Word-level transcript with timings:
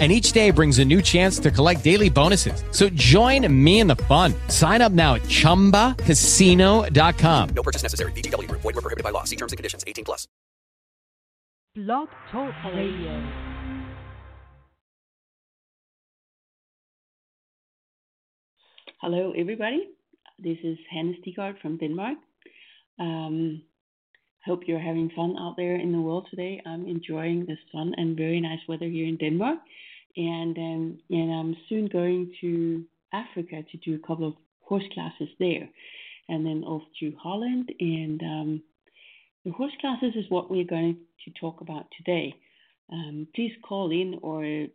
and 0.00 0.10
each 0.10 0.32
day 0.32 0.50
brings 0.50 0.80
a 0.80 0.84
new 0.84 1.00
chance 1.00 1.38
to 1.38 1.52
collect 1.52 1.84
daily 1.84 2.10
bonuses. 2.10 2.64
So 2.72 2.88
join 2.88 3.46
me 3.64 3.78
in 3.78 3.86
the 3.86 3.94
fun. 3.96 4.34
Sign 4.48 4.82
up 4.82 4.90
now 4.90 5.14
at 5.14 5.22
ChumbaCasino.com. 5.22 7.48
No 7.54 7.62
purchase 7.62 7.84
necessary. 7.84 8.10
VGW. 8.12 8.50
Void 8.50 8.64
were 8.64 8.72
prohibited 8.72 9.04
by 9.04 9.10
law. 9.10 9.22
See 9.22 9.36
terms 9.36 9.52
and 9.52 9.56
conditions. 9.56 9.84
18 9.86 10.04
plus. 10.04 10.26
Blog 11.76 12.08
Talk 12.30 12.54
Radio. 12.72 13.20
Hello, 19.00 19.32
everybody. 19.36 19.88
This 20.38 20.58
is 20.64 20.78
Hannah 20.90 21.14
Stigard 21.20 21.60
from 21.60 21.76
Denmark. 21.78 22.16
Um, 22.98 23.62
hope 24.46 24.62
you're 24.66 24.78
having 24.78 25.10
fun 25.14 25.36
out 25.38 25.56
there 25.56 25.76
in 25.76 25.92
the 25.92 26.00
world 26.00 26.26
today. 26.30 26.62
I'm 26.64 26.86
enjoying 26.86 27.44
the 27.44 27.56
sun 27.72 27.92
and 27.96 28.16
very 28.16 28.40
nice 28.40 28.60
weather 28.68 28.88
here 28.88 29.06
in 29.06 29.16
Denmark, 29.16 29.58
and 30.16 30.56
um, 30.56 30.98
and 31.10 31.32
I'm 31.32 31.56
soon 31.68 31.86
going 31.86 32.32
to 32.40 32.84
Africa 33.12 33.62
to 33.70 33.76
do 33.78 33.94
a 33.94 34.06
couple 34.06 34.28
of 34.28 34.34
horse 34.60 34.84
classes 34.92 35.28
there, 35.38 35.68
and 36.28 36.44
then 36.44 36.64
off 36.64 36.82
to 37.00 37.12
Holland. 37.20 37.72
And 37.80 38.22
um, 38.22 38.62
the 39.44 39.52
horse 39.52 39.72
classes 39.80 40.12
is 40.16 40.24
what 40.28 40.50
we're 40.50 40.64
going 40.64 40.98
to 41.24 41.30
talk 41.40 41.60
about 41.60 41.86
today. 41.96 42.34
Um, 42.92 43.26
please 43.34 43.52
call 43.66 43.90
in 43.90 44.18
or 44.22 44.66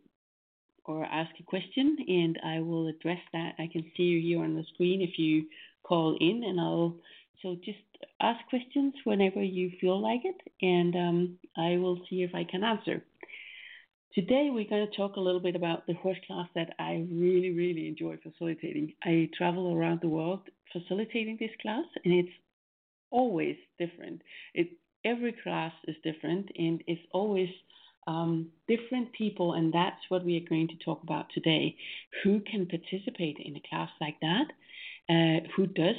or 0.84 1.04
ask 1.04 1.30
a 1.38 1.42
question, 1.44 1.96
and 2.08 2.38
I 2.44 2.60
will 2.60 2.88
address 2.88 3.20
that. 3.32 3.54
I 3.58 3.68
can 3.72 3.84
see 3.96 4.04
you 4.04 4.20
here 4.20 4.44
on 4.44 4.54
the 4.54 4.64
screen 4.74 5.00
if 5.02 5.18
you 5.18 5.46
call 5.82 6.16
in, 6.20 6.42
and 6.44 6.60
I'll 6.60 6.96
so 7.42 7.56
just 7.64 7.78
ask 8.20 8.38
questions 8.48 8.94
whenever 9.04 9.42
you 9.42 9.70
feel 9.80 10.00
like 10.00 10.20
it, 10.24 10.36
and 10.60 10.94
um, 10.94 11.38
I 11.56 11.78
will 11.78 11.98
see 12.08 12.22
if 12.22 12.34
I 12.34 12.44
can 12.44 12.64
answer. 12.64 13.02
Today, 14.14 14.48
we're 14.50 14.68
going 14.68 14.88
to 14.88 14.96
talk 14.96 15.16
a 15.16 15.20
little 15.20 15.40
bit 15.40 15.54
about 15.54 15.86
the 15.86 15.94
horse 15.94 16.18
class 16.26 16.48
that 16.54 16.74
I 16.78 17.06
really, 17.10 17.50
really 17.50 17.86
enjoy 17.86 18.18
facilitating. 18.22 18.92
I 19.04 19.28
travel 19.36 19.72
around 19.72 20.00
the 20.00 20.08
world 20.08 20.40
facilitating 20.72 21.36
this 21.38 21.50
class, 21.62 21.84
and 22.04 22.14
it's 22.14 22.32
always 23.10 23.56
different. 23.78 24.22
It 24.54 24.68
every 25.04 25.34
class 25.42 25.72
is 25.86 25.96
different, 26.02 26.50
and 26.56 26.82
it's 26.86 27.06
always 27.12 27.48
um, 28.06 28.48
different 28.66 29.12
people, 29.12 29.54
and 29.54 29.72
that's 29.72 30.02
what 30.08 30.24
we 30.24 30.36
are 30.36 30.48
going 30.48 30.68
to 30.68 30.84
talk 30.84 31.02
about 31.02 31.26
today. 31.32 31.76
Who 32.24 32.40
can 32.40 32.66
participate 32.66 33.38
in 33.38 33.56
a 33.56 33.62
class 33.68 33.90
like 34.00 34.18
that? 34.20 34.46
uh, 35.10 35.40
who 35.56 35.66
does 35.66 35.96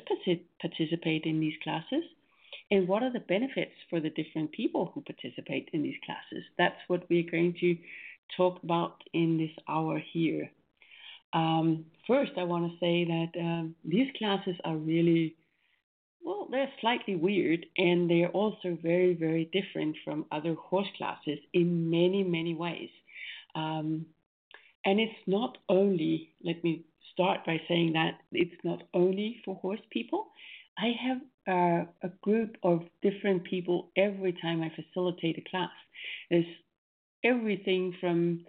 participate 0.62 1.26
in 1.26 1.40
these 1.40 1.54
classes 1.64 2.04
and 2.72 2.88
what 2.88 3.04
are 3.04 3.12
the 3.12 3.20
benefits 3.20 3.76
for 3.90 4.00
the 4.00 4.10
different 4.10 4.52
people 4.54 4.92
who 4.94 5.02
participate 5.02 5.70
in 5.74 5.84
these 5.84 6.00
classes. 6.06 6.44
That's 6.58 6.80
what 6.88 7.04
we're 7.10 7.30
going 7.30 7.56
to 7.60 7.78
talk 8.38 8.64
about 8.64 9.04
in 9.14 9.38
this 9.38 9.52
hour 9.68 10.02
here. 10.14 10.50
Um, 11.34 11.86
first, 12.08 12.32
I 12.38 12.44
want 12.44 12.72
to 12.72 12.78
say 12.80 13.06
that 13.06 13.40
um, 13.40 13.76
these 13.84 14.08
classes 14.18 14.56
are 14.64 14.76
really, 14.76 15.36
well, 16.24 16.48
they're 16.50 16.72
slightly 16.80 17.16
weird 17.16 17.66
and 17.78 18.10
they're 18.10 18.30
also 18.30 18.78
very, 18.82 19.14
very 19.16 19.50
different 19.52 19.98
from 20.06 20.26
other 20.32 20.56
horse 20.56 20.88
classes 20.98 21.40
in 21.54 21.90
many, 21.90 22.24
many 22.24 22.56
ways. 22.56 22.90
Um, 23.54 24.06
and 24.86 25.00
it's 25.00 25.14
not 25.28 25.58
only, 25.68 26.32
let 26.44 26.64
me 26.64 26.86
start 27.14 27.46
by 27.46 27.62
saying 27.68 27.94
that 27.94 28.20
it's 28.32 28.64
not 28.64 28.84
only 28.94 29.42
for 29.44 29.56
horse 29.56 29.82
people. 29.92 30.28
I 30.78 30.92
have 31.06 31.20
uh, 31.48 31.86
a 32.04 32.10
group 32.22 32.58
of 32.64 32.82
different 33.02 33.44
people 33.44 33.90
every 33.98 34.34
time 34.42 34.62
I 34.62 34.72
facilitate 34.76 35.38
a 35.38 35.50
class. 35.50 35.72
There's 36.30 36.46
everything 37.24 37.96
from 38.00 38.46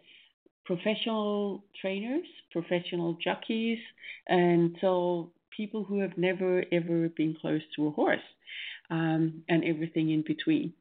professional 0.64 1.64
trainers, 1.80 2.26
professional 2.50 3.18
jockeys, 3.22 3.78
and 4.28 4.76
so 4.80 5.32
people 5.56 5.84
who 5.84 6.00
have 6.00 6.16
never 6.16 6.64
ever 6.72 7.08
been 7.10 7.36
close 7.40 7.62
to 7.76 7.88
a 7.88 7.90
horse, 7.90 8.20
um, 8.90 9.42
and 9.48 9.64
everything 9.64 10.10
in 10.10 10.22
between, 10.22 10.72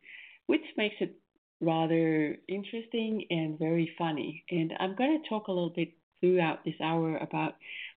which 0.47 0.61
makes 0.77 0.95
it 0.99 1.15
rather 1.61 2.37
interesting 2.47 3.25
and 3.29 3.57
very 3.59 3.91
funny. 3.97 4.43
And 4.49 4.73
I'm 4.79 4.95
going 4.95 5.21
to 5.21 5.29
talk 5.29 5.47
a 5.47 5.51
little 5.51 5.69
bit 5.69 5.93
throughout 6.19 6.63
this 6.63 6.75
hour 6.81 7.17
about 7.17 7.55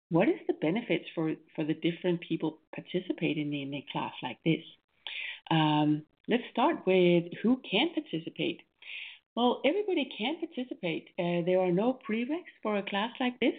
what 0.09 0.29
is 0.29 0.39
the 0.47 0.53
benefits 0.53 1.05
for, 1.15 1.33
for 1.55 1.63
the 1.63 1.73
different 1.73 2.21
people 2.21 2.59
participating 2.75 3.53
in 3.53 3.73
a 3.73 3.85
class 3.91 4.13
like 4.21 4.37
this. 4.45 4.63
Um, 5.49 6.03
let's 6.27 6.43
start 6.51 6.85
with 6.85 7.25
who 7.41 7.61
can 7.69 7.89
participate. 7.93 8.61
Well, 9.35 9.61
everybody 9.65 10.09
can 10.17 10.35
participate. 10.39 11.09
Uh, 11.17 11.41
there 11.45 11.59
are 11.59 11.71
no 11.71 11.99
prereqs 12.07 12.53
for 12.61 12.77
a 12.77 12.83
class 12.83 13.11
like 13.19 13.39
this. 13.39 13.55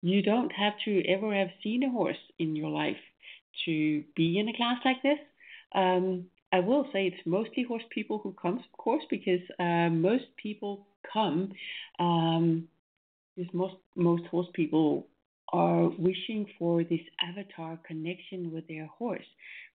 You 0.00 0.22
don't 0.22 0.52
have 0.52 0.74
to 0.84 1.04
ever 1.08 1.34
have 1.34 1.50
seen 1.62 1.82
a 1.82 1.90
horse 1.90 2.16
in 2.38 2.54
your 2.54 2.70
life 2.70 2.96
to 3.64 4.04
be 4.16 4.38
in 4.38 4.48
a 4.48 4.56
class 4.56 4.78
like 4.84 5.02
this. 5.02 5.18
Um, 5.74 6.26
I 6.52 6.60
will 6.60 6.86
say 6.92 7.06
it's 7.06 7.26
mostly 7.26 7.64
horse 7.64 7.82
people 7.90 8.18
who 8.18 8.34
come, 8.40 8.58
of 8.58 8.78
course, 8.78 9.04
because 9.10 9.40
uh, 9.58 9.88
most 9.88 10.24
people 10.40 10.86
come 11.12 11.52
um, 11.98 12.68
because 13.36 13.52
most 13.54 13.76
most 13.96 14.24
horse 14.26 14.48
people 14.52 15.06
are 15.52 15.90
wishing 15.98 16.46
for 16.58 16.82
this 16.84 17.00
avatar 17.22 17.78
connection 17.86 18.52
with 18.52 18.66
their 18.68 18.86
horse, 18.86 19.26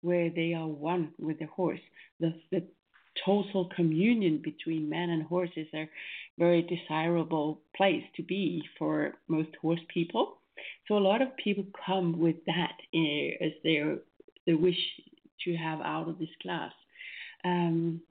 where 0.02 0.30
they 0.30 0.54
are 0.54 0.68
one 0.68 1.12
with 1.20 1.40
the 1.40 1.46
horse. 1.46 1.80
The, 2.20 2.34
the 2.52 2.64
total 3.26 3.70
communion 3.76 4.42
between 4.44 4.90
man 4.90 5.10
and 5.10 5.24
horse 5.24 5.50
is 5.56 5.68
a 5.74 5.90
very 6.38 6.62
desirable 6.62 7.62
place 7.76 8.04
to 8.16 8.24
be 8.24 8.64
for 8.78 9.14
most 9.28 9.50
horse 9.62 9.80
people. 9.94 10.38
So 10.88 10.98
a 10.98 11.00
lot 11.00 11.22
of 11.22 11.36
people 11.38 11.66
come 11.86 12.20
with 12.20 12.38
that 12.46 12.74
uh, 12.94 13.46
as 13.46 13.52
their 13.64 13.98
the 14.46 14.56
wish 14.56 14.80
to 15.44 15.56
have 15.56 15.82
out 15.82 16.08
of 16.08 16.18
this 16.18 16.30
class. 16.42 16.72
Um, 17.44 18.02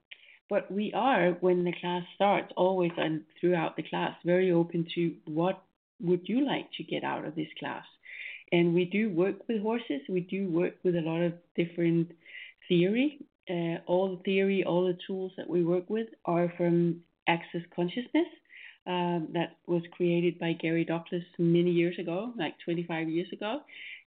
but 0.48 0.70
we 0.70 0.92
are, 0.94 1.32
when 1.40 1.64
the 1.64 1.72
class 1.80 2.02
starts, 2.14 2.52
always 2.56 2.92
and 2.96 3.22
throughout 3.40 3.76
the 3.76 3.82
class, 3.82 4.14
very 4.24 4.52
open 4.52 4.86
to 4.94 5.14
what 5.24 5.62
would 6.00 6.28
you 6.28 6.44
like 6.44 6.68
to 6.76 6.84
get 6.84 7.04
out 7.04 7.24
of 7.24 7.34
this 7.34 7.48
class. 7.58 7.84
And 8.52 8.74
we 8.74 8.84
do 8.84 9.10
work 9.10 9.36
with 9.48 9.62
horses. 9.62 10.02
We 10.08 10.20
do 10.20 10.48
work 10.48 10.74
with 10.84 10.96
a 10.96 11.00
lot 11.00 11.20
of 11.20 11.32
different 11.56 12.12
theory. 12.68 13.18
Uh, 13.48 13.78
all 13.86 14.16
the 14.16 14.22
theory, 14.24 14.64
all 14.64 14.86
the 14.86 14.98
tools 15.06 15.32
that 15.36 15.48
we 15.48 15.64
work 15.64 15.88
with 15.88 16.08
are 16.24 16.52
from 16.56 17.00
Access 17.28 17.62
Consciousness. 17.74 18.28
Um, 18.86 19.28
that 19.32 19.56
was 19.66 19.82
created 19.96 20.38
by 20.38 20.52
Gary 20.52 20.84
Douglas 20.84 21.24
many 21.38 21.72
years 21.72 21.98
ago, 21.98 22.32
like 22.38 22.54
25 22.64 23.08
years 23.08 23.26
ago. 23.32 23.62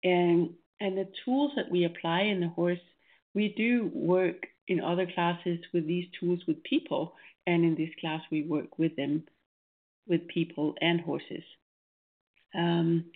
And 0.02 0.50
and 0.80 0.96
the 0.96 1.08
tools 1.24 1.52
that 1.56 1.70
we 1.70 1.84
apply 1.84 2.22
in 2.22 2.40
the 2.40 2.48
horse, 2.48 2.80
we 3.34 3.54
do 3.56 3.90
work 3.94 4.46
in 4.66 4.80
other 4.80 5.06
classes 5.14 5.58
with 5.72 5.86
these 5.86 6.06
tools 6.18 6.40
with 6.48 6.62
people, 6.64 7.14
and 7.46 7.64
in 7.64 7.74
this 7.74 7.94
class 8.00 8.20
we 8.30 8.42
work 8.42 8.78
with 8.78 8.96
them, 8.96 9.24
with 10.08 10.26
people 10.28 10.74
and 10.80 11.00
horses. 11.00 11.44
Um, 12.54 13.06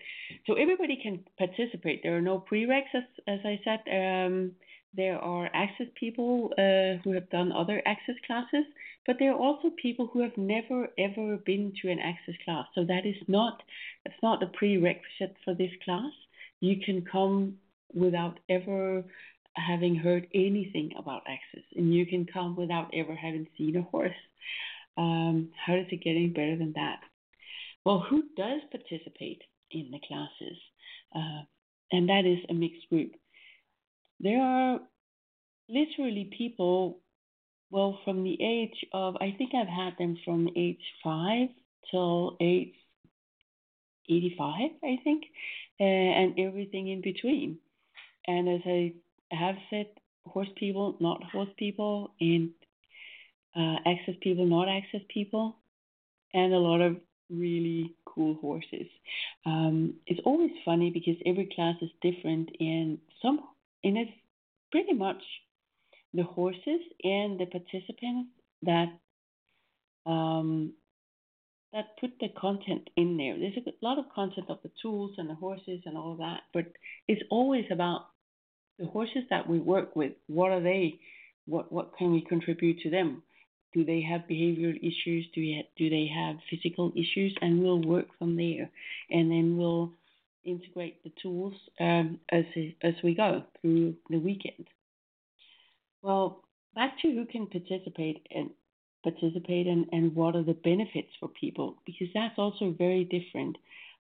so 0.46 0.54
everybody 0.54 0.98
can 1.02 1.24
participate. 1.38 2.02
There 2.02 2.16
are 2.16 2.22
no 2.22 2.44
prereqs, 2.50 2.94
as, 2.94 3.04
as 3.26 3.40
I 3.44 3.60
said. 3.64 3.80
Um, 3.90 4.52
there 4.96 5.18
are 5.18 5.50
access 5.52 5.86
people 5.98 6.52
uh, 6.56 7.02
who 7.04 7.12
have 7.12 7.28
done 7.28 7.52
other 7.52 7.82
access 7.84 8.14
classes, 8.26 8.64
but 9.06 9.16
there 9.18 9.32
are 9.32 9.38
also 9.38 9.70
people 9.80 10.08
who 10.10 10.22
have 10.22 10.36
never 10.36 10.88
ever 10.98 11.36
been 11.36 11.72
to 11.82 11.90
an 11.90 11.98
access 11.98 12.34
class. 12.44 12.64
So 12.74 12.84
that 12.84 13.04
is 13.04 13.16
not 13.28 13.62
that's 14.04 14.22
not 14.22 14.42
a 14.42 14.46
prerequisite 14.46 15.36
for 15.44 15.54
this 15.54 15.72
class. 15.84 16.12
You 16.60 16.76
can 16.82 17.04
come 17.04 17.56
without 17.92 18.40
ever 18.48 19.04
having 19.54 19.96
heard 19.96 20.26
anything 20.34 20.92
about 20.98 21.22
access, 21.26 21.64
and 21.76 21.94
you 21.94 22.06
can 22.06 22.26
come 22.26 22.56
without 22.56 22.90
ever 22.94 23.14
having 23.14 23.46
seen 23.58 23.76
a 23.76 23.82
horse. 23.82 24.22
Um, 24.96 25.50
how 25.66 25.74
does 25.74 25.86
it 25.90 26.02
get 26.02 26.10
any 26.10 26.28
better 26.28 26.56
than 26.56 26.72
that? 26.76 27.00
Well, 27.86 28.00
who 28.00 28.24
does 28.36 28.62
participate 28.72 29.42
in 29.70 29.92
the 29.92 30.00
classes? 30.08 30.58
Uh, 31.14 31.42
and 31.92 32.08
that 32.08 32.24
is 32.26 32.44
a 32.50 32.52
mixed 32.52 32.88
group. 32.88 33.12
There 34.18 34.42
are 34.42 34.80
literally 35.68 36.28
people, 36.36 36.98
well, 37.70 37.96
from 38.04 38.24
the 38.24 38.36
age 38.42 38.74
of, 38.92 39.14
I 39.20 39.36
think 39.38 39.52
I've 39.54 39.68
had 39.68 39.92
them 40.00 40.18
from 40.24 40.48
age 40.56 40.82
five 41.04 41.50
till 41.88 42.36
age 42.40 42.74
85, 44.10 44.70
I 44.82 44.96
think, 45.04 45.22
and 45.78 46.36
everything 46.40 46.88
in 46.88 47.02
between. 47.02 47.58
And 48.26 48.48
as 48.48 48.62
I 48.66 48.94
have 49.30 49.54
said 49.70 49.86
horse 50.26 50.48
people, 50.56 50.96
not 50.98 51.22
horse 51.30 51.50
people, 51.56 52.14
and 52.20 52.50
uh, 53.54 53.76
access 53.86 54.16
people, 54.20 54.44
not 54.44 54.68
access 54.68 55.02
people, 55.08 55.54
and 56.34 56.52
a 56.52 56.58
lot 56.58 56.80
of 56.80 56.96
really 57.30 57.94
cool 58.04 58.34
horses. 58.40 58.86
Um, 59.44 59.94
it's 60.06 60.20
always 60.24 60.50
funny 60.64 60.90
because 60.90 61.16
every 61.24 61.50
class 61.54 61.76
is 61.82 61.90
different, 62.02 62.50
and 62.60 62.98
some 63.22 63.40
and 63.84 63.96
it's 63.96 64.12
pretty 64.72 64.94
much 64.94 65.22
the 66.14 66.22
horses 66.22 66.80
and 67.02 67.38
the 67.38 67.46
participants 67.46 68.30
that 68.62 68.88
um, 70.06 70.72
that 71.72 71.98
put 72.00 72.12
the 72.20 72.28
content 72.38 72.88
in 72.96 73.16
there. 73.16 73.38
There's 73.38 73.56
a 73.56 73.84
lot 73.84 73.98
of 73.98 74.06
content 74.14 74.46
of 74.48 74.58
the 74.62 74.70
tools 74.80 75.12
and 75.18 75.28
the 75.28 75.34
horses 75.34 75.82
and 75.84 75.96
all 75.96 76.16
that, 76.16 76.40
but 76.54 76.66
it's 77.06 77.22
always 77.30 77.66
about 77.70 78.06
the 78.78 78.86
horses 78.86 79.24
that 79.30 79.48
we 79.48 79.58
work 79.58 79.94
with. 79.96 80.12
What 80.26 80.52
are 80.52 80.62
they? 80.62 80.98
What 81.46 81.70
what 81.70 81.96
can 81.96 82.12
we 82.12 82.22
contribute 82.22 82.80
to 82.80 82.90
them? 82.90 83.22
Do 83.76 83.84
they 83.84 84.00
have 84.00 84.22
behavioral 84.22 84.78
issues? 84.78 85.26
Do, 85.34 85.62
do 85.76 85.90
they 85.90 86.06
have 86.06 86.36
physical 86.48 86.92
issues? 86.96 87.36
And 87.42 87.62
we'll 87.62 87.82
work 87.82 88.06
from 88.18 88.34
there. 88.34 88.70
And 89.10 89.30
then 89.30 89.58
we'll 89.58 89.92
integrate 90.46 91.04
the 91.04 91.12
tools 91.20 91.52
um, 91.78 92.18
as, 92.30 92.46
as 92.82 92.94
we 93.04 93.14
go 93.14 93.42
through 93.60 93.96
the 94.08 94.16
weekend. 94.16 94.66
Well, 96.00 96.42
back 96.74 96.98
to 97.02 97.12
who 97.12 97.26
can 97.26 97.48
participate 97.48 98.26
and 98.34 98.48
participate 99.02 99.66
and, 99.66 99.84
and 99.92 100.16
what 100.16 100.34
are 100.36 100.42
the 100.42 100.54
benefits 100.54 101.10
for 101.20 101.28
people 101.28 101.76
because 101.84 102.08
that's 102.14 102.38
also 102.38 102.74
very 102.78 103.04
different. 103.04 103.58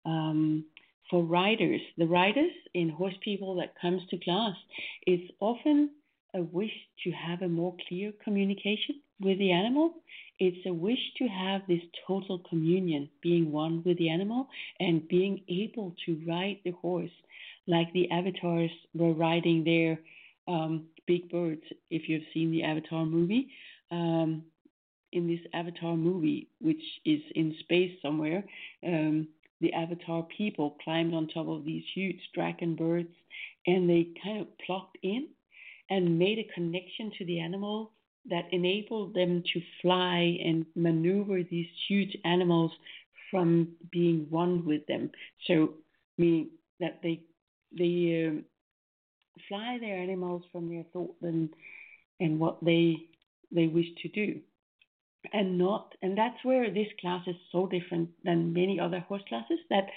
Um, 0.05 0.65
for 1.09 1.23
riders, 1.23 1.81
the 1.97 2.05
riders 2.05 2.51
in 2.75 2.89
horse 2.89 3.15
people 3.23 3.55
that 3.55 3.73
comes 3.81 4.03
to 4.11 4.17
class, 4.19 4.55
it's 5.07 5.33
often 5.39 5.89
a 6.35 6.41
wish 6.41 6.71
to 7.03 7.11
have 7.11 7.41
a 7.41 7.47
more 7.47 7.75
clear 7.87 8.11
communication 8.23 9.01
with 9.19 9.37
the 9.39 9.51
animal. 9.51 9.93
It's 10.39 10.65
a 10.65 10.73
wish 10.73 10.99
to 11.17 11.27
have 11.27 11.61
this 11.67 11.81
total 12.07 12.39
communion, 12.49 13.09
being 13.21 13.51
one 13.51 13.83
with 13.85 13.97
the 13.97 14.09
animal 14.09 14.47
and 14.79 15.07
being 15.07 15.41
able 15.47 15.95
to 16.05 16.21
ride 16.27 16.59
the 16.63 16.71
horse 16.71 17.11
like 17.67 17.91
the 17.93 18.09
avatars 18.11 18.71
were 18.93 19.13
riding 19.13 19.63
their 19.63 19.99
um, 20.47 20.85
big 21.07 21.29
birds. 21.29 21.63
If 21.89 22.09
you've 22.09 22.23
seen 22.33 22.51
the 22.51 22.63
Avatar 22.63 23.05
movie, 23.05 23.49
um, 23.91 24.43
in 25.11 25.27
this 25.27 25.39
Avatar 25.53 25.95
movie, 25.95 26.49
which 26.59 26.81
is 27.05 27.21
in 27.35 27.55
space 27.59 27.91
somewhere, 28.01 28.43
um, 28.85 29.27
the 29.61 29.71
Avatar 29.73 30.23
people 30.35 30.75
climbed 30.83 31.13
on 31.13 31.27
top 31.27 31.47
of 31.47 31.63
these 31.63 31.83
huge 31.93 32.19
dragon 32.33 32.75
birds 32.75 33.13
and 33.65 33.89
they 33.89 34.07
kind 34.21 34.41
of 34.41 34.47
plucked 34.65 34.97
in 35.03 35.27
and 35.93 36.17
made 36.17 36.39
a 36.39 36.53
connection 36.55 37.11
to 37.19 37.25
the 37.25 37.39
animal 37.39 37.91
that 38.25 38.45
enabled 38.51 39.13
them 39.13 39.43
to 39.53 39.61
fly 39.81 40.39
and 40.43 40.65
maneuver 40.75 41.43
these 41.43 41.67
huge 41.87 42.17
animals 42.25 42.71
from 43.29 43.67
being 43.91 44.25
one 44.29 44.65
with 44.65 44.85
them. 44.87 45.11
So, 45.45 45.75
meaning 46.17 46.49
that 46.79 46.99
they 47.03 47.21
they 47.77 48.27
um, 48.27 48.45
fly 49.47 49.77
their 49.79 49.97
animals 49.97 50.43
from 50.51 50.67
their 50.69 50.85
thought 50.93 51.15
and 51.21 51.49
and 52.19 52.39
what 52.39 52.57
they 52.63 52.97
they 53.51 53.67
wish 53.67 53.89
to 54.01 54.09
do, 54.09 54.39
and 55.31 55.59
not 55.59 55.93
and 56.01 56.17
that's 56.17 56.43
where 56.43 56.71
this 56.71 56.87
class 57.01 57.23
is 57.27 57.35
so 57.51 57.67
different 57.67 58.09
than 58.23 58.53
many 58.53 58.79
other 58.79 59.01
horse 59.01 59.23
classes. 59.29 59.59
That 59.69 59.89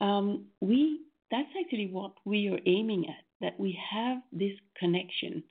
um, 0.00 0.46
we 0.60 1.00
that's 1.30 1.52
actually 1.60 1.90
what 1.92 2.12
we 2.24 2.48
are 2.48 2.60
aiming 2.64 3.08
at. 3.08 3.24
That 3.44 3.60
we 3.60 3.78
have 3.92 4.18
this 4.32 4.56
connection 4.78 5.44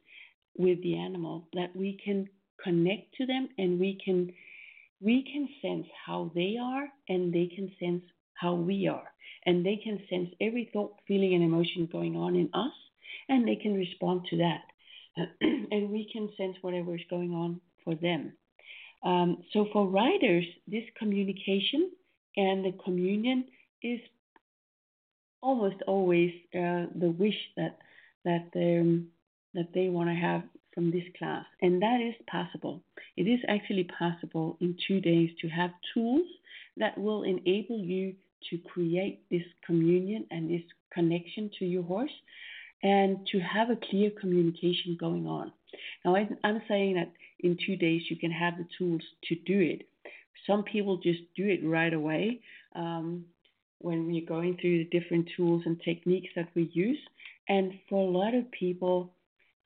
with 0.57 0.81
the 0.81 0.97
animal 0.97 1.47
that 1.53 1.75
we 1.75 1.99
can 2.03 2.27
connect 2.63 3.13
to 3.17 3.27
them 3.27 3.49
and 3.59 3.79
we 3.79 3.99
can 4.03 4.31
we 4.99 5.23
can 5.31 5.47
sense 5.61 5.85
how 6.05 6.31
they 6.33 6.55
are 6.59 6.87
and 7.07 7.31
they 7.31 7.47
can 7.55 7.71
sense 7.79 8.03
how 8.33 8.55
we 8.55 8.87
are. 8.87 9.11
And 9.45 9.65
they 9.65 9.79
can 9.83 9.99
sense 10.09 10.29
every 10.41 10.69
thought 10.73 10.93
feeling 11.07 11.35
and 11.35 11.43
emotion 11.43 11.87
going 11.91 12.15
on 12.15 12.35
in 12.35 12.49
us 12.53 12.71
and 13.29 13.47
they 13.47 13.57
can 13.57 13.75
respond 13.75 14.21
to 14.29 14.37
that. 14.37 14.63
And 15.71 15.89
we 15.91 16.09
can 16.11 16.29
sense 16.37 16.55
whatever 16.61 16.95
is 16.95 17.01
going 17.09 17.31
on 17.31 17.61
for 17.83 17.93
them. 17.95 18.33
Um, 19.03 19.43
so 19.51 19.67
for 19.73 19.87
riders 19.87 20.45
this 20.67 20.83
communication 20.97 21.91
and 22.37 22.65
the 22.65 22.73
communion 22.83 23.45
is 23.83 23.99
almost 25.43 25.81
always 25.85 26.31
uh, 26.55 26.87
the 26.95 27.13
wish 27.19 27.37
that 27.57 27.77
that 28.25 28.47
um, 28.55 29.07
that 29.53 29.67
they 29.73 29.89
want 29.89 30.09
to 30.09 30.15
have 30.15 30.43
from 30.73 30.89
this 30.89 31.03
class. 31.19 31.45
And 31.61 31.81
that 31.81 31.99
is 32.01 32.15
possible. 32.29 32.81
It 33.15 33.23
is 33.23 33.39
actually 33.47 33.87
possible 33.99 34.57
in 34.59 34.75
two 34.87 34.99
days 34.99 35.29
to 35.41 35.47
have 35.49 35.69
tools 35.93 36.27
that 36.77 36.97
will 36.97 37.23
enable 37.23 37.77
you 37.77 38.15
to 38.49 38.57
create 38.57 39.21
this 39.29 39.43
communion 39.65 40.25
and 40.31 40.49
this 40.49 40.63
connection 40.91 41.51
to 41.59 41.65
your 41.65 41.83
horse 41.83 42.11
and 42.81 43.25
to 43.31 43.39
have 43.39 43.69
a 43.69 43.77
clear 43.89 44.09
communication 44.19 44.97
going 44.99 45.27
on. 45.27 45.51
Now, 46.03 46.15
I'm 46.15 46.61
saying 46.67 46.95
that 46.95 47.11
in 47.39 47.57
two 47.65 47.75
days 47.75 48.01
you 48.09 48.17
can 48.17 48.31
have 48.31 48.57
the 48.57 48.67
tools 48.77 49.01
to 49.25 49.35
do 49.35 49.59
it. 49.59 49.87
Some 50.47 50.63
people 50.63 50.97
just 50.97 51.21
do 51.37 51.45
it 51.45 51.61
right 51.63 51.93
away 51.93 52.41
um, 52.75 53.25
when 53.83 54.07
we're 54.07 54.25
going 54.25 54.57
through 54.59 54.77
the 54.77 54.99
different 54.99 55.29
tools 55.35 55.63
and 55.65 55.79
techniques 55.81 56.29
that 56.35 56.47
we 56.55 56.69
use. 56.73 56.97
And 57.49 57.73
for 57.89 58.07
a 58.07 58.09
lot 58.09 58.33
of 58.33 58.49
people, 58.51 59.13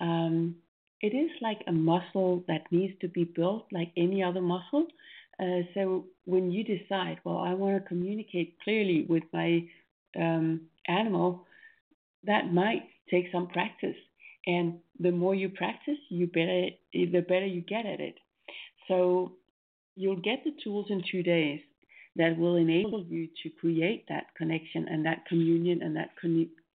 um, 0.01 0.55
it 1.01 1.13
is 1.13 1.29
like 1.39 1.59
a 1.67 1.71
muscle 1.71 2.43
that 2.47 2.71
needs 2.71 2.93
to 3.01 3.07
be 3.07 3.23
built 3.23 3.67
like 3.71 3.91
any 3.95 4.23
other 4.23 4.41
muscle. 4.41 4.87
Uh, 5.39 5.61
so 5.75 6.05
when 6.25 6.51
you 6.51 6.63
decide, 6.63 7.19
well, 7.23 7.37
I 7.37 7.53
want 7.53 7.81
to 7.81 7.87
communicate 7.87 8.57
clearly 8.63 9.05
with 9.07 9.23
my 9.31 9.63
um, 10.19 10.61
animal, 10.87 11.45
that 12.23 12.51
might 12.51 12.83
take 13.11 13.25
some 13.31 13.47
practice. 13.47 13.95
And 14.47 14.79
the 14.99 15.11
more 15.11 15.35
you 15.35 15.49
practice, 15.49 15.99
you 16.09 16.25
better 16.25 16.69
the 16.93 17.21
better 17.21 17.45
you 17.45 17.61
get 17.61 17.85
at 17.85 17.99
it. 17.99 18.15
So 18.87 19.33
you'll 19.95 20.21
get 20.21 20.43
the 20.43 20.53
tools 20.63 20.87
in 20.89 21.03
two 21.11 21.21
days 21.21 21.59
that 22.17 22.37
will 22.37 22.55
enable 22.55 23.03
you 23.03 23.27
to 23.43 23.49
create 23.49 24.05
that 24.09 24.27
connection 24.35 24.87
and 24.89 25.05
that 25.05 25.25
communion 25.27 25.81
and 25.81 25.95
that 25.95 26.09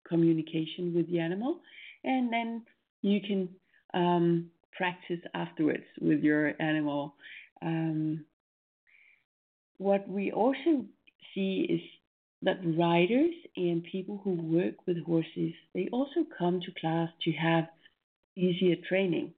communication 0.08 0.94
with 0.94 1.10
the 1.10 1.18
animal. 1.18 1.60
And 2.04 2.32
then 2.32 2.62
you 3.02 3.20
can 3.20 3.48
um, 3.94 4.50
practice 4.76 5.20
afterwards 5.34 5.84
with 6.00 6.20
your 6.20 6.54
animal. 6.60 7.14
Um, 7.60 8.24
what 9.78 10.08
we 10.08 10.32
also 10.32 10.84
see 11.34 11.66
is 11.68 11.80
that 12.42 12.58
riders 12.76 13.34
and 13.56 13.84
people 13.84 14.20
who 14.24 14.30
work 14.32 14.74
with 14.86 15.04
horses 15.04 15.52
they 15.74 15.88
also 15.92 16.24
come 16.36 16.60
to 16.60 16.72
class 16.80 17.08
to 17.22 17.32
have 17.32 17.64
easier 18.36 18.74
training 18.88 19.32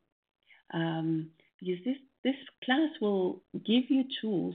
um, 0.73 1.28
because 1.61 1.84
this 1.84 1.96
this 2.25 2.34
class 2.64 2.90
will 3.00 3.42
give 3.66 3.84
you 3.88 4.04
tools 4.20 4.54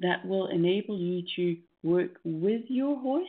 that 0.00 0.26
will 0.26 0.48
enable 0.48 0.98
you 0.98 1.22
to 1.36 1.56
work 1.82 2.18
with 2.24 2.62
your 2.68 2.98
horse 2.98 3.28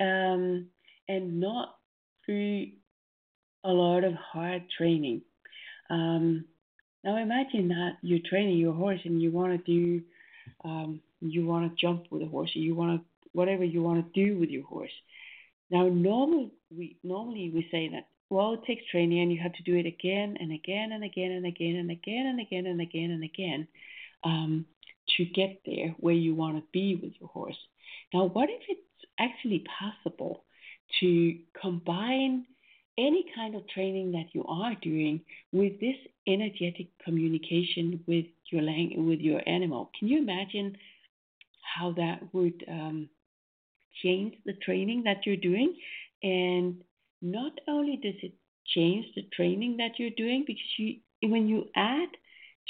um, 0.00 0.66
and 1.08 1.40
not 1.40 1.76
through 2.24 2.68
a 3.64 3.70
lot 3.70 4.04
of 4.04 4.14
hard 4.14 4.64
training. 4.76 5.22
Um, 5.90 6.44
now 7.02 7.16
imagine 7.16 7.68
that 7.68 7.98
you're 8.02 8.20
training 8.28 8.56
your 8.56 8.72
horse 8.72 9.00
and 9.04 9.20
you 9.20 9.30
want 9.30 9.52
to 9.52 9.72
do, 9.72 10.02
um, 10.64 11.00
you 11.20 11.44
want 11.46 11.70
to 11.70 11.80
jump 11.80 12.06
with 12.10 12.22
a 12.22 12.26
horse, 12.26 12.50
or 12.56 12.60
you 12.60 12.74
want 12.74 13.00
to 13.00 13.06
whatever 13.32 13.64
you 13.64 13.82
want 13.82 14.12
to 14.12 14.24
do 14.24 14.38
with 14.38 14.48
your 14.48 14.64
horse. 14.64 14.92
Now 15.70 15.88
normally 15.88 16.52
we 16.74 16.96
normally 17.02 17.50
we 17.54 17.66
say 17.70 17.88
that 17.88 18.06
well 18.30 18.54
it 18.54 18.64
takes 18.64 18.88
training 18.90 19.20
and 19.20 19.32
you 19.32 19.40
have 19.42 19.52
to 19.54 19.62
do 19.62 19.76
it 19.76 19.86
again 19.86 20.36
and 20.40 20.52
again 20.52 20.92
and 20.92 21.04
again 21.04 21.32
and 21.32 21.46
again 21.46 21.76
and 21.76 21.90
again 21.90 22.26
and 22.26 22.40
again 22.40 22.66
and 22.66 22.80
again 22.80 23.10
and 23.10 23.24
again 23.24 23.68
um, 24.24 24.66
to 25.16 25.24
get 25.24 25.60
there 25.66 25.94
where 25.98 26.14
you 26.14 26.34
want 26.34 26.56
to 26.56 26.64
be 26.72 26.98
with 27.02 27.12
your 27.20 27.28
horse. 27.28 27.58
Now 28.12 28.24
what 28.24 28.48
if 28.50 28.62
it's 28.68 28.80
actually 29.18 29.64
possible 29.78 30.44
to 31.00 31.38
combine 31.60 32.46
any 32.96 33.24
kind 33.34 33.54
of 33.54 33.66
training 33.68 34.12
that 34.12 34.26
you 34.32 34.44
are 34.46 34.74
doing 34.82 35.20
with 35.52 35.80
this 35.80 35.96
energetic 36.26 36.86
communication 37.04 38.00
with 38.06 38.26
your 38.50 38.62
lang- 38.62 39.06
with 39.06 39.20
your 39.20 39.42
animal. 39.48 39.90
Can 39.98 40.08
you 40.08 40.18
imagine 40.18 40.76
how 41.76 41.92
that 41.92 42.22
would 42.32 42.64
um, 42.68 43.08
change 44.02 44.34
the 44.46 44.52
training 44.64 45.02
that 45.04 45.26
you're 45.26 45.36
doing? 45.36 45.74
And 46.22 46.82
not 47.20 47.52
only 47.66 47.96
does 47.96 48.14
it 48.22 48.32
change 48.66 49.06
the 49.14 49.26
training 49.34 49.78
that 49.78 49.98
you're 49.98 50.10
doing, 50.16 50.44
because 50.46 50.78
you 50.78 50.96
when 51.22 51.48
you 51.48 51.64
add 51.74 52.08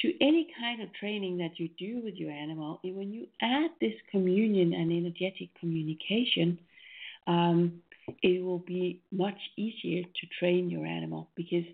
to 0.02 0.12
any 0.20 0.48
kind 0.58 0.82
of 0.82 0.92
training 0.94 1.38
that 1.38 1.58
you 1.58 1.68
do 1.78 2.02
with 2.04 2.14
your 2.14 2.30
animal, 2.30 2.80
when 2.82 3.12
you 3.12 3.26
add 3.40 3.70
this 3.80 3.94
communion 4.10 4.72
and 4.72 4.92
energetic 4.92 5.48
communication, 5.60 6.58
um, 7.26 7.80
it 8.22 8.42
will 8.42 8.58
be 8.58 9.00
much 9.12 9.38
easier 9.56 10.02
to 10.02 10.26
train 10.38 10.68
your 10.68 10.86
animal 10.86 11.28
because 11.36 11.64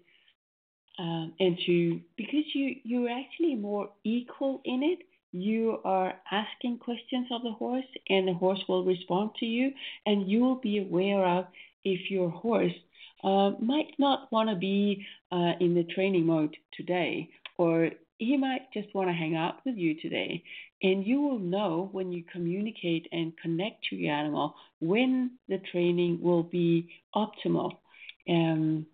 um, 0.98 1.32
and 1.40 1.58
to 1.66 2.00
because 2.16 2.44
you 2.54 2.76
you're 2.84 3.08
actually 3.08 3.54
more 3.54 3.88
equal 4.04 4.60
in 4.64 4.82
it. 4.82 4.98
You 5.32 5.78
are 5.84 6.14
asking 6.30 6.78
questions 6.78 7.28
of 7.30 7.42
the 7.42 7.52
horse, 7.52 7.84
and 8.08 8.28
the 8.28 8.34
horse 8.34 8.60
will 8.68 8.84
respond 8.84 9.30
to 9.38 9.46
you, 9.46 9.72
and 10.04 10.28
you 10.28 10.40
will 10.40 10.60
be 10.60 10.78
aware 10.78 11.24
of 11.24 11.46
if 11.84 12.10
your 12.10 12.28
horse 12.28 12.72
uh, 13.22 13.52
might 13.60 13.94
not 13.98 14.30
want 14.32 14.50
to 14.50 14.56
be 14.56 15.06
uh, 15.30 15.52
in 15.60 15.74
the 15.74 15.84
training 15.84 16.26
mode 16.26 16.56
today, 16.76 17.30
or 17.58 17.90
he 18.20 18.36
might 18.36 18.70
just 18.72 18.94
want 18.94 19.08
to 19.08 19.14
hang 19.14 19.34
out 19.34 19.60
with 19.64 19.76
you 19.76 19.98
today. 19.98 20.44
And 20.82 21.06
you 21.06 21.22
will 21.22 21.38
know 21.38 21.88
when 21.92 22.12
you 22.12 22.22
communicate 22.30 23.08
and 23.12 23.32
connect 23.38 23.86
to 23.86 23.96
your 23.96 24.14
animal 24.14 24.54
when 24.80 25.38
the 25.48 25.58
training 25.72 26.18
will 26.20 26.42
be 26.42 26.90
optimal. 27.16 27.78
Um, 28.28 28.86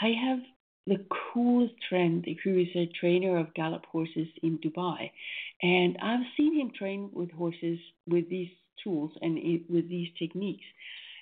I 0.00 0.08
have 0.08 0.40
the 0.86 1.04
coolest 1.32 1.74
friend 1.88 2.26
who 2.44 2.58
is 2.58 2.68
a 2.74 2.90
trainer 3.00 3.38
of 3.38 3.54
gallop 3.54 3.86
horses 3.86 4.28
in 4.42 4.58
Dubai. 4.58 5.10
And 5.62 5.96
I've 6.02 6.26
seen 6.36 6.60
him 6.60 6.70
train 6.76 7.08
with 7.14 7.30
horses 7.30 7.78
with 8.06 8.28
these 8.28 8.50
tools 8.84 9.12
and 9.22 9.38
with 9.70 9.88
these 9.88 10.08
techniques. 10.18 10.64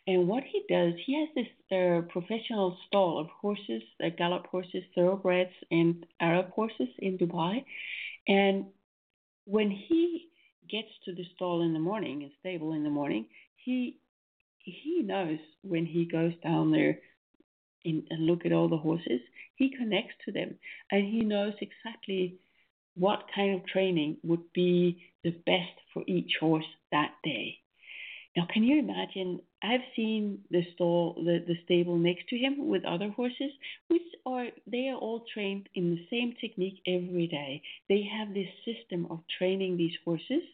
And 0.09 0.27
what 0.27 0.43
he 0.43 0.65
does, 0.71 0.95
he 1.05 1.21
has 1.21 1.29
this 1.35 1.53
uh, 1.71 2.01
professional 2.11 2.79
stall 2.87 3.21
of 3.21 3.27
horses, 3.43 3.83
uh, 4.03 4.09
gallop 4.17 4.47
horses, 4.47 4.83
thoroughbreds, 4.95 5.53
and 5.71 6.07
Arab 6.19 6.49
horses 6.53 6.89
in 6.99 7.19
Dubai. 7.19 7.63
And 8.27 8.69
when 9.45 9.71
he 9.71 10.29
gets 10.67 10.89
to 11.05 11.15
the 11.15 11.27
stall 11.35 11.61
in 11.61 11.75
the 11.75 11.79
morning, 11.79 12.23
and 12.23 12.33
stable 12.41 12.73
in 12.73 12.85
the 12.85 12.91
morning, 12.91 13.27
he 13.57 13.99
he 14.61 15.03
knows 15.03 15.41
when 15.63 15.85
he 15.85 16.07
goes 16.07 16.33
down 16.43 16.73
there 16.73 17.01
in, 17.85 18.05
and 18.09 18.25
look 18.25 18.47
at 18.47 18.53
all 18.53 18.71
the 18.71 18.79
horses, 18.79 19.21
he 19.57 19.77
connects 19.77 20.15
to 20.25 20.33
them, 20.33 20.59
and 20.91 21.05
he 21.05 21.21
knows 21.21 21.53
exactly 21.61 22.39
what 22.95 23.25
kind 23.35 23.55
of 23.61 23.67
training 23.67 24.17
would 24.23 24.53
be 24.55 25.03
the 25.23 25.33
best 25.33 25.77
for 25.93 26.03
each 26.07 26.33
horse 26.41 26.71
that 26.93 27.13
day. 27.23 27.59
Now, 28.39 28.47
can 28.53 28.63
you 28.63 28.79
imagine? 28.79 29.41
I've 29.65 29.81
seen 29.97 30.39
the 30.53 30.63
stall, 30.75 31.15
the, 31.17 31.43
the 31.45 31.57
stable 31.65 31.97
next 31.97 32.29
to 32.29 32.39
him 32.39 32.69
with 32.69 32.85
other 32.85 33.09
horses, 33.09 33.51
which 33.89 34.03
are 34.25 34.47
they 34.65 34.87
are 34.87 34.97
all 34.97 35.25
trained 35.35 35.69
in 35.75 35.91
the 35.91 36.07
same 36.09 36.35
technique 36.41 36.81
every 36.87 37.27
day. 37.27 37.61
They 37.89 38.09
have 38.17 38.33
this 38.33 38.47
system 38.65 39.09
of 39.11 39.25
training 39.39 39.77
these 39.77 39.97
horses 40.05 40.45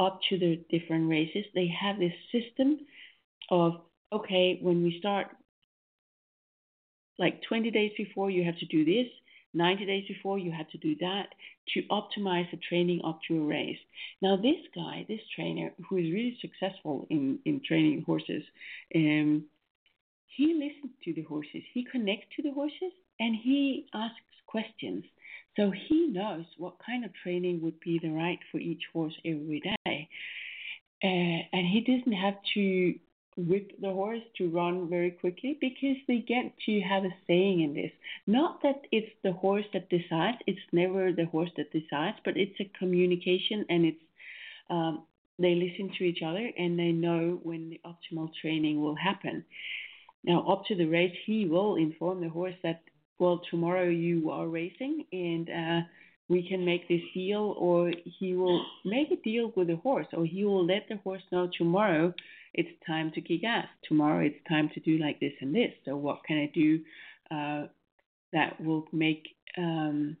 up 0.00 0.20
to 0.30 0.38
their 0.38 0.56
different 0.70 1.10
races. 1.10 1.44
They 1.54 1.70
have 1.78 1.98
this 1.98 2.14
system 2.32 2.78
of 3.50 3.82
okay, 4.10 4.58
when 4.62 4.82
we 4.82 4.98
start 4.98 5.26
like 7.18 7.42
20 7.46 7.70
days 7.70 7.92
before, 7.98 8.30
you 8.30 8.42
have 8.44 8.58
to 8.60 8.66
do 8.66 8.86
this. 8.86 9.12
90 9.54 9.86
days 9.86 10.04
before, 10.08 10.38
you 10.38 10.52
had 10.52 10.68
to 10.70 10.78
do 10.78 10.94
that 11.00 11.28
to 11.74 11.82
optimize 11.90 12.50
the 12.50 12.58
training 12.68 13.00
up 13.04 13.20
to 13.28 13.42
a 13.42 13.46
race. 13.46 13.78
Now, 14.22 14.36
this 14.36 14.60
guy, 14.74 15.04
this 15.08 15.20
trainer, 15.34 15.72
who 15.88 15.96
is 15.96 16.12
really 16.12 16.38
successful 16.40 17.06
in, 17.10 17.38
in 17.44 17.60
training 17.66 18.04
horses, 18.06 18.42
um, 18.94 19.44
he 20.26 20.54
listens 20.54 20.92
to 21.04 21.12
the 21.12 21.22
horses, 21.22 21.62
he 21.72 21.84
connects 21.84 22.26
to 22.36 22.42
the 22.42 22.52
horses, 22.52 22.92
and 23.18 23.34
he 23.34 23.86
asks 23.94 24.16
questions. 24.46 25.04
So 25.56 25.72
he 25.88 26.06
knows 26.06 26.44
what 26.56 26.74
kind 26.84 27.04
of 27.04 27.10
training 27.22 27.60
would 27.62 27.80
be 27.80 27.98
the 28.00 28.10
right 28.10 28.38
for 28.52 28.58
each 28.58 28.82
horse 28.92 29.14
every 29.24 29.60
day. 29.60 30.08
Uh, 31.02 31.40
and 31.52 31.66
he 31.66 31.80
doesn't 31.80 32.12
have 32.12 32.36
to 32.54 32.94
whip 33.38 33.70
the 33.80 33.92
horse 33.92 34.22
to 34.36 34.50
run 34.50 34.88
very 34.88 35.12
quickly 35.12 35.56
because 35.60 35.96
they 36.08 36.18
get 36.18 36.52
to 36.66 36.80
have 36.80 37.04
a 37.04 37.14
saying 37.26 37.60
in 37.60 37.72
this. 37.72 37.92
Not 38.26 38.62
that 38.62 38.82
it's 38.90 39.12
the 39.22 39.32
horse 39.32 39.64
that 39.72 39.88
decides, 39.88 40.38
it's 40.46 40.58
never 40.72 41.12
the 41.12 41.26
horse 41.26 41.50
that 41.56 41.72
decides, 41.72 42.16
but 42.24 42.36
it's 42.36 42.58
a 42.60 42.70
communication 42.78 43.64
and 43.68 43.84
it's 43.84 44.02
um, 44.70 45.04
they 45.38 45.54
listen 45.54 45.90
to 45.96 46.04
each 46.04 46.22
other 46.22 46.50
and 46.58 46.78
they 46.78 46.90
know 46.90 47.38
when 47.42 47.70
the 47.70 47.80
optimal 47.86 48.30
training 48.42 48.80
will 48.80 48.96
happen. 48.96 49.44
Now, 50.24 50.44
up 50.48 50.64
to 50.66 50.74
the 50.74 50.86
race, 50.86 51.14
he 51.24 51.46
will 51.46 51.76
inform 51.76 52.20
the 52.20 52.28
horse 52.28 52.56
that, 52.64 52.82
well, 53.20 53.40
tomorrow 53.50 53.88
you 53.88 54.30
are 54.30 54.48
racing 54.48 55.04
and 55.12 55.48
uh, 55.48 55.86
we 56.28 56.46
can 56.46 56.64
make 56.64 56.88
this 56.88 57.00
deal, 57.14 57.54
or 57.56 57.92
he 58.04 58.34
will 58.34 58.64
make 58.84 59.10
a 59.10 59.16
deal 59.16 59.52
with 59.56 59.68
the 59.68 59.76
horse, 59.76 60.06
or 60.12 60.26
he 60.26 60.44
will 60.44 60.66
let 60.66 60.88
the 60.88 60.96
horse 60.98 61.22
know 61.32 61.48
tomorrow 61.56 62.12
it's 62.58 62.86
time 62.86 63.12
to 63.14 63.20
kick 63.20 63.44
ass. 63.44 63.68
Tomorrow 63.88 64.26
it's 64.26 64.48
time 64.48 64.68
to 64.74 64.80
do 64.80 64.98
like 64.98 65.20
this 65.20 65.32
and 65.40 65.54
this. 65.54 65.72
So 65.84 65.96
what 65.96 66.24
can 66.26 66.38
I 66.38 66.50
do 66.52 66.80
uh, 67.30 67.66
that 68.32 68.60
will 68.60 68.84
make 68.92 69.24
um, 69.56 70.16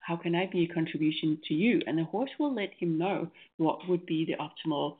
how 0.00 0.16
can 0.16 0.34
I 0.34 0.46
be 0.46 0.64
a 0.64 0.74
contribution 0.74 1.38
to 1.48 1.54
you? 1.54 1.80
And 1.86 1.98
the 1.98 2.04
horse 2.04 2.30
will 2.38 2.54
let 2.54 2.70
him 2.78 2.98
know 2.98 3.28
what 3.56 3.88
would 3.88 4.04
be 4.04 4.24
the 4.24 4.36
optimal, 4.42 4.96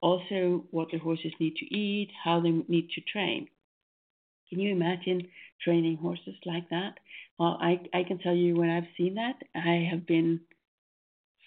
also 0.00 0.64
what 0.70 0.88
the 0.90 0.98
horses 0.98 1.32
need 1.38 1.56
to 1.56 1.66
eat, 1.74 2.10
how 2.24 2.40
they 2.40 2.50
need 2.50 2.88
to 2.94 3.00
train. 3.02 3.48
Can 4.48 4.60
you 4.60 4.70
imagine 4.70 5.28
training 5.62 5.96
horses 5.96 6.36
like 6.46 6.68
that? 6.70 6.94
Well, 7.38 7.58
I, 7.60 7.80
I 7.92 8.04
can 8.04 8.18
tell 8.18 8.34
you 8.34 8.56
when 8.56 8.70
I've 8.70 8.88
seen 8.96 9.16
that, 9.16 9.36
I 9.54 9.88
have 9.90 10.06
been 10.06 10.40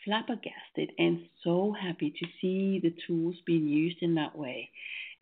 flabbergasted 0.05 0.91
and 0.97 1.21
so 1.43 1.75
happy 1.79 2.11
to 2.11 2.25
see 2.41 2.79
the 2.81 2.93
tools 3.07 3.35
being 3.45 3.67
used 3.67 3.97
in 4.01 4.15
that 4.15 4.37
way. 4.37 4.69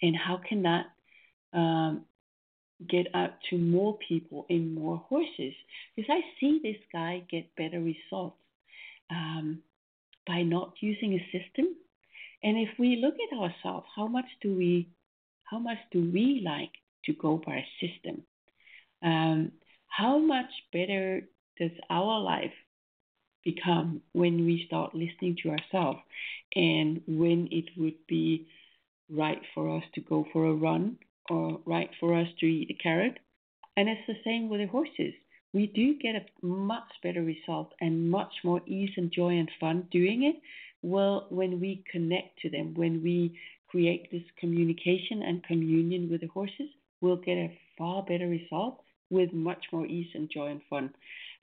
And 0.01 0.15
how 0.15 0.39
can 0.47 0.63
that 0.63 0.85
um, 1.53 2.05
get 2.87 3.07
out 3.13 3.33
to 3.49 3.57
more 3.57 3.97
people 4.07 4.45
and 4.49 4.73
more 4.73 4.97
horses? 5.09 5.53
Because 5.95 6.09
I 6.09 6.21
see 6.39 6.59
this 6.61 6.77
guy 6.91 7.23
get 7.29 7.55
better 7.55 7.81
results 7.81 8.37
um, 9.09 9.59
by 10.25 10.43
not 10.43 10.73
using 10.81 11.13
a 11.13 11.25
system. 11.31 11.75
And 12.43 12.57
if 12.57 12.69
we 12.77 12.97
look 12.97 13.15
at 13.15 13.37
ourselves, 13.37 13.87
how 13.95 14.07
much 14.07 14.27
do 14.41 14.55
we, 14.55 14.89
how 15.43 15.59
much 15.59 15.79
do 15.91 16.09
we 16.13 16.41
like 16.45 16.71
to 17.05 17.13
go 17.13 17.41
by 17.43 17.55
a 17.55 17.87
system? 17.87 18.23
Um, 19.01 19.51
how 19.87 20.19
much 20.19 20.51
better 20.71 21.21
does 21.59 21.71
our 21.89 22.19
life 22.19 22.53
become 23.53 24.01
when 24.11 24.45
we 24.45 24.65
start 24.67 24.93
listening 24.93 25.37
to 25.41 25.49
ourselves 25.49 25.99
and 26.55 27.01
when 27.07 27.47
it 27.51 27.65
would 27.77 27.99
be 28.07 28.47
right 29.09 29.41
for 29.53 29.77
us 29.77 29.83
to 29.95 30.01
go 30.01 30.25
for 30.33 30.45
a 30.45 30.53
run 30.53 30.97
or 31.29 31.59
right 31.65 31.89
for 31.99 32.13
us 32.19 32.27
to 32.39 32.45
eat 32.45 32.69
a 32.69 32.83
carrot. 32.83 33.17
And 33.77 33.87
it's 33.87 34.07
the 34.07 34.21
same 34.25 34.49
with 34.49 34.59
the 34.59 34.67
horses. 34.67 35.13
We 35.53 35.67
do 35.67 35.97
get 35.97 36.15
a 36.15 36.45
much 36.45 36.91
better 37.03 37.23
result 37.23 37.73
and 37.79 38.11
much 38.11 38.33
more 38.43 38.61
ease 38.65 38.91
and 38.97 39.11
joy 39.11 39.33
and 39.39 39.49
fun 39.59 39.87
doing 39.91 40.23
it. 40.23 40.35
Well, 40.81 41.27
when 41.29 41.59
we 41.59 41.83
connect 41.91 42.39
to 42.41 42.49
them, 42.49 42.73
when 42.75 43.01
we 43.01 43.37
create 43.69 44.11
this 44.11 44.23
communication 44.39 45.23
and 45.23 45.43
communion 45.43 46.09
with 46.11 46.21
the 46.21 46.27
horses, 46.27 46.69
we'll 47.01 47.17
get 47.17 47.37
a 47.37 47.57
far 47.77 48.03
better 48.03 48.27
result 48.27 48.81
with 49.09 49.31
much 49.33 49.63
more 49.71 49.85
ease 49.85 50.11
and 50.13 50.29
joy 50.29 50.47
and 50.47 50.61
fun 50.69 50.93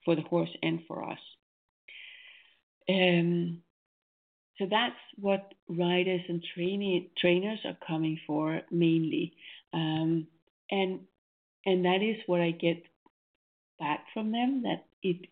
for 0.04 0.14
the 0.14 0.22
horse 0.22 0.54
and 0.62 0.80
for 0.86 1.08
us. 1.10 1.18
Um, 2.88 3.62
so 4.58 4.66
that's 4.70 4.94
what 5.16 5.52
riders 5.68 6.20
and 6.28 6.44
trainers 6.54 7.58
are 7.64 7.76
coming 7.86 8.20
for 8.26 8.60
mainly, 8.70 9.32
um, 9.72 10.26
and 10.70 11.00
and 11.66 11.84
that 11.84 12.02
is 12.02 12.16
what 12.26 12.40
I 12.40 12.52
get 12.52 12.84
back 13.80 14.04
from 14.12 14.30
them. 14.30 14.62
That 14.62 14.84
it 15.02 15.26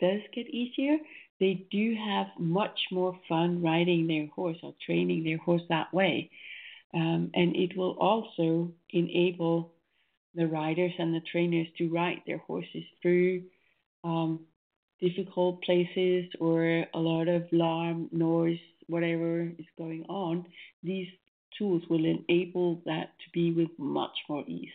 does 0.00 0.20
get 0.34 0.48
easier. 0.48 0.98
They 1.40 1.66
do 1.70 1.96
have 1.96 2.26
much 2.38 2.78
more 2.92 3.18
fun 3.28 3.62
riding 3.62 4.06
their 4.06 4.26
horse 4.28 4.58
or 4.62 4.74
training 4.84 5.24
their 5.24 5.38
horse 5.38 5.62
that 5.68 5.92
way, 5.92 6.30
um, 6.94 7.30
and 7.34 7.56
it 7.56 7.76
will 7.76 7.96
also 7.98 8.72
enable 8.90 9.72
the 10.34 10.46
riders 10.46 10.92
and 10.98 11.12
the 11.12 11.22
trainers 11.32 11.66
to 11.78 11.88
ride 11.88 12.22
their 12.26 12.38
horses 12.38 12.84
through 13.02 13.42
um, 14.04 14.46
difficult 15.00 15.62
places 15.62 16.30
or 16.40 16.84
a 16.94 16.98
lot 16.98 17.28
of 17.28 17.44
alarm, 17.52 18.08
noise, 18.12 18.58
whatever 18.86 19.42
is 19.58 19.66
going 19.78 20.04
on, 20.08 20.44
these 20.82 21.08
tools 21.56 21.82
will 21.88 22.04
enable 22.04 22.82
that 22.86 23.10
to 23.18 23.30
be 23.32 23.52
with 23.52 23.70
much 23.78 24.16
more 24.28 24.44
ease. 24.46 24.68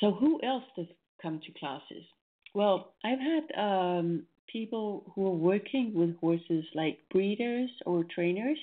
So, 0.00 0.12
who 0.12 0.40
else 0.42 0.64
does 0.76 0.86
come 1.22 1.40
to 1.46 1.58
classes? 1.58 2.04
Well, 2.52 2.92
I've 3.04 3.18
had 3.18 3.58
um, 3.58 4.24
people 4.50 5.12
who 5.14 5.26
are 5.26 5.36
working 5.36 5.92
with 5.94 6.16
horses 6.18 6.64
like 6.74 6.98
breeders 7.10 7.70
or 7.86 8.04
trainers, 8.04 8.58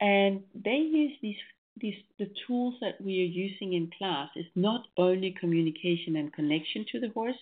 and 0.00 0.42
they 0.54 0.76
use 0.76 1.12
these 1.20 1.36
these 1.80 1.94
the 2.18 2.30
tools 2.46 2.74
that 2.80 3.00
we 3.00 3.20
are 3.20 3.34
using 3.46 3.72
in 3.72 3.90
class 3.96 4.28
is 4.36 4.46
not 4.54 4.82
only 4.96 5.34
communication 5.38 6.16
and 6.16 6.32
connection 6.32 6.84
to 6.92 7.00
the 7.00 7.08
horse, 7.10 7.36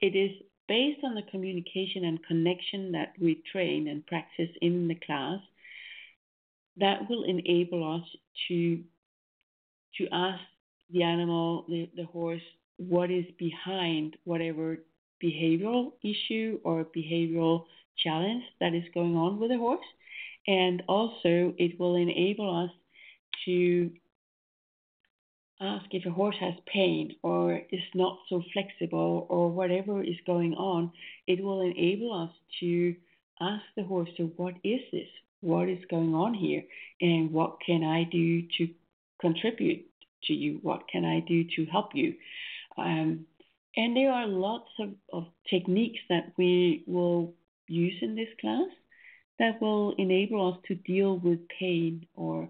it 0.00 0.14
is 0.14 0.30
based 0.68 1.00
on 1.04 1.14
the 1.14 1.22
communication 1.30 2.04
and 2.04 2.24
connection 2.26 2.92
that 2.92 3.12
we 3.20 3.42
train 3.50 3.88
and 3.88 4.06
practice 4.06 4.50
in 4.60 4.88
the 4.88 4.94
class, 5.06 5.40
that 6.78 7.08
will 7.08 7.24
enable 7.24 7.96
us 7.96 8.06
to 8.48 8.82
to 9.98 10.06
ask 10.12 10.40
the 10.90 11.02
animal, 11.02 11.64
the, 11.68 11.88
the 11.96 12.04
horse, 12.04 12.42
what 12.76 13.10
is 13.10 13.24
behind 13.38 14.16
whatever 14.24 14.78
behavioral 15.24 15.92
issue 16.02 16.60
or 16.64 16.84
behavioral 16.84 17.64
challenge 18.04 18.42
that 18.60 18.74
is 18.74 18.84
going 18.92 19.16
on 19.16 19.40
with 19.40 19.50
the 19.50 19.56
horse. 19.56 19.84
And 20.46 20.82
also, 20.86 21.54
it 21.58 21.80
will 21.80 21.96
enable 21.96 22.64
us 22.64 22.70
to 23.46 23.90
ask 25.60 25.86
if 25.92 26.04
a 26.06 26.10
horse 26.10 26.36
has 26.40 26.54
pain 26.66 27.16
or 27.22 27.60
is 27.70 27.80
not 27.94 28.18
so 28.28 28.42
flexible 28.52 29.26
or 29.30 29.50
whatever 29.50 30.02
is 30.02 30.16
going 30.26 30.54
on. 30.54 30.92
It 31.26 31.42
will 31.42 31.62
enable 31.62 32.12
us 32.12 32.30
to 32.60 32.94
ask 33.40 33.64
the 33.76 33.84
horse, 33.84 34.08
so 34.16 34.24
what 34.36 34.54
is 34.64 34.80
this? 34.92 35.08
What 35.40 35.68
is 35.68 35.78
going 35.90 36.14
on 36.14 36.34
here? 36.34 36.62
And 37.00 37.32
what 37.32 37.58
can 37.64 37.84
I 37.84 38.04
do 38.04 38.42
to 38.58 38.68
contribute 39.20 39.86
to 40.24 40.32
you? 40.32 40.58
What 40.62 40.88
can 40.88 41.04
I 41.04 41.20
do 41.20 41.44
to 41.56 41.66
help 41.66 41.94
you? 41.94 42.14
Um, 42.76 43.26
and 43.76 43.96
there 43.96 44.12
are 44.12 44.26
lots 44.26 44.70
of, 44.80 44.90
of 45.12 45.26
techniques 45.48 46.00
that 46.08 46.32
we 46.36 46.82
will 46.86 47.34
use 47.68 47.96
in 48.00 48.14
this 48.14 48.28
class 48.40 48.68
that 49.38 49.60
will 49.60 49.94
enable 49.98 50.52
us 50.52 50.58
to 50.68 50.74
deal 50.74 51.18
with 51.18 51.40
pain 51.58 52.06
or 52.14 52.48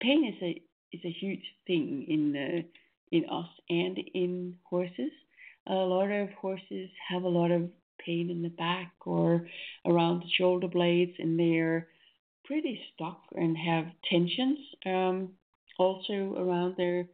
pain 0.00 0.24
is 0.24 0.42
a 0.42 0.60
is 0.92 1.00
a 1.04 1.10
huge 1.10 1.44
thing 1.66 2.06
in 2.08 2.64
in 3.10 3.24
us 3.30 3.48
and 3.68 3.98
in 4.14 4.56
horses. 4.64 5.12
A 5.66 5.74
lot 5.74 6.10
of 6.10 6.30
horses 6.30 6.90
have 7.08 7.22
a 7.22 7.28
lot 7.28 7.50
of 7.50 7.68
pain 8.04 8.30
in 8.30 8.42
the 8.42 8.48
back 8.48 8.92
or 9.06 9.46
around 9.86 10.22
the 10.22 10.30
shoulder 10.36 10.68
blades, 10.68 11.12
and 11.18 11.38
they're 11.38 11.88
pretty 12.44 12.80
stuck 12.94 13.20
and 13.34 13.56
have 13.56 13.86
tensions 14.10 14.58
um, 14.86 15.30
also 15.78 16.34
around 16.36 16.74
their 16.76 17.06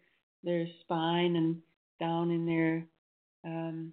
their 0.44 0.66
spine 0.80 1.36
and 1.36 1.56
down 2.00 2.30
in 2.30 2.46
their 2.46 2.84
um, 3.44 3.92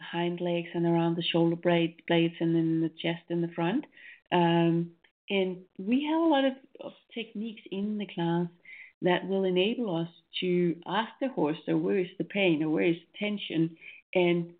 hind 0.00 0.40
legs 0.40 0.68
and 0.74 0.84
around 0.84 1.16
the 1.16 1.22
shoulder 1.22 1.56
blade, 1.56 2.02
blades 2.08 2.34
and 2.40 2.56
in 2.56 2.80
the 2.80 2.90
chest 3.00 3.22
in 3.30 3.40
the 3.40 3.48
front. 3.54 3.84
Um, 4.32 4.90
and 5.30 5.58
we 5.78 6.04
have 6.10 6.20
a 6.20 6.26
lot 6.26 6.44
of, 6.44 6.52
of 6.80 6.92
techniques 7.14 7.62
in 7.70 7.98
the 7.98 8.06
class 8.06 8.48
that 9.02 9.26
will 9.26 9.44
enable 9.44 9.94
us 9.94 10.08
to 10.40 10.76
ask 10.86 11.10
the 11.20 11.28
horse, 11.28 11.56
so 11.66 11.76
where 11.76 11.98
is 11.98 12.08
the 12.18 12.24
pain 12.24 12.62
or 12.62 12.70
where 12.70 12.84
is 12.84 12.96
the 12.96 13.18
tension? 13.18 13.76
And 14.14 14.52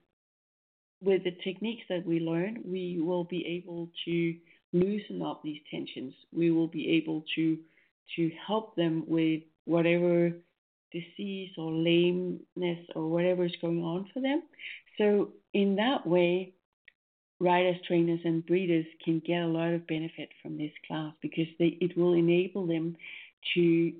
with 1.02 1.24
the 1.24 1.36
techniques 1.44 1.84
that 1.88 2.06
we 2.06 2.20
learn, 2.20 2.58
we 2.64 3.00
will 3.00 3.24
be 3.24 3.46
able 3.46 3.90
to 4.04 4.34
loosen 4.72 5.22
up 5.22 5.42
these 5.42 5.60
tensions. 5.70 6.14
We 6.32 6.50
will 6.50 6.68
be 6.68 6.90
able 6.90 7.24
to 7.36 7.58
to 8.16 8.30
help 8.46 8.76
them 8.76 9.02
with 9.08 9.42
whatever 9.64 10.32
disease 10.92 11.50
or 11.58 11.72
lameness 11.72 12.86
or 12.94 13.08
whatever 13.08 13.44
is 13.44 13.56
going 13.60 13.82
on 13.82 14.08
for 14.14 14.20
them. 14.20 14.42
So 14.96 15.30
in 15.52 15.76
that 15.76 16.06
way, 16.06 16.54
riders, 17.40 17.76
trainers, 17.86 18.20
and 18.24 18.46
breeders 18.46 18.86
can 19.04 19.20
get 19.26 19.42
a 19.42 19.46
lot 19.46 19.72
of 19.72 19.86
benefit 19.86 20.28
from 20.40 20.56
this 20.56 20.70
class 20.86 21.12
because 21.20 21.48
they, 21.58 21.76
it 21.80 21.96
will 21.96 22.14
enable 22.14 22.66
them 22.66 22.96
to 23.54 23.92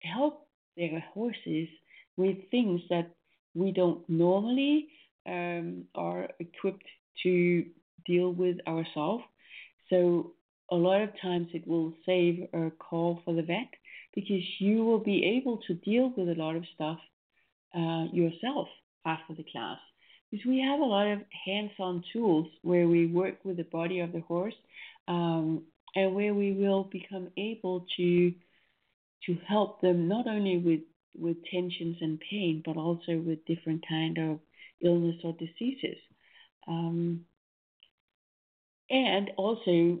help 0.00 0.46
their 0.76 1.04
horses 1.12 1.68
with 2.16 2.36
things 2.50 2.80
that 2.90 3.10
we 3.54 3.72
don't 3.72 4.08
normally 4.08 4.88
um, 5.26 5.84
are 5.94 6.28
equipped 6.38 6.86
to 7.22 7.64
deal 8.06 8.32
with 8.32 8.56
ourselves. 8.66 9.24
So 9.90 10.32
a 10.70 10.76
lot 10.76 11.00
of 11.00 11.10
times 11.20 11.48
it 11.54 11.66
will 11.66 11.92
save 12.04 12.48
a 12.52 12.70
call 12.70 13.20
for 13.24 13.34
the 13.34 13.42
vet 13.42 13.70
because 14.14 14.42
you 14.58 14.84
will 14.84 14.98
be 14.98 15.24
able 15.38 15.58
to 15.66 15.74
deal 15.74 16.12
with 16.16 16.28
a 16.28 16.40
lot 16.40 16.56
of 16.56 16.64
stuff 16.74 16.98
uh, 17.74 18.06
yourself 18.12 18.68
after 19.04 19.34
the 19.34 19.44
class. 19.50 19.78
Because 20.30 20.46
we 20.46 20.60
have 20.60 20.80
a 20.80 20.84
lot 20.84 21.06
of 21.06 21.20
hands-on 21.44 22.02
tools 22.12 22.48
where 22.62 22.88
we 22.88 23.06
work 23.06 23.36
with 23.44 23.58
the 23.58 23.64
body 23.64 24.00
of 24.00 24.12
the 24.12 24.20
horse 24.20 24.54
um, 25.06 25.62
and 25.94 26.14
where 26.14 26.34
we 26.34 26.52
will 26.52 26.84
become 26.84 27.28
able 27.36 27.86
to 27.96 28.32
to 29.24 29.36
help 29.46 29.80
them 29.80 30.08
not 30.08 30.26
only 30.26 30.58
with 30.58 30.80
with 31.18 31.36
tensions 31.50 31.96
and 32.00 32.20
pain, 32.20 32.62
but 32.64 32.76
also 32.76 33.16
with 33.18 33.44
different 33.46 33.82
kind 33.88 34.18
of 34.18 34.38
illness 34.82 35.16
or 35.24 35.32
diseases. 35.32 35.96
Um, 36.68 37.24
and 38.90 39.30
also 39.36 39.98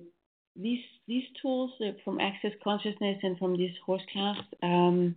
these 0.54 0.84
these 1.06 1.24
tools 1.40 1.70
from 2.04 2.20
Access 2.20 2.52
Consciousness 2.62 3.18
and 3.22 3.38
from 3.38 3.56
this 3.56 3.72
horse 3.84 4.02
class, 4.12 4.38
um, 4.62 5.14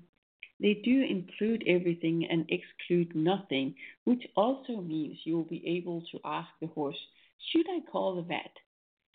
they 0.60 0.82
do 0.84 1.02
include 1.04 1.64
everything 1.68 2.28
and 2.30 2.50
exclude 2.50 3.16
nothing, 3.16 3.76
which 4.04 4.24
also 4.36 4.82
means 4.82 5.18
you 5.24 5.38
will 5.38 5.44
be 5.44 5.66
able 5.66 6.04
to 6.12 6.20
ask 6.26 6.50
the 6.62 6.68
horse, 6.68 6.98
should 7.52 7.66
I 7.70 7.80
call 7.92 8.16
the 8.16 8.22
vet? 8.22 8.52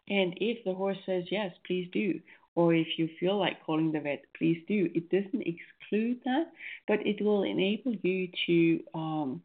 And 0.09 0.35
if 0.38 0.64
the 0.64 0.75
horse 0.75 0.99
says 1.07 1.25
yes, 1.31 1.53
please 1.66 1.88
do. 1.92 2.20
Or 2.57 2.73
if 2.73 2.87
you 2.99 3.09
feel 3.19 3.38
like 3.38 3.64
calling 3.64 3.93
the 3.93 4.01
vet, 4.01 4.25
please 4.37 4.62
do. 4.69 4.88
It 4.95 5.11
doesn't 5.11 5.43
exclude 5.47 6.21
that, 6.25 6.53
but 6.87 7.05
it 7.07 7.23
will 7.23 7.43
enable 7.43 7.95
you 8.03 8.29
to 8.47 8.85
um, 8.95 9.43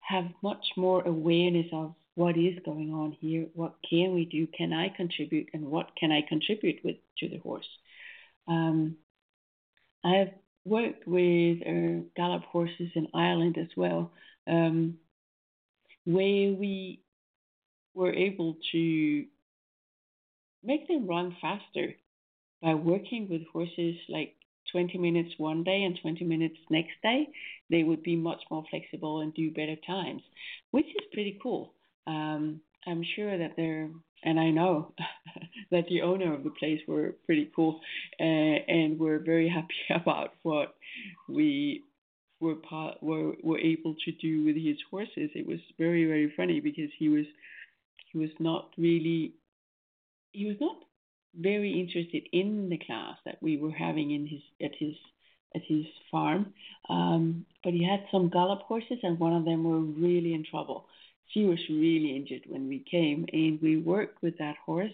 have 0.00 0.24
much 0.42 0.64
more 0.76 1.02
awareness 1.06 1.66
of 1.72 1.94
what 2.14 2.36
is 2.36 2.58
going 2.64 2.92
on 2.92 3.12
here, 3.20 3.46
what 3.54 3.74
can 3.88 4.12
we 4.12 4.24
do, 4.24 4.48
can 4.48 4.72
I 4.72 4.88
contribute, 4.88 5.50
and 5.52 5.66
what 5.66 5.94
can 5.96 6.10
I 6.10 6.22
contribute 6.28 6.80
with 6.82 6.96
to 7.18 7.28
the 7.28 7.38
horse. 7.38 7.68
Um, 8.48 8.96
I 10.02 10.14
have 10.16 10.32
worked 10.64 11.06
with 11.06 11.58
uh, 11.64 12.02
gallop 12.16 12.42
horses 12.44 12.90
in 12.94 13.06
Ireland 13.14 13.56
as 13.58 13.68
well, 13.76 14.10
um, 14.48 14.98
where 16.04 16.52
we 16.52 17.02
were 17.94 18.12
able 18.12 18.56
to 18.72 19.26
make 20.68 20.86
them 20.86 21.08
run 21.08 21.34
faster 21.40 21.94
by 22.62 22.74
working 22.74 23.26
with 23.30 23.42
horses 23.52 23.96
like 24.08 24.34
20 24.70 24.98
minutes 24.98 25.30
one 25.38 25.64
day 25.64 25.82
and 25.82 25.98
20 26.00 26.24
minutes 26.24 26.58
next 26.70 26.92
day, 27.02 27.26
they 27.70 27.82
would 27.82 28.02
be 28.02 28.14
much 28.14 28.42
more 28.50 28.64
flexible 28.70 29.20
and 29.20 29.32
do 29.32 29.50
better 29.50 29.76
times, 29.86 30.22
which 30.70 30.84
is 30.86 31.06
pretty 31.12 31.38
cool. 31.42 31.72
Um, 32.06 32.60
I'm 32.86 33.02
sure 33.16 33.38
that 33.38 33.52
they're, 33.56 33.88
and 34.22 34.38
I 34.38 34.50
know 34.50 34.92
that 35.70 35.84
the 35.88 36.02
owner 36.02 36.34
of 36.34 36.44
the 36.44 36.50
place 36.50 36.80
were 36.86 37.14
pretty 37.24 37.50
cool, 37.56 37.80
uh, 38.20 38.22
and 38.22 38.98
we're 38.98 39.20
very 39.20 39.48
happy 39.58 40.02
about 40.02 40.34
what 40.42 40.74
we 41.28 41.82
were 42.40 42.54
part 42.54 43.02
were 43.02 43.32
were 43.42 43.58
able 43.58 43.96
to 44.04 44.12
do 44.12 44.44
with 44.44 44.54
his 44.54 44.76
horses. 44.90 45.30
It 45.34 45.46
was 45.46 45.58
very 45.76 46.04
very 46.04 46.32
funny 46.36 46.60
because 46.60 46.90
he 46.98 47.08
was 47.08 47.26
he 48.12 48.18
was 48.18 48.30
not 48.38 48.70
really 48.78 49.34
he 50.38 50.46
was 50.46 50.56
not 50.60 50.76
very 51.34 51.80
interested 51.80 52.22
in 52.32 52.68
the 52.68 52.78
class 52.78 53.16
that 53.24 53.42
we 53.42 53.56
were 53.56 53.72
having 53.72 54.12
in 54.12 54.26
his 54.26 54.40
at 54.62 54.74
his 54.78 54.94
at 55.54 55.62
his 55.66 55.84
farm. 56.10 56.52
Um, 56.88 57.44
but 57.64 57.72
he 57.72 57.84
had 57.84 58.04
some 58.12 58.30
gallop 58.30 58.62
horses, 58.62 58.98
and 59.02 59.18
one 59.18 59.34
of 59.34 59.44
them 59.44 59.64
were 59.64 59.80
really 59.80 60.32
in 60.34 60.44
trouble. 60.48 60.86
She 61.32 61.44
was 61.44 61.58
really 61.68 62.16
injured 62.16 62.44
when 62.46 62.68
we 62.68 62.84
came, 62.90 63.26
and 63.32 63.60
we 63.60 63.76
worked 63.78 64.22
with 64.22 64.38
that 64.38 64.56
horse. 64.64 64.92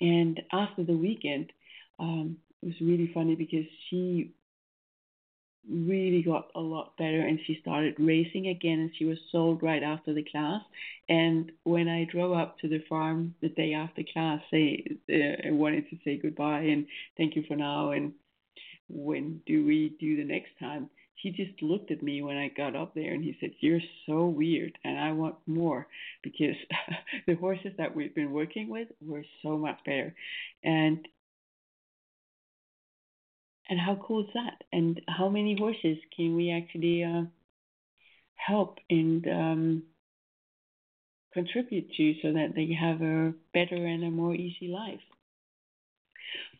And 0.00 0.40
after 0.52 0.84
the 0.84 0.96
weekend, 0.96 1.52
um, 1.98 2.36
it 2.62 2.66
was 2.66 2.80
really 2.80 3.10
funny 3.14 3.34
because 3.34 3.66
she 3.88 4.32
really 5.70 6.22
got 6.22 6.48
a 6.54 6.60
lot 6.60 6.96
better 6.96 7.20
and 7.20 7.38
she 7.46 7.58
started 7.60 7.94
racing 7.98 8.48
again 8.48 8.80
and 8.80 8.90
she 8.98 9.04
was 9.04 9.18
sold 9.30 9.62
right 9.62 9.82
after 9.82 10.12
the 10.12 10.24
class. 10.24 10.62
And 11.08 11.52
when 11.64 11.88
i 11.88 12.04
drove 12.10 12.36
up 12.36 12.58
to 12.60 12.68
the 12.68 12.82
farm 12.88 13.34
the 13.40 13.48
day 13.48 13.74
after 13.74 14.02
class 14.12 14.40
say 14.50 14.84
uh, 15.10 15.48
i 15.48 15.50
wanted 15.50 15.88
to 15.90 15.98
say 16.04 16.16
goodbye 16.16 16.60
and 16.60 16.86
thank 17.16 17.36
you 17.36 17.44
for 17.46 17.56
now 17.56 17.90
and 17.90 18.12
when 18.88 19.40
do 19.46 19.64
we 19.64 19.96
do 20.00 20.16
the 20.16 20.24
next 20.24 20.50
time? 20.60 20.90
He 21.14 21.30
just 21.30 21.62
looked 21.62 21.90
at 21.92 22.02
me 22.02 22.20
when 22.22 22.36
i 22.36 22.48
got 22.48 22.74
up 22.74 22.94
there 22.94 23.12
and 23.14 23.22
he 23.22 23.36
said 23.40 23.52
you're 23.60 23.80
so 24.06 24.26
weird 24.26 24.76
and 24.84 24.98
i 24.98 25.12
want 25.12 25.36
more 25.46 25.86
because 26.22 26.56
the 27.26 27.34
horses 27.34 27.72
that 27.78 27.94
we've 27.94 28.14
been 28.14 28.32
working 28.32 28.68
with 28.68 28.88
were 29.00 29.24
so 29.42 29.56
much 29.56 29.78
better. 29.84 30.14
And 30.64 31.06
and 33.72 33.80
how 33.80 33.94
cool 34.06 34.20
is 34.20 34.30
that? 34.34 34.64
And 34.70 35.00
how 35.08 35.30
many 35.30 35.56
horses 35.58 35.96
can 36.14 36.36
we 36.36 36.50
actually 36.50 37.04
uh, 37.04 37.22
help 38.34 38.78
and 38.90 39.26
um, 39.26 39.82
contribute 41.32 41.90
to 41.96 42.14
so 42.20 42.34
that 42.34 42.52
they 42.54 42.76
have 42.78 43.00
a 43.00 43.32
better 43.54 43.76
and 43.86 44.04
a 44.04 44.10
more 44.10 44.34
easy 44.34 44.68
life? 44.68 45.00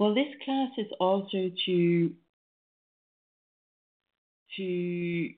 Well, 0.01 0.15
this 0.15 0.33
class 0.43 0.71
is 0.79 0.87
also 0.99 1.51
to 1.67 2.13
to 4.57 5.29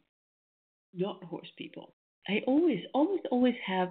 not 0.95 1.25
horse 1.25 1.51
people. 1.59 1.93
I 2.29 2.43
always, 2.47 2.85
always, 2.95 3.21
always 3.33 3.57
have 3.67 3.89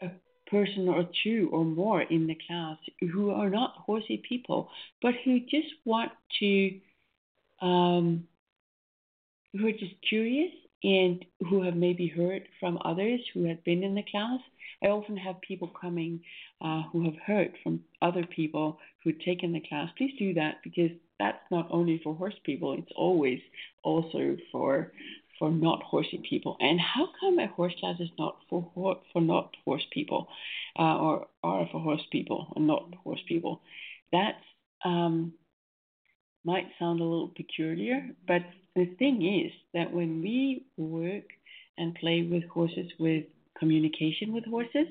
a 0.00 0.10
person 0.50 0.88
or 0.88 1.08
two 1.22 1.48
or 1.52 1.64
more 1.64 2.02
in 2.02 2.26
the 2.26 2.38
class 2.46 2.76
who 3.12 3.30
are 3.30 3.50
not 3.50 3.74
horsey 3.76 4.22
people, 4.28 4.68
but 5.02 5.14
who 5.24 5.40
just 5.40 5.68
want 5.84 6.12
to, 6.40 6.80
um, 7.60 8.24
who 9.52 9.66
are 9.66 9.72
just 9.72 9.94
curious 10.08 10.52
and 10.82 11.24
who 11.48 11.62
have 11.62 11.76
maybe 11.76 12.08
heard 12.08 12.42
from 12.58 12.78
others 12.84 13.20
who 13.34 13.44
had 13.44 13.62
been 13.64 13.82
in 13.82 13.94
the 13.94 14.04
class. 14.10 14.40
I 14.82 14.86
often 14.86 15.16
have 15.16 15.40
people 15.42 15.70
coming 15.78 16.20
uh, 16.62 16.82
who 16.90 17.04
have 17.04 17.16
heard 17.26 17.52
from 17.62 17.80
other 18.00 18.24
people 18.24 18.78
who've 19.04 19.22
taken 19.24 19.52
the 19.52 19.60
class. 19.60 19.90
Please 19.98 20.14
do 20.18 20.34
that 20.34 20.56
because 20.64 20.90
that's 21.18 21.42
not 21.50 21.68
only 21.70 22.00
for 22.02 22.14
horse 22.14 22.38
people, 22.44 22.72
it's 22.72 22.92
always 22.96 23.40
also 23.82 24.36
for 24.50 24.92
for 25.40 25.50
not 25.50 25.82
horsey 25.82 26.22
people. 26.28 26.56
And 26.60 26.78
how 26.78 27.08
come 27.18 27.40
a 27.40 27.48
horse 27.48 27.72
class 27.80 27.98
is 27.98 28.10
not 28.16 28.36
for 28.48 28.70
for 29.12 29.20
not 29.20 29.56
horse 29.64 29.86
people, 29.90 30.28
uh, 30.78 30.96
or 30.98 31.26
are 31.42 31.68
for 31.72 31.80
horse 31.80 32.06
people 32.12 32.52
and 32.54 32.68
not 32.68 32.94
horse 33.02 33.22
people? 33.26 33.62
That 34.12 34.36
um, 34.84 35.32
might 36.44 36.68
sound 36.78 37.00
a 37.00 37.04
little 37.04 37.32
peculiar, 37.34 38.06
but 38.28 38.42
the 38.76 38.86
thing 38.98 39.44
is 39.44 39.52
that 39.74 39.92
when 39.92 40.22
we 40.22 40.66
work 40.76 41.24
and 41.76 41.94
play 41.94 42.22
with 42.22 42.44
horses 42.44 42.90
with 43.00 43.24
communication 43.58 44.32
with 44.32 44.44
horses, 44.44 44.88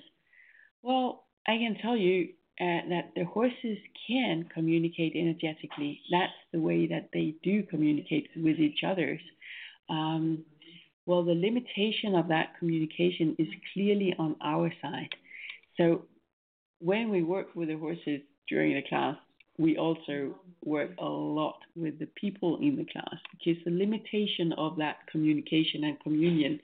well, 0.82 1.26
I 1.48 1.58
can 1.58 1.78
tell 1.82 1.96
you 1.96 2.30
uh, 2.60 2.82
that 2.90 3.12
the 3.16 3.24
horses 3.24 3.78
can 4.08 4.50
communicate 4.54 5.14
energetically. 5.16 6.02
That's 6.12 6.34
the 6.52 6.60
way 6.60 6.88
that 6.88 7.10
they 7.14 7.36
do 7.44 7.64
communicate 7.64 8.30
with 8.36 8.60
each 8.60 8.84
other. 8.86 9.20
Um, 9.90 10.46
well, 11.06 11.24
the 11.24 11.34
limitation 11.34 12.16
of 12.16 12.28
that 12.28 12.58
communication 12.60 13.36
is 13.40 13.48
clearly 13.74 14.14
on 14.20 14.36
our 14.42 14.72
side. 14.82 15.10
So 15.78 16.06
when 16.80 17.10
we 17.10 17.24
work 17.24 17.56
with 17.56 17.70
the 17.70 17.78
horses 17.78 18.22
during 18.48 18.76
the 18.76 18.84
class, 18.88 19.16
we 19.58 19.78
also 19.78 20.36
work 20.64 20.92
a 21.00 21.06
lot 21.06 21.60
with 21.76 22.00
the 22.00 22.08
people 22.16 22.58
in 22.62 22.78
the 22.78 22.86
class 22.86 23.20
because 23.32 23.62
the 23.66 23.72
limitation 23.72 24.54
of 24.58 24.78
that 24.78 24.98
communication 25.12 25.84
and 25.84 26.00
communion 26.00 26.60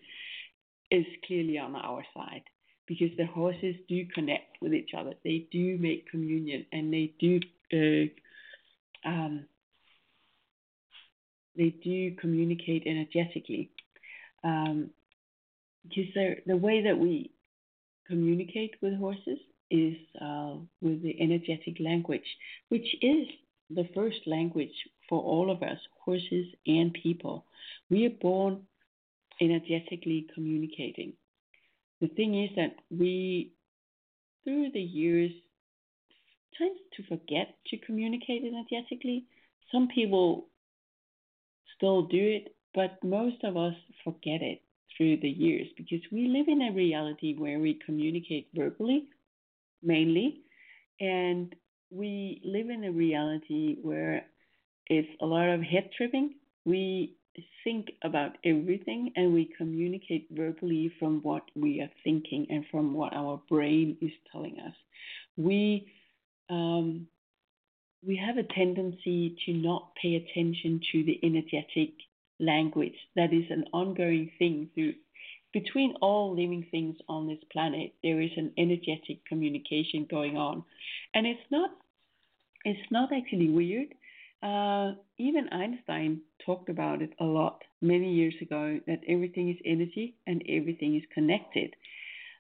is 0.91 1.05
clearly 1.25 1.57
on 1.57 1.75
our 1.75 2.03
side 2.13 2.43
because 2.87 3.09
the 3.17 3.25
horses 3.25 3.75
do 3.89 4.05
connect 4.13 4.57
with 4.61 4.73
each 4.73 4.91
other. 4.97 5.13
They 5.23 5.47
do 5.51 5.77
make 5.79 6.09
communion 6.09 6.65
and 6.71 6.93
they 6.93 7.13
do 7.19 7.39
uh, 7.73 9.09
um, 9.09 9.45
they 11.57 11.69
do 11.83 12.15
communicate 12.15 12.83
energetically. 12.85 13.69
Um, 14.43 14.91
because 15.83 16.37
the 16.45 16.57
way 16.57 16.83
that 16.83 16.97
we 16.97 17.31
communicate 18.07 18.75
with 18.81 18.97
horses 18.97 19.39
is 19.71 19.95
uh, 20.21 20.55
with 20.81 21.01
the 21.01 21.19
energetic 21.19 21.77
language, 21.79 22.25
which 22.69 22.95
is 23.01 23.27
the 23.69 23.87
first 23.95 24.19
language 24.25 24.75
for 25.09 25.21
all 25.21 25.51
of 25.51 25.63
us, 25.63 25.77
horses 26.03 26.47
and 26.67 26.93
people. 26.93 27.45
We 27.89 28.05
are 28.05 28.17
born 28.21 28.63
energetically 29.41 30.27
communicating. 30.33 31.13
The 32.01 32.07
thing 32.07 32.43
is 32.43 32.51
that 32.55 32.75
we, 32.89 33.53
through 34.43 34.71
the 34.73 34.81
years, 34.81 35.31
tend 36.57 36.77
to 36.97 37.03
forget 37.03 37.55
to 37.67 37.77
communicate 37.77 38.43
energetically. 38.43 39.25
Some 39.71 39.87
people 39.87 40.47
still 41.77 42.03
do 42.03 42.17
it, 42.19 42.55
but 42.73 43.03
most 43.03 43.43
of 43.43 43.57
us 43.57 43.75
forget 44.03 44.41
it 44.41 44.61
through 44.95 45.17
the 45.17 45.29
years 45.29 45.67
because 45.77 46.01
we 46.11 46.27
live 46.27 46.47
in 46.47 46.61
a 46.61 46.71
reality 46.71 47.35
where 47.37 47.59
we 47.59 47.79
communicate 47.85 48.47
verbally 48.55 49.09
mainly, 49.83 50.41
and 50.99 51.55
we 51.91 52.41
live 52.43 52.69
in 52.69 52.83
a 52.85 52.91
reality 52.91 53.77
where 53.81 54.25
it's 54.87 55.07
a 55.21 55.25
lot 55.25 55.49
of 55.49 55.61
head 55.61 55.89
tripping. 55.95 56.35
We 56.65 57.15
think 57.63 57.87
about 58.03 58.37
everything 58.45 59.11
and 59.15 59.33
we 59.33 59.49
communicate 59.57 60.27
verbally 60.31 60.91
from 60.99 61.19
what 61.21 61.43
we 61.55 61.81
are 61.81 61.91
thinking 62.03 62.47
and 62.49 62.65
from 62.71 62.93
what 62.93 63.13
our 63.13 63.41
brain 63.49 63.97
is 64.01 64.11
telling 64.31 64.57
us. 64.59 64.73
We 65.37 65.91
um, 66.49 67.07
we 68.05 68.17
have 68.17 68.37
a 68.37 68.43
tendency 68.43 69.35
to 69.45 69.53
not 69.53 69.91
pay 70.01 70.15
attention 70.15 70.81
to 70.91 71.03
the 71.03 71.19
energetic 71.23 71.93
language. 72.39 72.95
That 73.15 73.33
is 73.33 73.45
an 73.49 73.65
ongoing 73.73 74.31
thing 74.37 74.69
through 74.73 74.93
between 75.55 75.95
all 76.01 76.31
living 76.31 76.67
things 76.69 76.97
on 77.07 77.27
this 77.27 77.39
planet 77.49 77.93
there 78.03 78.19
is 78.19 78.31
an 78.35 78.51
energetic 78.57 79.23
communication 79.25 80.05
going 80.11 80.35
on. 80.35 80.63
And 81.13 81.25
it's 81.25 81.49
not 81.49 81.69
it's 82.65 82.91
not 82.91 83.09
actually 83.13 83.49
weird. 83.49 83.93
Uh, 84.43 84.95
even 85.17 85.47
Einstein 85.49 86.21
talked 86.45 86.69
about 86.69 87.01
it 87.01 87.11
a 87.19 87.23
lot 87.23 87.63
many 87.81 88.13
years 88.13 88.33
ago 88.41 88.79
that 88.85 88.99
everything 89.07 89.49
is 89.49 89.55
energy 89.63 90.15
and 90.27 90.43
everything 90.49 90.97
is 90.97 91.03
connected. 91.13 91.73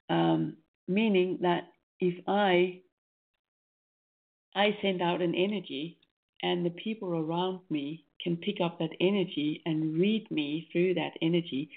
Um, 0.09 0.57
meaning 0.87 1.39
that 1.41 1.69
if 1.99 2.15
I 2.27 2.81
I 4.55 4.77
send 4.81 5.01
out 5.01 5.21
an 5.21 5.35
energy 5.35 5.97
and 6.41 6.65
the 6.65 6.69
people 6.69 7.09
around 7.09 7.59
me 7.69 8.05
can 8.21 8.37
pick 8.37 8.61
up 8.61 8.79
that 8.79 8.91
energy 8.99 9.61
and 9.65 9.97
read 9.97 10.29
me 10.31 10.67
through 10.71 10.93
that 10.95 11.13
energy, 11.21 11.69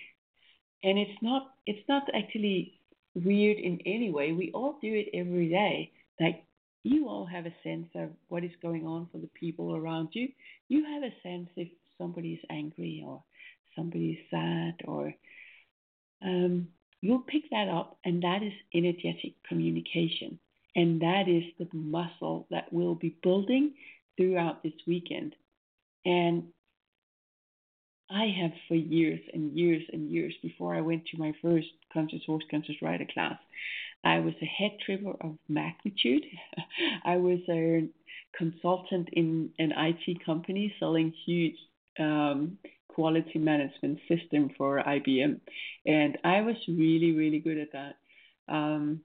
and 0.83 0.99
it's 0.99 1.23
not 1.23 1.55
it's 1.67 1.87
not 1.89 2.05
actually 2.15 2.81
weird 3.15 3.59
in 3.59 3.81
any 3.87 4.11
way. 4.11 4.33
We 4.33 4.51
all 4.53 4.79
do 4.81 4.93
it 4.93 5.09
every 5.15 5.49
day. 5.49 5.93
Like 6.21 6.45
you 6.85 7.09
all 7.09 7.27
have 7.27 7.47
a 7.47 7.55
sense 7.63 7.89
of 7.95 8.11
what 8.29 8.45
is 8.45 8.53
going 8.63 8.87
on 8.87 9.09
for 9.11 9.19
the 9.19 9.31
people 9.35 9.75
around 9.75 10.09
you. 10.13 10.29
You 10.69 10.85
have 10.85 11.03
a 11.03 11.15
sense 11.23 11.49
if 11.57 11.69
somebody 11.99 12.35
is 12.35 12.45
angry 12.51 13.03
or 13.07 13.23
somebody 13.77 14.11
is 14.13 14.31
sad 14.31 14.75
or 14.87 15.15
um, 16.23 16.69
you'll 17.01 17.21
pick 17.21 17.51
that 17.51 17.69
up 17.69 17.99
and 18.05 18.23
that 18.23 18.43
is 18.43 18.53
energetic 18.75 19.35
communication 19.49 20.39
and 20.79 21.01
that 21.03 21.25
is 21.29 21.43
the 21.59 21.69
muscle 21.77 22.47
that 22.51 22.73
we'll 22.73 22.95
be 22.95 23.17
building 23.23 23.75
throughout 24.17 24.63
this 24.63 24.73
weekend 24.87 25.35
and 26.05 26.45
I 28.11 28.27
have 28.41 28.53
for 28.69 28.75
years 28.75 29.21
and 29.35 29.53
years 29.53 29.83
and 29.93 30.11
years 30.11 30.35
before 30.43 30.75
I 30.75 30.81
went 30.81 31.05
to 31.07 31.19
my 31.19 31.33
first 31.43 31.69
conscious 31.93 32.23
horse 32.27 32.45
conscious 32.51 32.77
rider 32.81 33.07
class 33.13 33.39
I 34.05 34.21
was 34.21 34.35
a 34.41 34.47
head 34.47 34.73
tripper 34.85 35.17
of 35.21 35.39
magnitude. 35.49 36.25
I 37.05 37.17
was 37.17 37.41
a 37.49 37.89
consultant 38.37 39.09
in 39.13 39.51
an 39.59 39.73
IT 39.77 40.25
company 40.25 40.75
selling 40.79 41.13
huge 41.27 41.57
um, 41.99 42.59
quality 42.89 43.39
management 43.39 43.99
system 44.09 44.51
for 44.57 44.83
IBM, 44.83 45.41
and 45.87 46.19
I 46.25 46.43
was 46.43 46.57
really, 46.69 47.13
really 47.13 47.41
good 47.41 47.59
at 47.59 47.73
that. 47.73 47.97
Um, 48.53 49.01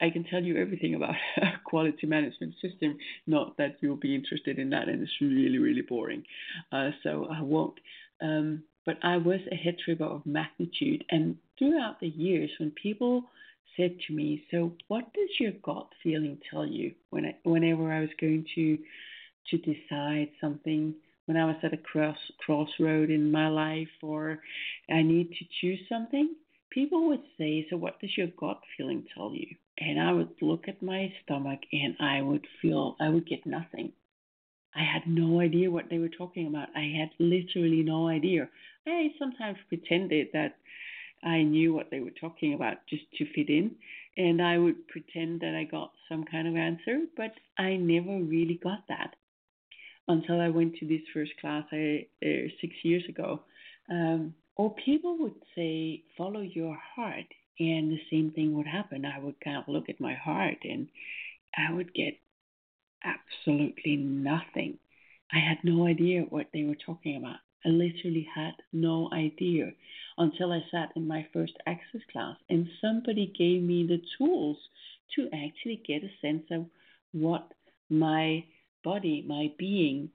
I 0.00 0.10
can 0.10 0.24
tell 0.24 0.42
you 0.42 0.56
everything 0.56 0.94
about 0.94 1.14
a 1.36 1.52
quality 1.64 2.06
management 2.06 2.54
system. 2.62 2.96
Not 3.26 3.56
that 3.58 3.76
you'll 3.80 3.96
be 3.96 4.14
interested 4.14 4.58
in 4.58 4.70
that, 4.70 4.88
and 4.88 5.02
it's 5.02 5.20
really, 5.20 5.58
really 5.58 5.82
boring. 5.82 6.24
Uh, 6.72 6.90
so 7.02 7.26
I 7.30 7.42
won't. 7.42 7.78
Um, 8.22 8.64
but 8.86 8.96
I 9.02 9.18
was 9.18 9.40
a 9.52 9.54
head 9.54 9.76
tripper 9.84 10.04
of 10.04 10.24
magnitude, 10.24 11.04
and 11.10 11.36
throughout 11.58 12.00
the 12.00 12.08
years, 12.08 12.50
when 12.58 12.70
people 12.70 13.24
said 13.76 13.96
to 14.06 14.14
me, 14.14 14.42
"So, 14.50 14.72
what 14.88 15.12
does 15.12 15.28
your 15.38 15.52
gut 15.52 15.88
feeling 16.02 16.38
tell 16.50 16.66
you 16.66 16.94
when 17.10 17.26
I, 17.26 17.36
whenever 17.44 17.92
I 17.92 18.00
was 18.00 18.10
going 18.20 18.46
to 18.54 18.78
to 19.50 19.58
decide 19.58 20.30
something, 20.40 20.94
when 21.26 21.36
I 21.36 21.44
was 21.44 21.56
at 21.62 21.74
a 21.74 21.76
cross 21.76 22.18
crossroad 22.38 23.10
in 23.10 23.30
my 23.30 23.48
life, 23.48 23.94
or 24.02 24.40
I 24.90 25.02
need 25.02 25.30
to 25.32 25.44
choose 25.60 25.80
something?" 25.88 26.34
People 26.70 27.08
would 27.08 27.22
say, 27.36 27.66
"So, 27.68 27.76
what 27.76 28.00
does 28.00 28.16
your 28.16 28.28
gut 28.28 28.60
feeling 28.76 29.06
tell 29.14 29.34
you?" 29.34 29.56
And 29.80 29.98
I 29.98 30.12
would 30.12 30.30
look 30.42 30.68
at 30.68 30.82
my 30.82 31.12
stomach, 31.22 31.60
and 31.72 31.96
I 32.00 32.20
would 32.20 32.46
feel 32.60 32.96
I 33.00 33.08
would 33.08 33.26
get 33.26 33.46
nothing. 33.46 33.92
I 34.74 34.84
had 34.84 35.02
no 35.06 35.40
idea 35.40 35.70
what 35.70 35.88
they 35.90 35.98
were 35.98 36.10
talking 36.10 36.46
about. 36.46 36.68
I 36.76 36.92
had 36.98 37.10
literally 37.18 37.82
no 37.82 38.08
idea. 38.08 38.48
I 38.86 39.08
sometimes 39.18 39.58
pretended 39.68 40.28
that 40.32 40.56
I 41.24 41.42
knew 41.42 41.74
what 41.74 41.88
they 41.90 42.00
were 42.00 42.14
talking 42.20 42.54
about 42.54 42.76
just 42.88 43.04
to 43.18 43.32
fit 43.34 43.48
in. 43.48 43.72
And 44.16 44.42
I 44.42 44.58
would 44.58 44.86
pretend 44.88 45.40
that 45.40 45.54
I 45.54 45.64
got 45.64 45.92
some 46.08 46.24
kind 46.24 46.46
of 46.46 46.56
answer, 46.56 47.00
but 47.16 47.32
I 47.58 47.76
never 47.76 48.22
really 48.22 48.60
got 48.62 48.84
that 48.88 49.16
until 50.08 50.40
I 50.40 50.48
went 50.48 50.76
to 50.76 50.86
this 50.86 51.02
first 51.14 51.32
class 51.40 51.64
I, 51.72 52.06
uh, 52.24 52.48
six 52.60 52.74
years 52.82 53.04
ago. 53.08 53.40
Um, 53.90 54.34
or 54.56 54.74
people 54.84 55.16
would 55.18 55.40
say, 55.54 56.02
follow 56.18 56.40
your 56.40 56.76
heart, 56.94 57.26
and 57.60 57.92
the 57.92 58.00
same 58.10 58.32
thing 58.32 58.56
would 58.56 58.66
happen. 58.66 59.04
I 59.04 59.18
would 59.18 59.38
kind 59.44 59.58
of 59.58 59.68
look 59.68 59.90
at 59.90 60.00
my 60.00 60.14
heart 60.14 60.56
and 60.64 60.88
I 61.56 61.72
would 61.72 61.92
get 61.92 62.14
absolutely 63.04 63.96
nothing. 63.96 64.78
I 65.32 65.38
had 65.38 65.58
no 65.62 65.86
idea 65.86 66.22
what 66.22 66.46
they 66.54 66.64
were 66.64 66.74
talking 66.86 67.16
about. 67.16 67.36
I 67.64 67.68
literally 67.68 68.26
had 68.34 68.54
no 68.72 69.10
idea 69.12 69.72
until 70.16 70.52
I 70.52 70.64
sat 70.70 70.92
in 70.96 71.06
my 71.06 71.26
first 71.34 71.52
access 71.66 72.00
class 72.10 72.36
and 72.48 72.66
somebody 72.80 73.32
gave 73.38 73.62
me 73.62 73.86
the 73.86 74.00
tools 74.16 74.56
to 75.16 75.26
actually 75.26 75.82
get 75.86 76.02
a 76.02 76.26
sense 76.26 76.46
of 76.50 76.64
what 77.12 77.52
my 77.90 78.42
body, 78.82 79.22
my 79.28 79.52
being 79.58 80.08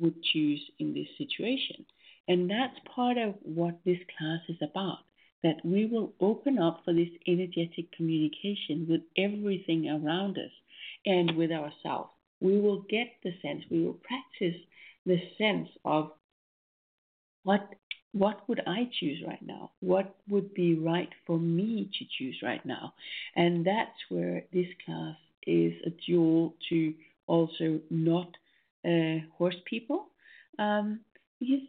would 0.00 0.20
choose 0.24 0.62
in 0.80 0.92
this 0.92 1.06
situation. 1.16 1.86
And 2.26 2.50
that's 2.50 2.76
part 2.96 3.16
of 3.16 3.34
what 3.42 3.78
this 3.84 3.98
class 4.18 4.40
is 4.48 4.58
about 4.60 4.98
that 5.42 5.64
we 5.64 5.86
will 5.86 6.12
open 6.20 6.58
up 6.58 6.82
for 6.84 6.92
this 6.92 7.08
energetic 7.26 7.92
communication 7.96 8.86
with 8.88 9.00
everything 9.16 9.88
around 9.88 10.36
us 10.38 10.52
and 11.06 11.36
with 11.36 11.50
ourselves. 11.50 12.10
We 12.40 12.60
will 12.60 12.82
get 12.88 13.08
the 13.22 13.32
sense, 13.42 13.64
we 13.70 13.84
will 13.84 13.98
practice 14.02 14.60
the 15.06 15.18
sense 15.38 15.68
of 15.84 16.12
what 17.42 17.68
what 18.12 18.48
would 18.48 18.60
I 18.66 18.90
choose 18.98 19.22
right 19.26 19.40
now? 19.40 19.70
What 19.80 20.16
would 20.28 20.52
be 20.52 20.74
right 20.74 21.08
for 21.26 21.38
me 21.38 21.88
to 21.96 22.04
choose 22.18 22.36
right 22.42 22.64
now? 22.66 22.92
And 23.36 23.64
that's 23.64 23.96
where 24.08 24.42
this 24.52 24.66
class 24.84 25.16
is 25.46 25.72
a 25.86 25.90
jewel 26.06 26.54
to 26.70 26.92
also 27.28 27.80
not 27.88 28.28
uh, 28.84 29.18
horse 29.38 29.56
people. 29.64 30.06
Um, 30.58 31.00
because 31.38 31.60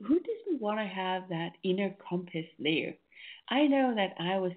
who 0.00 0.18
doesn't 0.18 0.60
want 0.60 0.78
to 0.80 0.86
have 0.86 1.28
that 1.28 1.52
inner 1.62 1.94
compass 2.08 2.46
there? 2.58 2.94
I 3.48 3.66
know 3.66 3.94
that 3.94 4.14
I 4.18 4.38
was 4.38 4.52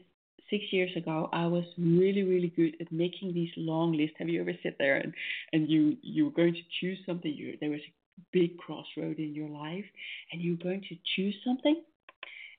six 0.49 0.63
years 0.71 0.91
ago, 0.95 1.29
I 1.33 1.47
was 1.47 1.65
really, 1.77 2.23
really 2.23 2.53
good 2.55 2.75
at 2.79 2.91
making 2.91 3.33
these 3.33 3.51
long 3.57 3.93
lists. 3.93 4.15
Have 4.19 4.29
you 4.29 4.41
ever 4.41 4.53
sit 4.63 4.77
there 4.79 4.97
and, 4.97 5.13
and 5.53 5.69
you 5.69 5.97
you 6.01 6.25
were 6.25 6.31
going 6.31 6.53
to 6.53 6.61
choose 6.79 6.97
something? 7.05 7.33
You, 7.33 7.57
there 7.59 7.69
was 7.69 7.81
a 7.81 8.21
big 8.31 8.57
crossroad 8.57 9.19
in 9.19 9.35
your 9.35 9.49
life, 9.49 9.85
and 10.31 10.41
you 10.41 10.51
were 10.51 10.63
going 10.63 10.81
to 10.89 10.95
choose 11.15 11.35
something, 11.45 11.81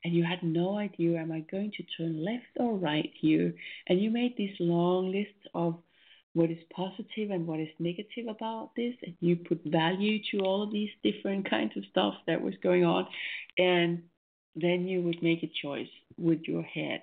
and 0.04 0.14
you 0.14 0.24
had 0.24 0.42
no 0.42 0.78
idea, 0.78 1.18
am 1.18 1.32
I 1.32 1.40
going 1.50 1.72
to 1.76 1.82
turn 1.96 2.24
left 2.24 2.44
or 2.56 2.74
right 2.74 3.10
here? 3.20 3.54
And 3.88 4.00
you 4.00 4.10
made 4.10 4.36
these 4.36 4.54
long 4.60 5.10
lists 5.10 5.48
of 5.54 5.76
what 6.38 6.52
is 6.52 6.58
positive 6.72 7.32
and 7.32 7.48
what 7.48 7.58
is 7.58 7.66
negative 7.80 8.28
about 8.28 8.70
this, 8.76 8.94
and 9.02 9.16
you 9.18 9.34
put 9.34 9.60
value 9.64 10.20
to 10.30 10.38
all 10.38 10.62
of 10.62 10.70
these 10.70 10.90
different 11.02 11.50
kinds 11.50 11.76
of 11.76 11.82
stuff 11.90 12.14
that 12.28 12.40
was 12.40 12.54
going 12.62 12.84
on, 12.84 13.08
and 13.58 14.04
then 14.54 14.86
you 14.86 15.02
would 15.02 15.20
make 15.20 15.42
a 15.42 15.50
choice 15.62 15.88
with 16.16 16.38
your 16.44 16.62
head 16.62 17.02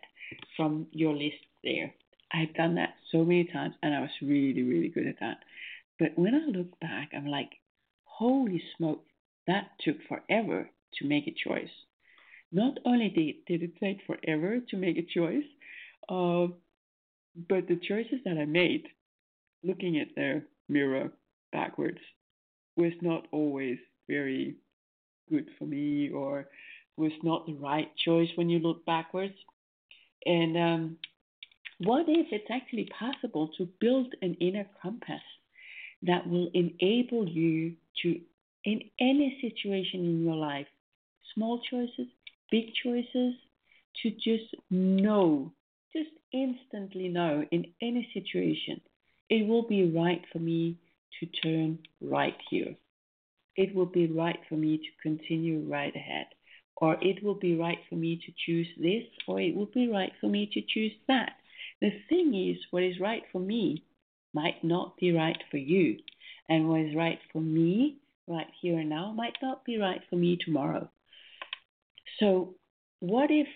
from 0.56 0.88
your 0.92 1.14
list 1.14 1.44
there. 1.66 1.94
I've 2.32 2.54
done 2.54 2.76
that 2.76 2.94
so 3.12 3.26
many 3.26 3.44
times, 3.44 3.76
and 3.84 3.94
I 3.94 4.00
was 4.00 4.10
really, 4.22 4.64
really 4.64 4.88
good 4.88 5.06
at 5.06 5.20
that. 5.20 5.40
But 6.00 6.12
when 6.16 6.34
I 6.34 6.58
look 6.58 6.80
back, 6.80 7.12
I'm 7.14 7.28
like, 7.28 7.52
holy 8.06 8.64
smoke, 8.78 9.04
that 9.48 9.66
took 9.82 9.98
forever 10.08 10.70
to 11.00 11.08
make 11.08 11.28
a 11.28 11.36
choice. 11.50 11.76
Not 12.54 12.78
only 12.86 13.10
did, 13.10 13.46
did 13.48 13.70
it 13.70 13.78
take 13.82 14.00
forever 14.08 14.62
to 14.70 14.78
make 14.78 14.98
a 14.98 15.06
choice, 15.20 15.44
uh, 16.08 16.54
but 17.50 17.68
the 17.68 17.80
choices 17.86 18.20
that 18.24 18.38
I 18.38 18.46
made 18.46 18.86
looking 19.66 19.98
at 19.98 20.08
the 20.16 20.44
mirror 20.70 21.12
backwards 21.52 22.00
was 22.76 22.94
not 23.02 23.28
always 23.32 23.78
very 24.08 24.56
good 25.30 25.48
for 25.58 25.66
me 25.66 26.10
or 26.10 26.48
was 26.98 27.12
not 27.24 27.46
the 27.46 27.54
right 27.54 27.90
choice 27.98 28.30
when 28.36 28.50
you 28.50 28.60
look 28.60 28.86
backwards. 28.86 29.34
And 30.26 30.58
um, 30.58 30.98
what 31.80 32.06
if 32.08 32.28
it's 32.32 32.50
actually 32.52 32.90
possible 32.98 33.50
to 33.58 33.68
build 33.80 34.14
an 34.22 34.36
inner 34.36 34.66
compass 34.82 35.22
that 36.04 36.28
will 36.28 36.50
enable 36.54 37.28
you 37.28 37.74
to, 38.04 38.20
in 38.64 38.82
any 39.00 39.38
situation 39.42 40.02
in 40.02 40.24
your 40.24 40.36
life, 40.36 40.68
small 41.34 41.62
choices, 41.70 42.08
big 42.52 42.66
choices, 42.84 43.34
to 44.04 44.12
just 44.12 44.54
know, 44.70 45.52
just 45.94 46.10
instantly 46.34 47.08
know 47.08 47.46
in 47.52 47.66
any 47.82 48.08
situation 48.14 48.82
it 49.30 49.48
will 49.48 49.68
be 49.68 49.92
right 49.92 50.22
for 50.32 50.40
me 50.40 50.78
to 51.20 51.26
turn 51.26 51.80
right 52.02 52.38
here. 52.50 52.76
It 53.56 53.74
will 53.74 53.86
be 53.86 54.08
right 54.08 54.40
for 54.50 54.56
me 54.56 54.78
to 54.78 55.02
continue 55.02 55.66
right 55.68 55.96
ahead. 55.96 56.28
Or 56.78 56.98
it 57.02 57.24
will 57.24 57.36
be 57.36 57.56
right 57.56 57.80
for 57.90 57.96
me 57.96 58.22
to 58.26 58.34
choose 58.46 58.68
this, 58.78 59.04
or 59.28 59.40
it 59.40 59.56
will 59.56 59.70
be 59.74 59.90
right 59.90 60.12
for 60.20 60.28
me 60.28 60.50
to 60.54 60.62
choose 60.68 60.92
that. 61.08 61.32
The 61.80 61.92
thing 62.10 62.34
is, 62.36 62.58
what 62.72 62.84
is 62.84 63.00
right 63.00 63.24
for 63.32 63.40
me 63.40 63.84
might 64.34 64.62
not 64.64 64.98
be 64.98 65.14
right 65.14 65.42
for 65.50 65.58
you. 65.58 65.98
And 66.50 66.68
what 66.68 66.82
is 66.82 66.96
right 66.96 67.20
for 67.32 67.42
me 67.42 67.98
right 68.28 68.48
here 68.62 68.80
and 68.80 68.90
now 68.90 69.14
might 69.16 69.38
not 69.42 69.64
be 69.66 69.78
right 69.78 70.02
for 70.10 70.18
me 70.18 70.38
tomorrow. 70.44 70.90
So, 72.20 72.56
what 73.00 73.32
if 73.32 73.48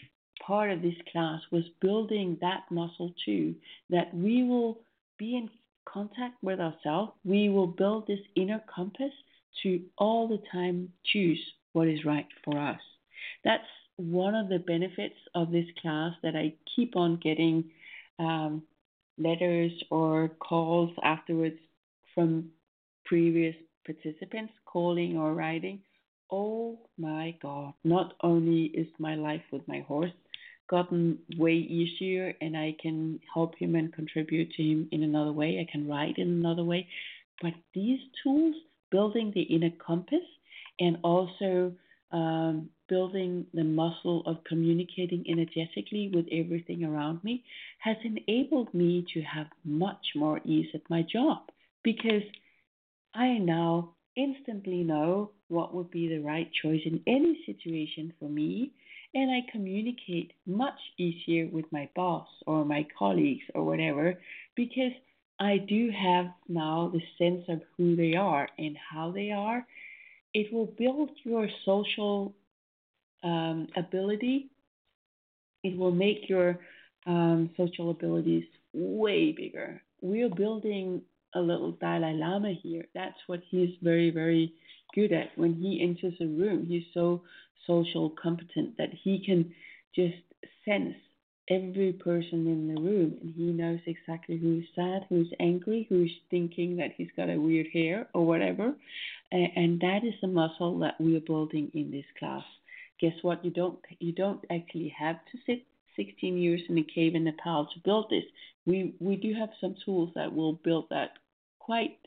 part 0.45 0.71
of 0.71 0.81
this 0.81 0.95
class 1.11 1.41
was 1.51 1.63
building 1.81 2.37
that 2.41 2.63
muscle 2.71 3.13
too, 3.25 3.55
that 3.89 4.13
we 4.13 4.43
will 4.43 4.79
be 5.17 5.35
in 5.35 5.49
contact 5.91 6.35
with 6.41 6.59
ourselves, 6.59 7.11
we 7.23 7.49
will 7.49 7.67
build 7.67 8.07
this 8.07 8.19
inner 8.35 8.61
compass 8.73 9.11
to 9.63 9.81
all 9.97 10.27
the 10.27 10.41
time 10.51 10.89
choose 11.05 11.39
what 11.73 11.87
is 11.87 12.05
right 12.05 12.27
for 12.43 12.57
us. 12.57 12.79
That's 13.43 13.63
one 13.97 14.35
of 14.35 14.49
the 14.49 14.59
benefits 14.59 15.15
of 15.35 15.51
this 15.51 15.65
class 15.81 16.13
that 16.23 16.35
I 16.35 16.53
keep 16.75 16.95
on 16.95 17.19
getting 17.21 17.65
um, 18.17 18.63
letters 19.17 19.71
or 19.91 20.29
calls 20.39 20.91
afterwards 21.03 21.57
from 22.15 22.49
previous 23.05 23.55
participants 23.85 24.53
calling 24.65 25.17
or 25.17 25.33
writing. 25.33 25.81
Oh 26.31 26.79
my 26.97 27.35
God, 27.41 27.73
not 27.83 28.13
only 28.21 28.65
is 28.65 28.87
my 28.99 29.15
life 29.15 29.41
with 29.51 29.67
my 29.67 29.81
horse 29.81 30.11
gotten 30.69 31.19
way 31.37 31.53
easier 31.53 32.33
and 32.41 32.55
I 32.55 32.75
can 32.81 33.19
help 33.33 33.55
him 33.57 33.75
and 33.75 33.91
contribute 33.91 34.51
to 34.51 34.63
him 34.63 34.87
in 34.91 35.03
another 35.03 35.31
way. 35.31 35.59
I 35.59 35.71
can 35.71 35.87
write 35.87 36.17
in 36.17 36.27
another 36.27 36.63
way. 36.63 36.87
But 37.41 37.53
these 37.73 37.99
tools, 38.23 38.55
building 38.91 39.31
the 39.33 39.41
inner 39.41 39.71
compass 39.85 40.25
and 40.79 40.97
also 41.03 41.73
um, 42.11 42.69
building 42.87 43.45
the 43.53 43.63
muscle 43.63 44.23
of 44.25 44.43
communicating 44.43 45.25
energetically 45.29 46.11
with 46.13 46.25
everything 46.31 46.83
around 46.83 47.23
me, 47.23 47.43
has 47.79 47.97
enabled 48.03 48.73
me 48.73 49.05
to 49.13 49.21
have 49.21 49.47
much 49.63 50.05
more 50.15 50.39
ease 50.45 50.67
at 50.73 50.89
my 50.89 51.01
job 51.01 51.43
because 51.83 52.23
I 53.13 53.37
now 53.37 53.95
instantly 54.15 54.83
know 54.83 55.31
what 55.47 55.73
would 55.73 55.89
be 55.91 56.07
the 56.07 56.19
right 56.19 56.49
choice 56.61 56.81
in 56.85 57.01
any 57.07 57.39
situation 57.45 58.13
for 58.19 58.27
me 58.27 58.71
and 59.13 59.31
I 59.31 59.49
communicate 59.51 60.33
much 60.45 60.79
easier 60.97 61.47
with 61.51 61.65
my 61.71 61.89
boss 61.95 62.27
or 62.45 62.63
my 62.63 62.85
colleagues 62.97 63.43
or 63.55 63.63
whatever 63.63 64.15
because 64.55 64.91
I 65.39 65.57
do 65.57 65.89
have 65.91 66.27
now 66.47 66.91
the 66.93 67.01
sense 67.17 67.45
of 67.47 67.61
who 67.77 67.95
they 67.95 68.15
are 68.15 68.47
and 68.57 68.75
how 68.77 69.11
they 69.11 69.31
are. 69.31 69.65
It 70.33 70.53
will 70.53 70.67
build 70.77 71.09
your 71.23 71.47
social 71.65 72.35
um, 73.23 73.67
ability. 73.75 74.49
It 75.63 75.77
will 75.77 75.91
make 75.91 76.29
your 76.29 76.59
um, 77.07 77.49
social 77.57 77.89
abilities 77.89 78.43
way 78.73 79.31
bigger. 79.31 79.81
We're 80.01 80.29
building 80.29 81.01
a 81.33 81.39
little 81.39 81.71
Dalai 81.71 82.13
Lama 82.13 82.53
here. 82.61 82.85
That's 82.93 83.17
what 83.27 83.41
he's 83.49 83.75
very, 83.81 84.11
very 84.11 84.53
good 84.93 85.11
at. 85.11 85.37
When 85.37 85.53
he 85.55 85.81
enters 85.81 86.15
a 86.19 86.25
room, 86.25 86.65
he's 86.65 86.85
so 86.93 87.21
social 87.67 88.09
competent 88.21 88.77
that 88.77 88.89
he 89.03 89.23
can 89.23 89.53
just 89.95 90.23
sense 90.65 90.95
every 91.49 91.93
person 91.93 92.45
in 92.45 92.73
the 92.73 92.79
room 92.79 93.17
and 93.21 93.33
he 93.35 93.51
knows 93.51 93.79
exactly 93.87 94.37
who's 94.37 94.65
sad, 94.75 95.01
who's 95.09 95.31
angry, 95.39 95.87
who's 95.89 96.11
thinking 96.29 96.77
that 96.77 96.91
he's 96.95 97.09
got 97.17 97.29
a 97.29 97.39
weird 97.39 97.67
hair 97.73 98.07
or 98.13 98.25
whatever. 98.25 98.73
And 99.31 99.79
that 99.81 100.01
is 100.03 100.13
the 100.21 100.27
muscle 100.27 100.79
that 100.79 100.99
we 100.99 101.15
are 101.15 101.21
building 101.21 101.71
in 101.73 101.91
this 101.91 102.05
class. 102.17 102.43
Guess 102.99 103.13
what? 103.21 103.43
You 103.43 103.51
don't 103.51 103.79
you 103.99 104.11
don't 104.11 104.43
actually 104.51 104.93
have 104.97 105.17
to 105.31 105.37
sit 105.45 105.65
16 105.95 106.37
years 106.37 106.61
in 106.69 106.77
a 106.77 106.83
cave 106.83 107.15
in 107.15 107.23
Nepal 107.23 107.65
to 107.65 107.79
build 107.83 108.09
this. 108.09 108.23
We 108.65 108.93
we 108.99 109.15
do 109.15 109.33
have 109.33 109.49
some 109.61 109.75
tools 109.85 110.11
that 110.15 110.33
will 110.33 110.53
build 110.53 110.87
that 110.89 111.11
quite 111.59 111.97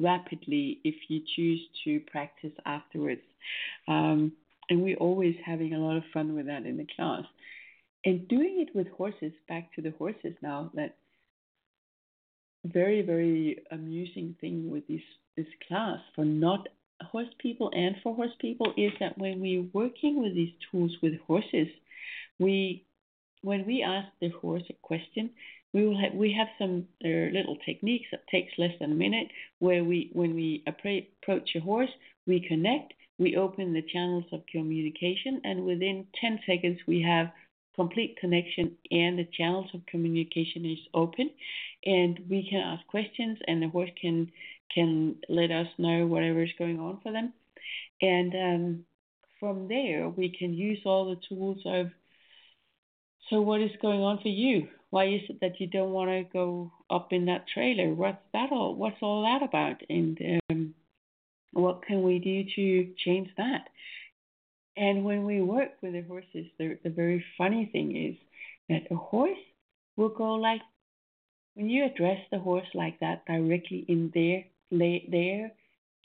rapidly 0.00 0.80
if 0.84 0.94
you 1.08 1.20
choose 1.36 1.60
to 1.84 2.00
practice 2.10 2.52
afterwards. 2.66 3.22
Um, 3.88 4.32
and 4.68 4.82
we're 4.82 4.96
always 4.96 5.34
having 5.44 5.74
a 5.74 5.78
lot 5.78 5.96
of 5.96 6.04
fun 6.12 6.34
with 6.34 6.46
that 6.46 6.64
in 6.64 6.76
the 6.76 6.86
class. 6.96 7.24
And 8.04 8.26
doing 8.28 8.64
it 8.66 8.74
with 8.74 8.88
horses, 8.88 9.32
back 9.48 9.74
to 9.74 9.82
the 9.82 9.90
horses 9.98 10.34
now, 10.42 10.70
that 10.74 10.96
very, 12.64 13.02
very 13.02 13.58
amusing 13.70 14.36
thing 14.40 14.70
with 14.70 14.86
this, 14.86 15.02
this 15.36 15.46
class 15.66 15.98
for 16.14 16.24
not 16.24 16.68
horse 17.02 17.28
people 17.38 17.70
and 17.74 17.96
for 18.02 18.14
horse 18.14 18.34
people 18.40 18.72
is 18.76 18.92
that 19.00 19.16
when 19.18 19.40
we're 19.40 19.66
working 19.72 20.22
with 20.22 20.34
these 20.34 20.52
tools 20.70 20.92
with 21.02 21.14
horses, 21.26 21.68
we 22.38 22.84
when 23.42 23.64
we 23.66 23.82
ask 23.82 24.08
the 24.20 24.28
horse 24.28 24.62
a 24.68 24.74
question, 24.82 25.30
we 25.72 25.86
will 25.86 25.98
have 26.00 26.14
we 26.14 26.32
have 26.32 26.48
some 26.58 26.86
uh, 27.04 27.08
little 27.08 27.56
techniques 27.64 28.06
that 28.10 28.26
takes 28.28 28.52
less 28.58 28.72
than 28.80 28.92
a 28.92 28.94
minute 28.94 29.28
where 29.58 29.84
we 29.84 30.10
when 30.12 30.34
we 30.34 30.64
approach 30.66 31.50
a 31.56 31.60
horse, 31.60 31.90
we 32.26 32.40
connect 32.46 32.94
we 33.18 33.36
open 33.36 33.74
the 33.74 33.82
channels 33.82 34.24
of 34.32 34.40
communication, 34.50 35.42
and 35.44 35.66
within 35.66 36.06
10 36.22 36.40
seconds, 36.46 36.78
we 36.88 37.02
have 37.02 37.30
complete 37.76 38.16
connection 38.18 38.72
and 38.90 39.18
the 39.18 39.28
channels 39.36 39.68
of 39.74 39.84
communication 39.86 40.64
is 40.64 40.78
open 40.92 41.30
and 41.84 42.18
we 42.28 42.46
can 42.50 42.60
ask 42.60 42.84
questions 42.88 43.38
and 43.46 43.62
the 43.62 43.68
horse 43.68 43.90
can 44.00 44.30
can 44.74 45.14
let 45.28 45.50
us 45.50 45.68
know 45.78 46.04
whatever 46.06 46.42
is 46.42 46.50
going 46.58 46.80
on 46.80 46.98
for 47.02 47.12
them 47.12 47.32
and 48.02 48.34
um, 48.34 48.84
from 49.38 49.68
there, 49.68 50.08
we 50.08 50.34
can 50.36 50.52
use 50.52 50.80
all 50.84 51.10
the 51.10 51.20
tools 51.28 51.58
of 51.64 51.86
so 53.30 53.40
what 53.40 53.60
is 53.60 53.70
going 53.80 54.00
on 54.00 54.18
for 54.20 54.28
you? 54.28 54.68
Why 54.90 55.06
is 55.06 55.22
it 55.28 55.40
that 55.40 55.60
you 55.60 55.68
don't 55.68 55.92
want 55.92 56.10
to 56.10 56.24
go 56.32 56.72
up 56.90 57.12
in 57.12 57.26
that 57.26 57.46
trailer? 57.52 57.94
What's 57.94 58.22
that 58.32 58.50
all? 58.50 58.74
What's 58.74 59.00
all 59.00 59.22
that 59.22 59.42
about? 59.42 59.82
And 59.88 60.42
um, 60.50 60.74
what 61.52 61.84
can 61.86 62.02
we 62.02 62.18
do 62.18 62.44
to 62.56 62.92
change 63.04 63.30
that? 63.36 63.68
And 64.76 65.04
when 65.04 65.24
we 65.24 65.40
work 65.40 65.70
with 65.82 65.92
the 65.92 66.02
horses, 66.02 66.46
the, 66.58 66.78
the 66.82 66.90
very 66.90 67.24
funny 67.38 67.68
thing 67.72 67.96
is 67.96 68.16
that 68.68 68.90
a 68.90 68.96
horse 68.96 69.38
will 69.96 70.08
go 70.08 70.34
like 70.34 70.62
when 71.54 71.68
you 71.68 71.84
address 71.84 72.20
the 72.30 72.38
horse 72.38 72.68
like 72.74 73.00
that 73.00 73.26
directly 73.26 73.84
in 73.88 74.10
their 74.14 74.44
their 74.70 75.52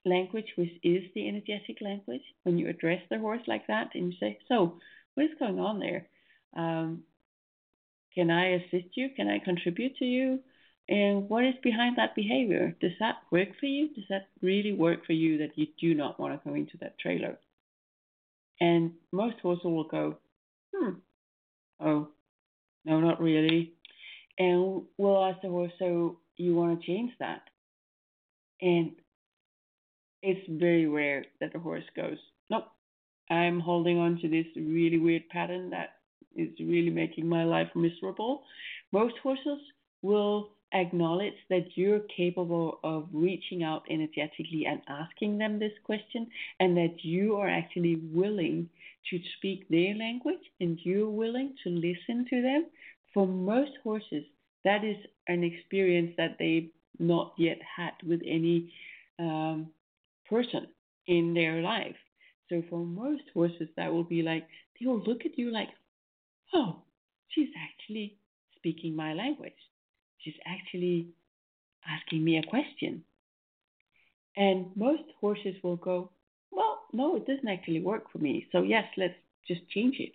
language, 0.05 0.51
which 0.55 0.71
is 0.83 1.03
the 1.13 1.27
energetic 1.27 1.77
language. 1.81 2.23
When 2.43 2.57
you 2.57 2.67
address 2.67 3.01
the 3.09 3.19
horse 3.19 3.41
like 3.47 3.67
that 3.67 3.91
and 3.93 4.11
you 4.11 4.19
say, 4.19 4.39
"So, 4.47 4.79
what 5.13 5.27
is 5.27 5.37
going 5.39 5.59
on 5.59 5.79
there? 5.79 6.07
Um, 6.55 7.03
can 8.15 8.31
I 8.31 8.53
assist 8.53 8.95
you? 8.95 9.09
Can 9.15 9.27
I 9.27 9.39
contribute 9.39 9.97
to 9.97 10.05
you? 10.05 10.39
And 10.87 11.27
what 11.29 11.43
is 11.43 11.55
behind 11.63 11.97
that 11.97 12.15
behavior? 12.15 12.75
Does 12.79 12.91
that 12.99 13.15
work 13.31 13.49
for 13.59 13.65
you? 13.65 13.93
Does 13.93 14.05
that 14.09 14.27
really 14.41 14.73
work 14.73 15.05
for 15.05 15.13
you 15.13 15.39
that 15.39 15.57
you 15.57 15.67
do 15.79 15.95
not 15.95 16.19
want 16.19 16.33
to 16.33 16.49
go 16.49 16.55
into 16.55 16.77
that 16.81 16.99
trailer? 16.99 17.37
And 18.61 18.91
most 19.11 19.37
horses 19.41 19.65
will 19.65 19.87
go, 19.87 20.17
hmm, 20.73 20.91
oh, 21.79 22.09
no, 22.85 22.99
not 22.99 23.21
really. 23.21 23.73
And 24.37 24.83
we'll 24.97 25.25
ask 25.25 25.41
the 25.41 25.49
horse, 25.49 25.71
so 25.79 26.19
you 26.37 26.55
want 26.55 26.79
to 26.79 26.85
change 26.85 27.11
that? 27.19 27.41
And 28.61 28.91
it's 30.21 30.47
very 30.49 30.87
rare 30.87 31.25
that 31.41 31.51
the 31.51 31.59
horse 31.59 31.83
goes, 31.95 32.17
nope, 32.49 32.65
I'm 33.29 33.59
holding 33.59 33.97
on 33.97 34.19
to 34.21 34.29
this 34.29 34.45
really 34.55 34.99
weird 34.99 35.29
pattern 35.29 35.71
that 35.71 35.94
is 36.35 36.49
really 36.59 36.89
making 36.89 37.27
my 37.27 37.43
life 37.43 37.69
miserable. 37.75 38.43
Most 38.91 39.15
horses 39.23 39.59
will 40.01 40.49
acknowledge 40.73 41.35
that 41.49 41.65
you're 41.75 42.01
capable 42.15 42.79
of 42.83 43.07
reaching 43.13 43.63
out 43.63 43.83
energetically 43.89 44.65
and 44.67 44.81
asking 44.87 45.37
them 45.37 45.59
this 45.59 45.71
question, 45.83 46.27
and 46.59 46.75
that 46.75 47.03
you 47.03 47.35
are 47.37 47.49
actually 47.49 47.95
willing 48.13 48.69
to 49.09 49.19
speak 49.37 49.67
their 49.69 49.93
language 49.95 50.41
and 50.59 50.79
you're 50.83 51.09
willing 51.09 51.53
to 51.63 51.69
listen 51.69 52.25
to 52.29 52.41
them. 52.41 52.65
For 53.13 53.27
most 53.27 53.71
horses, 53.83 54.23
that 54.63 54.83
is 54.83 54.97
an 55.27 55.43
experience 55.43 56.13
that 56.17 56.37
they've 56.39 56.69
not 56.99 57.33
yet 57.37 57.59
had 57.77 57.93
with 58.05 58.21
any 58.25 58.73
um, 59.19 59.67
person 60.29 60.67
in 61.07 61.33
their 61.33 61.61
life. 61.61 61.95
So 62.49 62.63
for 62.69 62.79
most 62.79 63.23
horses, 63.33 63.69
that 63.77 63.91
will 63.91 64.03
be 64.03 64.21
like 64.21 64.47
they 64.79 64.87
will 64.87 65.03
look 65.03 65.25
at 65.25 65.37
you 65.37 65.51
like, 65.51 65.69
oh, 66.53 66.83
she's 67.29 67.49
actually 67.57 68.17
speaking 68.55 68.95
my 68.95 69.13
language. 69.13 69.53
She's 70.19 70.35
actually 70.45 71.09
asking 71.87 72.23
me 72.23 72.37
a 72.37 72.43
question. 72.49 73.03
And 74.37 74.67
most 74.75 75.03
horses 75.19 75.55
will 75.63 75.77
go, 75.77 76.11
well, 76.51 76.79
no, 76.93 77.15
it 77.15 77.25
doesn't 77.25 77.47
actually 77.47 77.81
work 77.81 78.11
for 78.11 78.17
me. 78.17 78.47
So, 78.51 78.63
yes, 78.63 78.85
let's 78.97 79.13
just 79.47 79.67
change 79.69 79.95
it. 79.99 80.11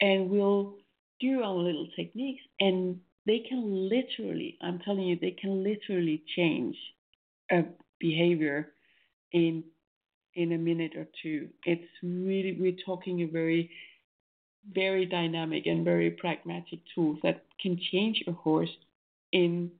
And 0.00 0.30
we'll 0.30 0.74
do 1.20 1.42
our 1.42 1.54
little 1.54 1.88
techniques, 1.96 2.42
and 2.60 3.00
they 3.26 3.40
can 3.48 3.88
literally, 3.88 4.58
I'm 4.60 4.78
telling 4.80 5.04
you, 5.04 5.18
they 5.20 5.36
can 5.40 5.62
literally 5.62 6.22
change 6.36 6.76
a 7.50 7.64
behavior 7.98 8.72
in 9.32 9.64
in 10.34 10.52
a 10.52 10.58
minute 10.58 10.92
or 10.96 11.06
two. 11.22 11.48
It's 11.64 11.88
really 12.02 12.56
we're 12.58 12.76
talking 12.84 13.22
a 13.22 13.26
very 13.26 13.70
very 14.72 15.06
dynamic 15.06 15.66
and 15.66 15.84
very 15.84 16.10
pragmatic 16.10 16.80
tools 16.94 17.18
that 17.22 17.44
can 17.60 17.78
change 17.92 18.22
a 18.26 18.32
horse 18.32 18.70
in 19.32 19.70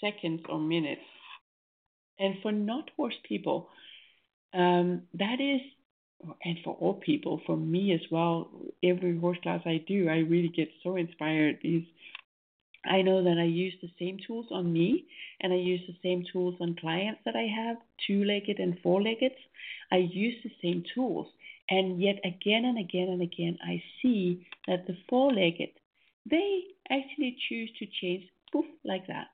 seconds 0.00 0.42
or 0.48 0.58
minutes. 0.58 1.02
And 2.18 2.36
for 2.42 2.52
not 2.52 2.90
horse 2.96 3.14
people, 3.26 3.68
um, 4.52 5.02
that 5.14 5.40
is, 5.40 5.60
and 6.44 6.58
for 6.64 6.74
all 6.74 6.94
people, 6.94 7.40
for 7.46 7.56
me 7.56 7.92
as 7.92 8.00
well, 8.10 8.50
every 8.82 9.18
horse 9.18 9.38
class 9.42 9.62
I 9.64 9.82
do, 9.86 10.08
I 10.08 10.18
really 10.18 10.48
get 10.54 10.68
so 10.82 10.96
inspired. 10.96 11.58
Is 11.62 11.82
I 12.84 13.02
know 13.02 13.22
that 13.22 13.38
I 13.38 13.44
use 13.44 13.74
the 13.82 13.90
same 13.98 14.18
tools 14.26 14.46
on 14.50 14.72
me 14.72 15.06
and 15.40 15.52
I 15.52 15.56
use 15.56 15.80
the 15.86 15.96
same 16.02 16.24
tools 16.32 16.56
on 16.60 16.76
clients 16.76 17.20
that 17.24 17.36
I 17.36 17.46
have, 17.46 17.76
two 18.06 18.24
legged 18.24 18.58
and 18.58 18.78
four 18.82 19.02
legged. 19.02 19.32
I 19.92 19.96
use 19.96 20.36
the 20.42 20.52
same 20.62 20.84
tools. 20.94 21.26
And 21.70 22.02
yet 22.02 22.18
again 22.24 22.64
and 22.64 22.78
again 22.78 23.08
and 23.08 23.22
again, 23.22 23.58
I 23.64 23.82
see 24.02 24.46
that 24.66 24.86
the 24.86 24.96
four 25.08 25.32
legged, 25.32 25.70
they 26.28 26.62
actually 26.90 27.36
choose 27.48 27.70
to 27.78 27.86
change 28.00 28.24
poof 28.52 28.66
like 28.84 29.06
that. 29.06 29.28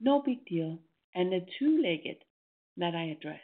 No 0.00 0.22
big 0.22 0.44
deal. 0.44 0.78
And 1.14 1.32
the 1.32 1.46
two 1.58 1.82
legged 1.82 2.22
that 2.76 2.94
I 2.94 3.04
addressed, 3.04 3.40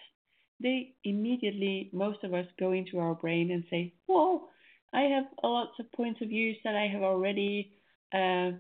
they 0.61 0.95
immediately, 1.05 1.89
most 1.93 2.23
of 2.23 2.35
us 2.35 2.47
go 2.61 2.73
into 2.73 2.99
our 2.99 3.15
brain 3.15 3.51
and 3.51 3.65
say, 3.71 3.95
Whoa, 4.07 4.49
I 4.93 5.03
have 5.03 5.25
lots 5.43 5.73
of 5.81 5.91
points 5.93 6.21
of 6.21 6.29
views 6.29 6.59
that 6.65 6.77
I 6.77 6.87
have 6.89 7.03
already 7.03 7.73
uh, 8.13 8.51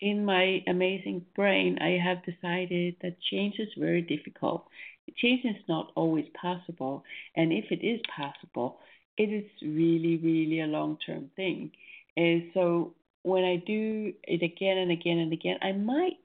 in 0.00 0.24
my 0.24 0.64
amazing 0.66 1.24
brain. 1.36 1.78
I 1.80 1.98
have 2.02 2.24
decided 2.24 2.96
that 3.02 3.20
change 3.30 3.54
is 3.60 3.68
very 3.78 4.02
difficult 4.02 4.66
change 5.16 5.44
is 5.44 5.62
not 5.68 5.92
always 5.94 6.26
possible. 6.40 7.04
And 7.36 7.52
if 7.52 7.66
it 7.70 7.84
is 7.84 8.00
possible, 8.14 8.78
it 9.16 9.24
is 9.24 9.50
really, 9.62 10.16
really 10.16 10.60
a 10.60 10.66
long 10.66 10.98
term 11.04 11.30
thing. 11.36 11.72
And 12.16 12.50
so 12.54 12.94
when 13.22 13.44
I 13.44 13.56
do 13.56 14.12
it 14.24 14.42
again 14.42 14.78
and 14.78 14.90
again 14.90 15.18
and 15.18 15.32
again, 15.32 15.58
I 15.62 15.72
might 15.72 16.16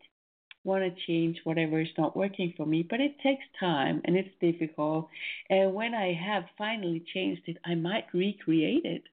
want 0.64 0.84
to 0.84 1.06
change 1.06 1.38
whatever 1.44 1.80
is 1.80 1.88
not 1.98 2.18
working 2.18 2.54
for 2.58 2.66
me, 2.66 2.86
but 2.90 3.00
it 3.00 3.20
takes 3.22 3.44
time 3.60 4.02
and 4.06 4.16
it's 4.16 4.30
difficult. 4.42 5.10
And 5.50 5.74
when 5.74 5.94
I 5.94 6.14
have 6.14 6.46
finally 6.58 7.06
changed 7.14 7.44
it, 7.46 7.58
I 7.64 7.76
might 7.76 8.06
recreate 8.14 8.86
it. 8.86 9.04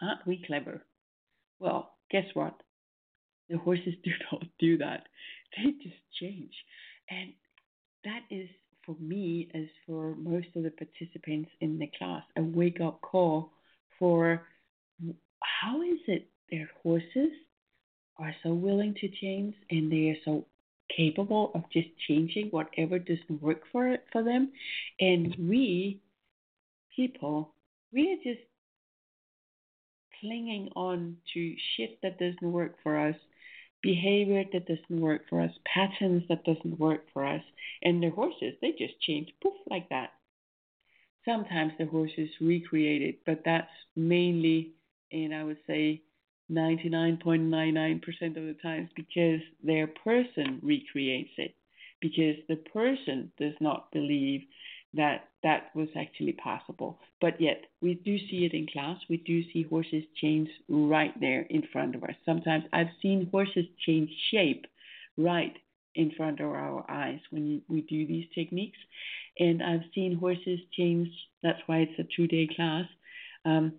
Aren't 0.00 0.26
we 0.26 0.42
clever? 0.46 0.84
Well, 1.58 1.92
guess 2.10 2.26
what? 2.34 2.54
The 3.48 3.58
horses 3.58 3.94
do 4.04 4.10
not 4.30 4.44
do 4.58 4.78
that. 4.78 5.06
They 5.56 5.72
just 5.82 5.96
change. 6.20 6.52
And 7.10 7.32
that 8.04 8.20
is 8.30 8.48
for 8.84 8.96
me, 8.98 9.48
as 9.54 9.66
for 9.86 10.14
most 10.16 10.48
of 10.56 10.62
the 10.62 10.70
participants 10.70 11.50
in 11.60 11.78
the 11.78 11.90
class, 11.98 12.22
a 12.36 12.42
wake 12.42 12.80
up 12.80 13.00
call 13.00 13.52
for 13.98 14.42
how 15.42 15.82
is 15.82 15.98
it 16.06 16.28
their 16.50 16.68
horses 16.82 17.32
are 18.18 18.34
so 18.42 18.52
willing 18.52 18.94
to 19.00 19.08
change 19.08 19.54
and 19.70 19.90
they 19.90 20.10
are 20.10 20.22
so 20.24 20.44
capable 20.96 21.50
of 21.54 21.62
just 21.72 21.88
changing 22.06 22.48
whatever 22.48 22.98
doesn't 22.98 23.42
work 23.42 23.62
for 23.70 23.88
it, 23.88 24.04
for 24.12 24.22
them? 24.22 24.52
And 25.00 25.34
we 25.38 26.00
people 26.94 27.54
we 27.92 28.12
are 28.12 28.32
just 28.32 28.44
clinging 30.20 30.70
on 30.76 31.16
to 31.34 31.54
shit 31.76 31.98
that 32.02 32.18
doesn't 32.18 32.42
work 32.42 32.74
for 32.82 32.98
us 32.98 33.16
behavior 33.82 34.44
that 34.52 34.66
doesn't 34.66 35.00
work 35.00 35.22
for 35.28 35.40
us, 35.40 35.50
patterns 35.64 36.22
that 36.28 36.44
doesn't 36.44 36.78
work 36.78 37.04
for 37.12 37.26
us. 37.26 37.42
And 37.82 38.02
the 38.02 38.10
horses, 38.10 38.54
they 38.60 38.70
just 38.72 39.00
change 39.00 39.32
poof 39.42 39.54
like 39.68 39.88
that. 39.90 40.10
Sometimes 41.24 41.72
the 41.78 41.86
horses 41.86 42.30
recreate 42.40 43.02
it, 43.02 43.20
but 43.24 43.42
that's 43.44 43.70
mainly, 43.94 44.72
and 45.12 45.34
I 45.34 45.44
would 45.44 45.58
say 45.66 46.02
99.99% 46.50 48.02
of 48.36 48.46
the 48.46 48.56
times 48.62 48.90
because 48.96 49.40
their 49.62 49.86
person 49.86 50.58
recreates 50.62 51.30
it. 51.38 51.54
Because 52.00 52.36
the 52.48 52.56
person 52.56 53.30
does 53.38 53.54
not 53.60 53.92
believe 53.92 54.42
that 54.94 55.28
that 55.42 55.74
was 55.74 55.88
actually 55.98 56.32
possible. 56.32 56.98
But 57.20 57.40
yet, 57.40 57.64
we 57.80 57.94
do 57.94 58.18
see 58.18 58.44
it 58.44 58.54
in 58.54 58.66
class. 58.72 58.98
We 59.08 59.16
do 59.18 59.42
see 59.52 59.64
horses 59.64 60.04
change 60.20 60.48
right 60.68 61.18
there 61.20 61.42
in 61.50 61.62
front 61.72 61.94
of 61.94 62.04
us. 62.04 62.14
Sometimes 62.24 62.64
I've 62.72 62.90
seen 63.00 63.28
horses 63.30 63.66
change 63.84 64.10
shape 64.30 64.66
right 65.16 65.56
in 65.94 66.10
front 66.16 66.40
of 66.40 66.46
our 66.46 66.90
eyes 66.90 67.20
when 67.30 67.62
we 67.68 67.82
do 67.82 68.06
these 68.06 68.26
techniques. 68.34 68.78
And 69.38 69.62
I've 69.62 69.84
seen 69.94 70.16
horses 70.16 70.60
change, 70.76 71.08
that's 71.42 71.60
why 71.66 71.78
it's 71.78 71.98
a 71.98 72.06
two 72.16 72.26
day 72.26 72.48
class. 72.54 72.84
Um, 73.44 73.74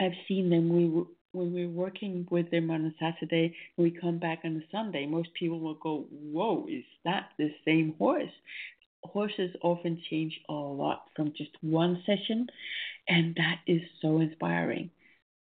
I've 0.00 0.12
seen 0.26 0.50
them 0.50 0.68
we, 0.68 1.04
when 1.32 1.52
we're 1.52 1.68
working 1.68 2.26
with 2.30 2.50
them 2.50 2.70
on 2.70 2.84
a 2.86 2.94
Saturday, 2.98 3.54
we 3.76 3.90
come 3.90 4.18
back 4.18 4.40
on 4.44 4.56
a 4.56 4.76
Sunday, 4.76 5.06
most 5.06 5.28
people 5.38 5.60
will 5.60 5.74
go, 5.74 6.06
Whoa, 6.10 6.66
is 6.68 6.84
that 7.04 7.30
the 7.38 7.50
same 7.64 7.94
horse? 7.98 8.30
Horses 9.04 9.54
often 9.62 10.00
change 10.10 10.40
a 10.48 10.52
lot 10.52 11.04
from 11.14 11.32
just 11.36 11.50
one 11.60 12.02
session, 12.06 12.46
and 13.08 13.34
that 13.36 13.60
is 13.66 13.82
so 14.02 14.20
inspiring. 14.20 14.90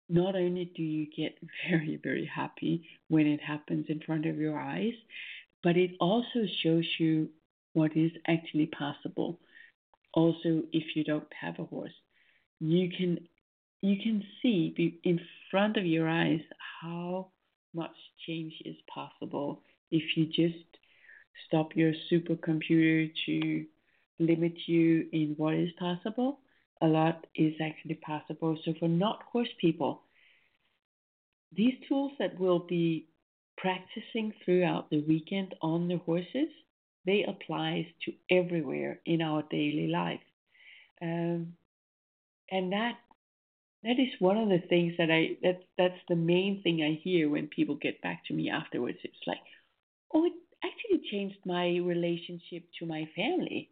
Not 0.09 0.37
only 0.37 0.67
do 0.77 0.83
you 0.83 1.07
get 1.17 1.39
very, 1.71 1.99
very 2.03 2.27
happy 2.27 2.89
when 3.09 3.27
it 3.27 3.41
happens 3.41 3.87
in 3.89 4.01
front 4.01 4.27
of 4.27 4.37
your 4.37 4.59
eyes, 4.59 4.95
but 5.63 5.77
it 5.77 5.93
also 6.01 6.47
shows 6.63 6.87
you 6.99 7.29
what 7.73 7.97
is 7.97 8.13
actually 8.27 8.67
possible. 8.67 9.39
Also, 10.13 10.63
if 10.73 10.95
you 10.95 11.05
don't 11.05 11.33
have 11.41 11.59
a 11.59 11.65
horse, 11.65 11.95
you 12.61 12.89
can 12.97 13.19
you 13.83 13.97
can 14.03 14.23
see 14.41 14.99
in 15.05 15.21
front 15.51 15.77
of 15.77 15.85
your 15.85 16.09
eyes 16.09 16.41
how 16.81 17.29
much 17.75 17.95
change 18.27 18.55
is 18.65 18.77
possible 18.93 19.61
if 19.91 20.17
you 20.17 20.25
just 20.27 20.74
stop 21.47 21.77
your 21.77 21.93
supercomputer 22.11 23.11
to 23.27 23.65
limit 24.19 24.55
you 24.67 25.07
in 25.13 25.35
what 25.37 25.55
is 25.55 25.71
possible. 25.79 26.41
A 26.83 26.87
lot 26.87 27.27
is 27.35 27.55
actually 27.63 27.97
possible. 27.97 28.59
So 28.65 28.75
for 28.79 28.89
not 28.89 29.23
horse 29.33 29.49
people, 29.61 30.03
these 31.57 31.75
tools 31.89 32.13
that 32.19 32.39
we'll 32.39 32.67
be 32.67 33.09
practicing 33.57 34.33
throughout 34.45 34.91
the 34.91 35.01
weekend 35.01 35.55
on 35.63 35.89
the 35.89 35.99
horses, 35.99 36.49
they 37.07 37.25
applies 37.25 37.87
to 38.05 38.13
everywhere 38.31 39.01
in 39.07 39.23
our 39.23 39.43
daily 39.51 39.89
life. 39.89 40.21
Um, 41.01 41.55
and 42.51 42.73
that 42.73 42.97
that 43.83 43.99
is 43.99 44.09
one 44.19 44.39
of 44.39 44.49
the 44.49 44.63
things 44.69 44.95
that 44.99 45.11
I 45.11 45.37
that's 45.43 45.63
that's 45.77 46.01
the 46.09 46.17
main 46.17 46.63
thing 46.63 46.83
I 46.83 47.01
hear 47.03 47.29
when 47.29 47.49
people 47.49 47.77
get 47.77 48.01
back 48.01 48.23
to 48.27 48.35
me 48.35 48.51
afterwards. 48.51 48.99
It's 49.05 49.27
like, 49.27 49.39
oh, 50.13 50.25
it 50.25 50.33
actually 50.67 51.09
changed 51.11 51.39
my 51.45 51.77
relationship 51.77 52.65
to 52.79 52.87
my 52.87 53.09
family. 53.15 53.71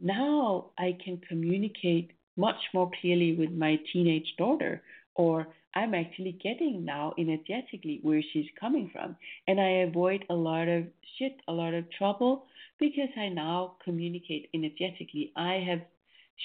Now 0.00 0.70
I 0.78 0.96
can 1.04 1.20
communicate 1.28 2.12
much 2.36 2.60
more 2.72 2.90
clearly 3.00 3.34
with 3.36 3.52
my 3.52 3.78
teenage 3.92 4.34
daughter, 4.36 4.82
or 5.14 5.46
I'm 5.74 5.94
actually 5.94 6.32
getting 6.42 6.84
now 6.84 7.14
energetically 7.18 8.00
where 8.02 8.22
she's 8.32 8.46
coming 8.58 8.90
from, 8.92 9.16
and 9.46 9.60
I 9.60 9.82
avoid 9.88 10.24
a 10.30 10.34
lot 10.34 10.68
of 10.68 10.84
shit, 11.18 11.36
a 11.48 11.52
lot 11.52 11.74
of 11.74 11.90
trouble 11.92 12.46
because 12.78 13.10
I 13.16 13.28
now 13.28 13.76
communicate 13.84 14.50
energetically. 14.54 15.32
I 15.36 15.54
have 15.68 15.82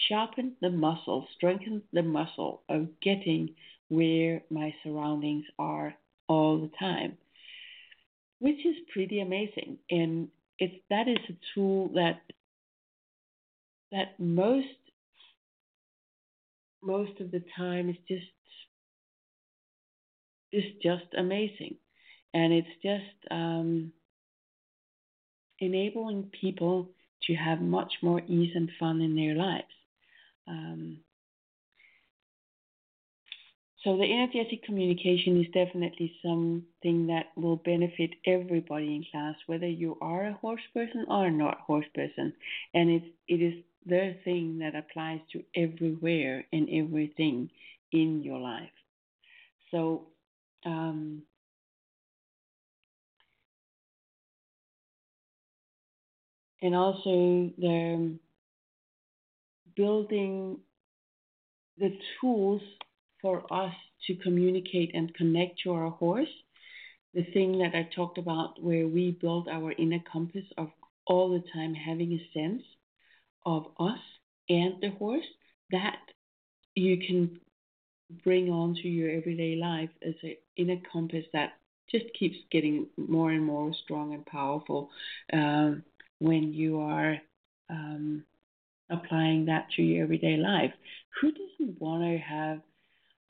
sharpened 0.08 0.54
the 0.62 0.70
muscle, 0.70 1.28
strengthened 1.36 1.82
the 1.94 2.04
muscle 2.04 2.62
of 2.70 2.88
getting 3.02 3.50
where 3.90 4.44
my 4.50 4.74
surroundings 4.84 5.46
are 5.58 5.96
all 6.28 6.60
the 6.60 6.72
time, 6.80 7.18
which 8.40 8.66
is 8.66 8.76
pretty 8.94 9.22
amazing. 9.22 9.78
And 9.90 10.30
it's 10.58 10.76
that 10.90 11.08
is 11.08 11.18
a 11.30 11.34
tool 11.54 11.90
that 11.96 12.22
that 13.92 14.20
most 14.20 14.68
most 16.82 17.20
of 17.20 17.32
the 17.32 17.44
time 17.58 17.90
is 17.90 17.98
just 18.08 18.26
is 20.52 20.64
just 20.82 21.06
amazing, 21.18 21.76
and 22.34 22.54
it's 22.54 22.68
just 22.82 23.32
um, 23.32 23.92
enabling 25.60 26.32
people 26.42 26.90
to 27.24 27.34
have 27.36 27.62
much 27.62 27.94
more 28.02 28.22
ease 28.28 28.52
and 28.56 28.72
fun 28.80 29.02
in 29.02 29.16
their 29.16 29.36
lives. 29.36 29.66
Um, 30.48 31.00
so 33.84 33.96
the 33.98 34.04
energetic 34.04 34.64
communication 34.64 35.40
is 35.40 35.48
definitely 35.54 36.14
something 36.22 37.08
that 37.08 37.28
will 37.38 37.56
benefit 37.56 38.12
everybody 38.26 38.96
in 38.96 39.06
class, 39.10 39.36
whether 39.48 39.68
you 39.68 39.98
are 40.02 40.28
a 40.28 40.34
horse 40.34 40.62
person 40.74 41.06
or 41.08 41.32
not 41.32 41.60
horse 41.62 41.86
person. 41.96 42.34
And 42.74 42.90
it's 42.90 43.06
it 43.28 43.42
is 43.42 43.64
the 43.86 44.18
thing 44.26 44.60
that 44.60 44.76
applies 44.76 45.22
to 45.32 45.44
everywhere 45.56 46.46
and 46.52 46.68
everything 46.70 47.50
in 47.94 48.22
your 48.22 48.40
life. 48.40 48.70
So 49.72 50.08
um, 50.66 51.24
and 56.62 56.76
also 56.76 57.52
the 57.58 58.18
building 59.76 60.58
the 61.78 61.98
tools 62.20 62.62
for 63.22 63.52
us 63.52 63.74
to 64.08 64.16
communicate 64.16 64.92
and 64.94 65.14
connect 65.16 65.60
to 65.64 65.74
our 65.74 65.90
horse. 65.90 66.30
The 67.14 67.24
thing 67.34 67.60
that 67.60 67.76
I 67.76 67.90
talked 67.96 68.18
about, 68.18 68.62
where 68.62 68.88
we 68.88 69.12
build 69.12 69.48
our 69.48 69.72
inner 69.74 70.00
compass 70.12 70.46
of 70.58 70.70
all 71.08 71.30
the 71.30 71.44
time 71.54 71.74
having 71.74 72.14
a 72.14 72.40
sense 72.40 72.62
of 73.46 73.66
us 73.80 74.00
and 74.48 74.76
the 74.82 74.92
horse, 74.92 75.26
that 75.72 76.00
you 76.76 76.98
can 76.98 77.40
bring 78.24 78.50
onto 78.50 78.88
your 78.88 79.10
everyday 79.10 79.56
life 79.56 79.90
as 80.08 80.16
an 80.24 80.36
inner 80.58 80.80
compass 80.92 81.26
that 81.34 81.54
just 81.92 82.06
keeps 82.18 82.38
getting 82.52 82.88
more 82.98 83.32
and 83.32 83.44
more 83.44 83.74
strong 83.84 84.14
and 84.14 84.26
powerful 84.26 84.90
um, 85.34 85.84
when 86.20 86.54
you 86.54 86.80
are 86.80 87.18
um, 87.70 88.24
applying 88.90 89.46
that 89.46 89.68
to 89.76 89.82
your 89.82 90.04
everyday 90.04 90.38
life. 90.38 90.74
Who 91.22 91.32
doesn't 91.32 91.80
want 91.82 92.04
to 92.04 92.18
have 92.18 92.62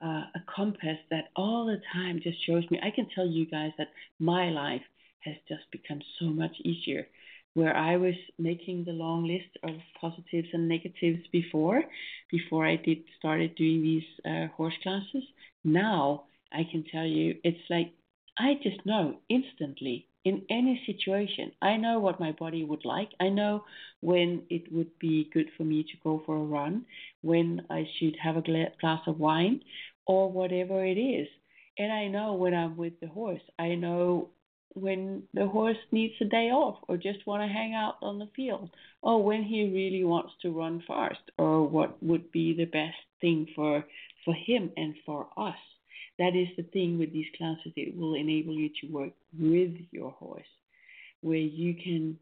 uh, 0.02 0.26
a 0.36 0.44
compass 0.56 0.98
that 1.12 1.30
all 1.36 1.66
the 1.66 1.82
time 1.94 2.20
just 2.24 2.46
shows 2.46 2.64
me? 2.72 2.80
I 2.82 2.92
can 2.92 3.08
tell 3.14 3.28
you 3.28 3.46
guys 3.46 3.72
that 3.78 3.90
my 4.20 4.50
life 4.50 4.82
has 5.26 5.36
just 5.48 5.64
become 5.72 6.02
so 6.20 6.26
much 6.26 6.56
easier. 6.64 7.08
Where 7.56 7.76
I 7.76 7.98
was 7.98 8.14
making 8.38 8.86
the 8.86 8.92
long 8.92 9.26
list 9.28 9.58
of 9.64 9.72
positives 10.00 10.48
and 10.54 10.70
negatives 10.70 11.28
before, 11.32 11.84
before 12.32 12.66
I 12.66 12.76
did 12.76 13.00
started 13.18 13.56
doing 13.56 13.82
these 13.82 14.04
uh, 14.26 14.48
horse 14.56 14.76
classes, 14.84 15.24
now 15.64 16.26
I 16.54 16.64
can 16.72 16.84
tell 16.92 17.06
you 17.06 17.36
it's 17.44 17.70
like 17.70 17.92
I 18.38 18.54
just 18.64 18.86
know 18.86 19.18
instantly 19.30 20.08
in 20.26 20.44
any 20.50 20.82
situation. 20.86 21.52
I 21.62 21.78
know 21.78 22.00
what 22.00 22.20
my 22.20 22.32
body 22.34 22.64
would 22.64 22.86
like. 22.86 23.10
I 23.20 23.30
know 23.30 23.64
when 24.02 24.44
it 24.50 24.72
would 24.72 24.98
be 25.00 25.30
good 25.34 25.50
for 25.58 25.64
me 25.64 25.84
to 25.84 25.98
go 26.04 26.22
for 26.26 26.36
a 26.38 26.44
run, 26.44 26.86
when 27.22 27.66
I 27.70 27.86
should 27.98 28.16
have 28.22 28.38
a 28.38 28.42
glass 28.80 29.02
of 29.08 29.20
wine, 29.20 29.62
or 30.10 30.32
whatever 30.32 30.84
it 30.84 30.98
is. 30.98 31.28
And 31.78 31.92
I 31.92 32.08
know 32.08 32.34
when 32.34 32.54
I'm 32.54 32.76
with 32.76 33.00
the 33.00 33.08
horse. 33.08 33.42
I 33.60 33.76
know 33.76 34.30
when 34.74 35.24
the 35.34 35.48
horse 35.48 35.78
needs 35.92 36.16
a 36.22 36.26
day 36.26 36.50
off 36.50 36.78
or 36.88 36.98
just 36.98 37.26
want 37.28 37.42
to 37.44 37.54
hang 37.54 37.74
out 37.74 37.96
on 38.02 38.20
the 38.20 38.30
field 38.36 38.70
or 39.02 39.24
when 39.24 39.44
he 39.44 39.72
really 39.74 40.04
wants 40.04 40.34
to 40.42 40.52
run 40.52 40.84
fast 40.88 41.22
or 41.38 41.68
what 41.68 42.02
would 42.04 42.32
be 42.32 42.56
the 42.56 42.66
best 42.66 42.98
thing 43.22 43.48
for 43.56 43.84
for 44.26 44.34
him 44.34 44.72
and 44.78 44.96
for 45.06 45.28
us 45.38 45.56
that 46.20 46.36
is 46.36 46.50
the 46.58 46.64
thing 46.64 47.00
with 47.00 47.14
these 47.14 47.32
classes, 47.38 47.72
it 47.78 47.98
will 47.98 48.14
enable 48.14 48.54
you 48.54 48.70
to 48.82 48.88
work 48.88 49.14
with 49.40 49.72
your 49.92 50.12
horse, 50.12 50.44
where 51.22 51.38
you 51.38 51.74
can, 51.74 52.20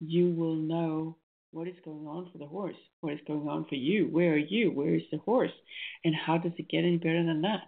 you 0.00 0.30
will 0.32 0.56
know 0.56 1.16
what 1.52 1.68
is 1.68 1.74
going 1.84 2.06
on 2.06 2.30
for 2.30 2.38
the 2.38 2.46
horse, 2.46 2.76
what 3.00 3.12
is 3.12 3.20
going 3.26 3.48
on 3.48 3.64
for 3.68 3.74
you, 3.74 4.06
where 4.06 4.34
are 4.34 4.38
you, 4.38 4.70
where 4.70 4.94
is 4.94 5.02
the 5.10 5.18
horse, 5.18 5.52
and 6.04 6.14
how 6.14 6.38
does 6.38 6.52
it 6.58 6.68
get 6.68 6.84
any 6.84 6.96
better 6.96 7.24
than 7.24 7.42
that? 7.42 7.62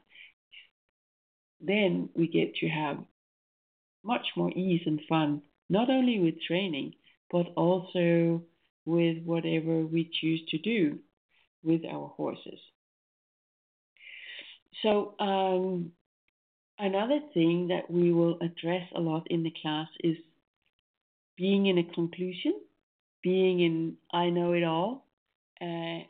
Then 1.61 2.09
we 2.15 2.29
get 2.29 2.57
to 2.57 2.69
have 2.69 2.99
much 4.05 4.27
more 4.37 4.51
ease 4.51 4.83
and 4.87 5.01
fun, 5.09 5.43
not 5.69 5.91
only 5.91 6.19
with 6.21 6.35
training, 6.47 6.95
but 7.31 7.47
also 7.57 8.43
with 8.85 9.23
whatever 9.25 9.87
we 9.87 10.11
choose 10.21 10.43
to 10.49 10.59
do 10.59 10.99
with 11.63 11.83
our 11.85 12.09
horses. 12.09 12.59
So 14.83 15.15
um, 15.21 15.93
another 16.79 17.21
thing 17.33 17.69
that 17.69 17.91
we 17.91 18.13
will 18.13 18.39
address 18.41 18.89
a 18.95 19.01
lot 19.01 19.29
in 19.31 19.45
the 19.45 19.55
class 19.63 19.89
is 20.03 20.17
being 21.37 21.67
in 21.67 21.79
a 21.79 21.85
conclusion, 21.85 22.55
being 23.23 23.61
in 23.61 23.97
I 24.13 24.31
know 24.31 24.53
it 24.53 24.65
all, 24.65 25.07
uh, 25.61 26.05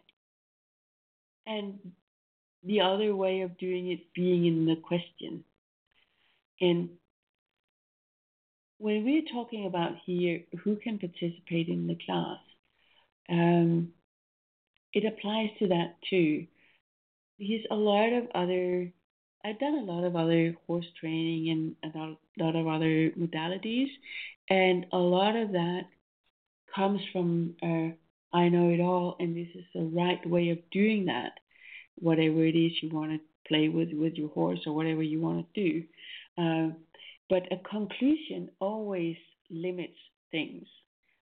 and 1.47 1.79
the 2.65 2.81
other 2.81 3.15
way 3.15 3.43
of 3.43 3.59
doing 3.59 3.91
it 3.91 4.13
being 4.15 4.47
in 4.47 4.67
the 4.67 4.77
question. 4.77 5.45
And 6.61 6.91
when 8.79 9.05
we're 9.05 9.33
talking 9.33 9.67
about 9.67 9.93
here 10.05 10.43
who 10.63 10.77
can 10.77 10.99
participate 10.99 11.69
in 11.69 11.87
the 11.87 11.99
class, 12.07 12.39
um, 13.29 13.93
it 14.93 15.05
applies 15.05 15.51
to 15.59 15.69
that 15.69 15.97
too 16.09 16.47
because 17.39 17.67
a 17.71 17.75
lot 17.75 18.13
of 18.13 18.29
other 18.35 18.93
I've 19.45 19.59
done 19.59 19.75
a 19.75 19.93
lot 19.93 20.05
of 20.05 20.15
other 20.15 20.55
horse 20.67 20.87
training 21.01 21.75
and 21.83 21.95
a 21.95 22.43
lot 22.43 22.55
of 22.55 22.69
other 22.69 23.11
modalities, 23.11 23.89
and 24.49 24.87
a 24.93 24.99
lot 24.99 25.35
of 25.35 25.53
that 25.53 25.83
comes 26.75 27.01
from 27.13 27.55
uh, 27.63 28.37
I 28.37 28.49
know 28.49 28.71
it 28.71 28.81
all, 28.81 29.17
and 29.21 29.37
this 29.37 29.49
is 29.55 29.65
the 29.75 29.85
right 29.85 30.25
way 30.29 30.51
of 30.51 30.59
doing 30.71 31.07
that. 31.07 31.33
Whatever 31.97 32.45
it 32.45 32.57
is 32.57 32.73
you 32.83 32.89
want 32.91 33.13
to 33.13 33.21
play 33.47 33.69
with 33.69 33.91
with 33.93 34.15
your 34.15 34.31
horse 34.31 34.61
or 34.67 34.75
whatever 34.75 35.03
you 35.03 35.21
want 35.21 35.47
to 35.55 35.71
do, 35.71 35.85
uh, 36.39 36.75
but 37.29 37.43
a 37.53 37.57
conclusion 37.69 38.51
always 38.61 39.17
limits 39.51 39.99
things. 40.31 40.67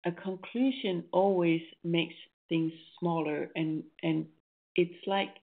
A 0.04 0.12
conclusion 0.12 1.04
always 1.12 1.62
makes 1.84 2.14
things 2.48 2.72
smaller, 2.98 3.48
and 3.54 3.84
and 4.02 4.26
it's 4.74 5.06
like 5.06 5.36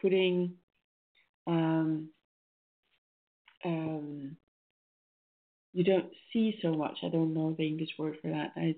putting 0.00 0.54
um, 1.46 2.08
um, 3.64 4.36
you 5.72 5.84
don't 5.84 6.10
see 6.32 6.58
so 6.62 6.72
much. 6.72 6.98
I 7.02 7.08
don't 7.08 7.34
know 7.34 7.54
the 7.56 7.66
English 7.66 7.90
word 7.98 8.16
for 8.22 8.28
that. 8.28 8.52
I 8.56 8.76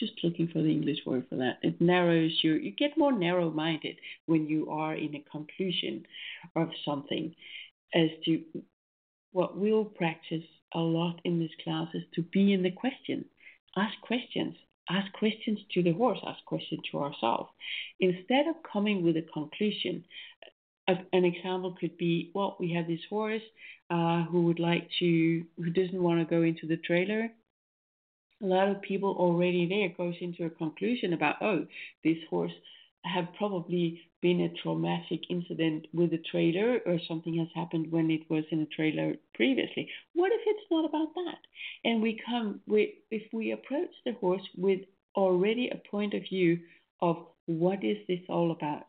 just 0.00 0.24
looking 0.24 0.48
for 0.48 0.62
the 0.62 0.70
English 0.70 0.98
word 1.06 1.26
for 1.28 1.36
that. 1.36 1.58
It 1.62 1.80
narrows 1.80 2.36
you. 2.42 2.54
You 2.54 2.72
get 2.72 2.98
more 2.98 3.12
narrow-minded 3.12 3.96
when 4.26 4.46
you 4.46 4.70
are 4.70 4.94
in 4.94 5.14
a 5.14 5.24
conclusion 5.30 6.04
of 6.56 6.68
something. 6.84 7.34
As 7.94 8.10
to 8.24 8.42
what 9.32 9.56
we'll 9.56 9.84
practice 9.84 10.44
a 10.74 10.78
lot 10.78 11.20
in 11.24 11.38
this 11.38 11.50
class 11.62 11.88
is 11.94 12.02
to 12.14 12.22
be 12.22 12.52
in 12.52 12.62
the 12.62 12.70
question. 12.70 13.24
Ask 13.76 13.94
questions. 14.00 14.56
Ask 14.88 15.12
questions 15.12 15.58
to 15.74 15.82
the 15.82 15.92
horse. 15.92 16.18
Ask 16.26 16.44
questions 16.46 16.80
to 16.90 16.98
ourselves. 16.98 17.50
Instead 18.00 18.48
of 18.48 18.56
coming 18.72 19.04
with 19.04 19.16
a 19.16 19.26
conclusion, 19.32 20.04
an 20.88 21.24
example 21.24 21.76
could 21.78 21.96
be, 21.96 22.32
well, 22.34 22.56
we 22.58 22.72
have 22.72 22.88
this 22.88 23.00
horse 23.08 23.42
uh, 23.90 24.24
who 24.24 24.42
would 24.42 24.58
like 24.58 24.88
to, 24.98 25.44
who 25.56 25.70
doesn't 25.70 26.02
want 26.02 26.18
to 26.20 26.24
go 26.24 26.42
into 26.42 26.66
the 26.66 26.76
trailer. 26.78 27.28
A 28.42 28.46
lot 28.46 28.68
of 28.68 28.82
people 28.82 29.16
already 29.18 29.68
there 29.68 29.88
goes 29.96 30.14
into 30.20 30.44
a 30.44 30.50
conclusion 30.50 31.12
about, 31.12 31.36
oh, 31.42 31.66
this 32.04 32.16
horse 32.30 32.52
have 33.04 33.28
probably 33.36 34.00
been 34.22 34.40
a 34.40 34.62
traumatic 34.62 35.20
incident 35.30 35.86
with 35.92 36.12
a 36.12 36.22
trailer 36.30 36.80
or 36.86 36.98
something 37.08 37.38
has 37.38 37.48
happened 37.54 37.90
when 37.90 38.10
it 38.10 38.28
was 38.28 38.44
in 38.50 38.60
a 38.60 38.66
trailer 38.66 39.14
previously. 39.34 39.88
What 40.14 40.32
if 40.32 40.40
it's 40.44 40.70
not 40.70 40.84
about 40.84 41.14
that? 41.14 41.38
And 41.84 42.02
we 42.02 42.20
come 42.26 42.60
with, 42.66 42.90
if 43.10 43.22
we 43.32 43.52
approach 43.52 43.90
the 44.04 44.12
horse 44.12 44.46
with 44.56 44.80
already 45.16 45.70
a 45.70 45.88
point 45.90 46.14
of 46.14 46.22
view 46.22 46.58
of 47.00 47.16
what 47.46 47.82
is 47.82 47.96
this 48.06 48.20
all 48.28 48.52
about, 48.52 48.84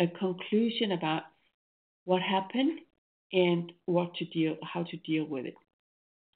a 0.00 0.06
conclusion 0.06 0.92
about 0.92 1.22
what 2.04 2.22
happened 2.22 2.80
and 3.32 3.72
what 3.86 4.14
to 4.16 4.24
deal, 4.26 4.56
how 4.62 4.82
to 4.82 4.96
deal 4.98 5.24
with 5.24 5.46
it. 5.46 5.54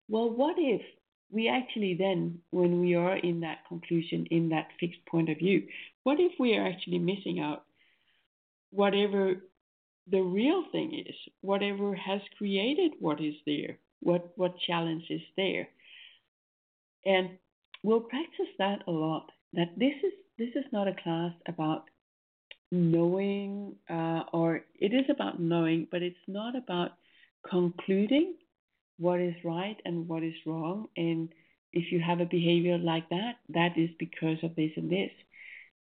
Well, 0.08 0.30
what 0.30 0.54
if 0.58 0.82
we 1.30 1.48
actually 1.48 1.94
then, 1.94 2.38
when 2.50 2.80
we 2.80 2.94
are 2.94 3.16
in 3.16 3.40
that 3.40 3.66
conclusion, 3.68 4.26
in 4.30 4.50
that 4.50 4.68
fixed 4.78 5.04
point 5.06 5.28
of 5.28 5.38
view, 5.38 5.62
what 6.04 6.20
if 6.20 6.32
we 6.38 6.56
are 6.56 6.66
actually 6.66 6.98
missing 6.98 7.40
out 7.40 7.64
whatever 8.70 9.34
the 10.10 10.20
real 10.20 10.64
thing 10.70 11.04
is, 11.06 11.14
whatever 11.40 11.94
has 11.94 12.20
created 12.38 12.92
what 13.00 13.20
is 13.20 13.34
there, 13.44 13.78
what, 14.00 14.30
what 14.36 14.54
challenge 14.66 15.04
is 15.10 15.22
there? 15.36 15.68
And 17.04 17.30
we'll 17.82 18.00
practice 18.00 18.52
that 18.58 18.82
a 18.86 18.90
lot. 18.90 19.30
That 19.52 19.70
this 19.76 19.94
is 20.04 20.12
this 20.38 20.50
is 20.54 20.64
not 20.70 20.88
a 20.88 20.94
class 21.02 21.32
about 21.48 21.84
knowing, 22.70 23.74
uh, 23.88 24.24
or 24.32 24.62
it 24.74 24.92
is 24.92 25.06
about 25.08 25.40
knowing, 25.40 25.86
but 25.90 26.02
it's 26.02 26.16
not 26.26 26.54
about 26.56 26.90
concluding 27.48 28.34
what 28.98 29.20
is 29.20 29.34
right 29.44 29.76
and 29.84 30.08
what 30.08 30.22
is 30.22 30.34
wrong. 30.46 30.88
And 30.96 31.28
if 31.72 31.92
you 31.92 32.00
have 32.00 32.20
a 32.20 32.26
behavior 32.26 32.78
like 32.78 33.08
that, 33.10 33.36
that 33.50 33.76
is 33.76 33.90
because 33.98 34.38
of 34.42 34.54
this 34.56 34.72
and 34.76 34.90
this. 34.90 35.10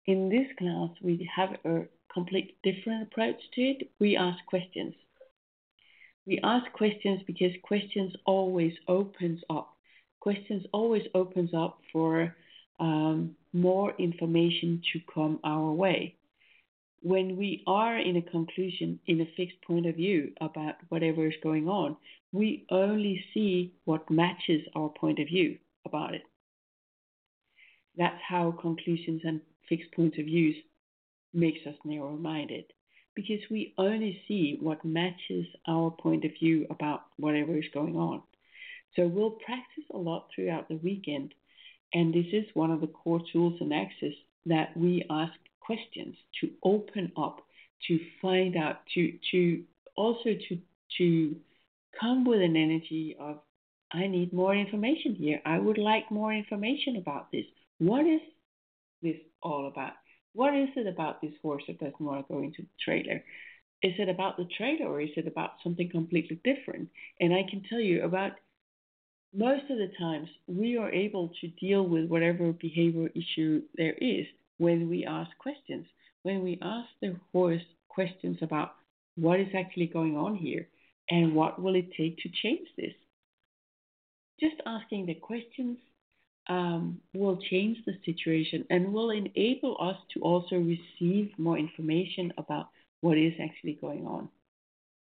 In 0.06 0.28
this 0.28 0.46
class, 0.58 0.90
we 1.02 1.28
have 1.34 1.56
a 1.64 1.86
complete 2.12 2.56
different 2.62 3.04
approach 3.04 3.40
to 3.54 3.60
it. 3.60 3.90
We 3.98 4.16
ask 4.16 4.38
questions. 4.46 4.94
We 6.26 6.40
ask 6.42 6.70
questions 6.72 7.20
because 7.26 7.52
questions 7.62 8.12
always 8.24 8.72
opens 8.88 9.40
up. 9.50 9.76
Questions 10.20 10.64
always 10.72 11.02
opens 11.14 11.50
up 11.54 11.80
for 11.92 12.34
um, 12.78 13.34
more 13.52 13.92
information 13.98 14.82
to 14.92 15.00
come 15.12 15.40
our 15.44 15.72
way 15.72 16.16
when 17.02 17.36
we 17.36 17.62
are 17.66 17.98
in 17.98 18.16
a 18.16 18.22
conclusion, 18.22 18.98
in 19.06 19.20
a 19.20 19.30
fixed 19.36 19.60
point 19.66 19.86
of 19.86 19.96
view 19.96 20.32
about 20.40 20.74
whatever 20.88 21.26
is 21.26 21.34
going 21.42 21.68
on, 21.68 21.96
we 22.32 22.64
only 22.70 23.22
see 23.34 23.74
what 23.84 24.10
matches 24.10 24.62
our 24.74 24.88
point 24.88 25.18
of 25.18 25.26
view 25.26 25.58
about 25.84 26.14
it. 26.14 26.22
That's 27.96 28.20
how 28.26 28.52
conclusions 28.52 29.22
and 29.24 29.40
fixed 29.68 29.92
points 29.92 30.18
of 30.18 30.26
views 30.26 30.56
makes 31.34 31.66
us 31.66 31.74
narrow-minded 31.84 32.64
because 33.14 33.40
we 33.50 33.74
only 33.76 34.22
see 34.26 34.56
what 34.60 34.84
matches 34.84 35.46
our 35.68 35.90
point 35.90 36.24
of 36.24 36.30
view 36.40 36.66
about 36.70 37.02
whatever 37.18 37.58
is 37.58 37.64
going 37.74 37.96
on. 37.96 38.22
So 38.96 39.06
we'll 39.06 39.38
practice 39.44 39.84
a 39.92 39.98
lot 39.98 40.28
throughout 40.34 40.68
the 40.68 40.76
weekend, 40.76 41.34
and 41.92 42.14
this 42.14 42.26
is 42.32 42.44
one 42.54 42.70
of 42.70 42.80
the 42.80 42.86
core 42.86 43.20
tools 43.32 43.54
and 43.60 43.72
Access 43.72 44.14
that 44.46 44.76
we 44.76 45.04
ask 45.10 45.32
questions, 45.64 46.16
to 46.40 46.50
open 46.62 47.12
up, 47.16 47.40
to 47.88 47.98
find 48.20 48.56
out, 48.56 48.80
to 48.94 49.12
to 49.30 49.62
also 49.96 50.30
to 50.48 50.58
to 50.98 51.36
come 52.00 52.24
with 52.24 52.40
an 52.40 52.56
energy 52.56 53.16
of 53.18 53.40
I 53.92 54.06
need 54.06 54.32
more 54.32 54.54
information 54.54 55.14
here. 55.14 55.40
I 55.44 55.58
would 55.58 55.78
like 55.78 56.10
more 56.10 56.32
information 56.32 56.96
about 56.96 57.30
this. 57.30 57.44
What 57.78 58.06
is 58.06 58.20
this 59.02 59.16
all 59.42 59.68
about? 59.68 59.92
What 60.34 60.54
is 60.54 60.68
it 60.76 60.86
about 60.86 61.20
this 61.20 61.32
horse 61.42 61.62
that 61.66 61.78
doesn't 61.78 62.00
want 62.00 62.26
to 62.26 62.32
go 62.32 62.40
into 62.40 62.62
the 62.62 62.68
trailer? 62.82 63.22
Is 63.82 63.92
it 63.98 64.08
about 64.08 64.36
the 64.36 64.48
trailer 64.56 64.86
or 64.86 65.00
is 65.00 65.10
it 65.16 65.26
about 65.26 65.52
something 65.62 65.90
completely 65.90 66.40
different? 66.42 66.88
And 67.20 67.34
I 67.34 67.42
can 67.50 67.62
tell 67.68 67.80
you 67.80 68.04
about 68.04 68.32
most 69.34 69.64
of 69.70 69.76
the 69.78 69.90
times 69.98 70.28
we 70.46 70.78
are 70.78 70.90
able 70.90 71.30
to 71.40 71.48
deal 71.48 71.86
with 71.86 72.06
whatever 72.06 72.52
behavior 72.52 73.10
issue 73.14 73.62
there 73.76 73.94
is 73.94 74.26
when 74.58 74.88
we 74.88 75.04
ask 75.04 75.30
questions, 75.38 75.86
when 76.22 76.42
we 76.42 76.58
ask 76.62 76.88
the 77.00 77.16
horse 77.32 77.62
questions 77.88 78.38
about 78.42 78.74
what 79.16 79.40
is 79.40 79.48
actually 79.54 79.86
going 79.86 80.16
on 80.16 80.34
here 80.34 80.68
and 81.10 81.34
what 81.34 81.60
will 81.60 81.74
it 81.74 81.92
take 81.96 82.16
to 82.18 82.28
change 82.42 82.68
this. 82.76 82.94
Just 84.40 84.56
asking 84.66 85.06
the 85.06 85.14
questions 85.14 85.78
um, 86.48 87.00
will 87.14 87.36
change 87.36 87.78
the 87.86 87.94
situation 88.04 88.64
and 88.70 88.92
will 88.92 89.10
enable 89.10 89.76
us 89.80 89.96
to 90.14 90.20
also 90.20 90.56
receive 90.56 91.30
more 91.38 91.58
information 91.58 92.32
about 92.38 92.68
what 93.00 93.18
is 93.18 93.34
actually 93.40 93.78
going 93.80 94.06
on. 94.06 94.28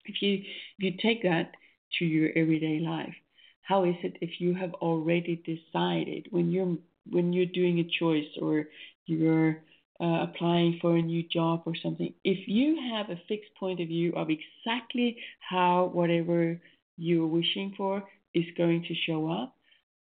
If 0.05 0.23
you 0.23 0.35
if 0.35 0.45
you 0.79 0.93
take 1.03 1.23
that 1.25 1.53
to 1.99 2.05
your 2.05 2.31
everyday 2.37 2.79
life, 2.81 3.15
how 3.63 3.85
is 3.85 3.97
it 4.03 4.17
if 4.21 4.41
you 4.41 4.55
have 4.55 4.75
already 4.75 5.37
decided 5.45 6.29
when 6.31 6.51
you're 6.51 6.77
when 7.11 7.33
you're 7.33 7.47
doing 7.47 7.81
a 7.81 7.99
choice 7.99 8.31
or 8.41 8.67
you're 9.07 9.63
uh, 10.01 10.27
applying 10.29 10.79
for 10.81 10.97
a 10.97 11.03
new 11.03 11.23
job 11.23 11.63
or 11.67 11.75
something, 11.83 12.13
if 12.25 12.47
you 12.47 12.77
have 12.93 13.11
a 13.11 13.21
fixed 13.29 13.55
point 13.59 13.81
of 13.81 13.89
view 13.89 14.13
of 14.15 14.29
exactly 14.31 15.17
how 15.41 15.91
whatever 15.93 16.61
you're 16.97 17.27
wishing 17.27 17.75
for 17.77 18.03
is 18.35 18.45
going 18.57 18.85
to 18.89 18.95
show 19.07 19.31
up, 19.31 19.55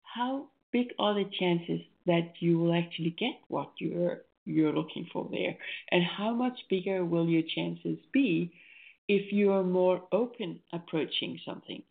how 0.03 0.47
big 0.72 0.88
are 0.99 1.14
the 1.14 1.30
chances 1.38 1.80
that 2.07 2.32
you 2.40 2.59
will 2.59 2.74
actually 2.74 3.14
get 3.18 3.34
what 3.49 3.70
you're 3.78 4.22
you're 4.44 4.72
looking 4.72 5.07
for 5.12 5.28
there? 5.30 5.57
And 5.90 6.05
how 6.05 6.32
much 6.32 6.59
bigger 6.70 7.05
will 7.05 7.28
your 7.28 7.42
chances 7.55 7.99
be 8.12 8.53
if 9.09 9.32
you 9.32 9.53
are 9.53 9.64
more 9.64 10.03
open 10.12 10.61
approaching 10.72 11.38
something? 11.44 11.82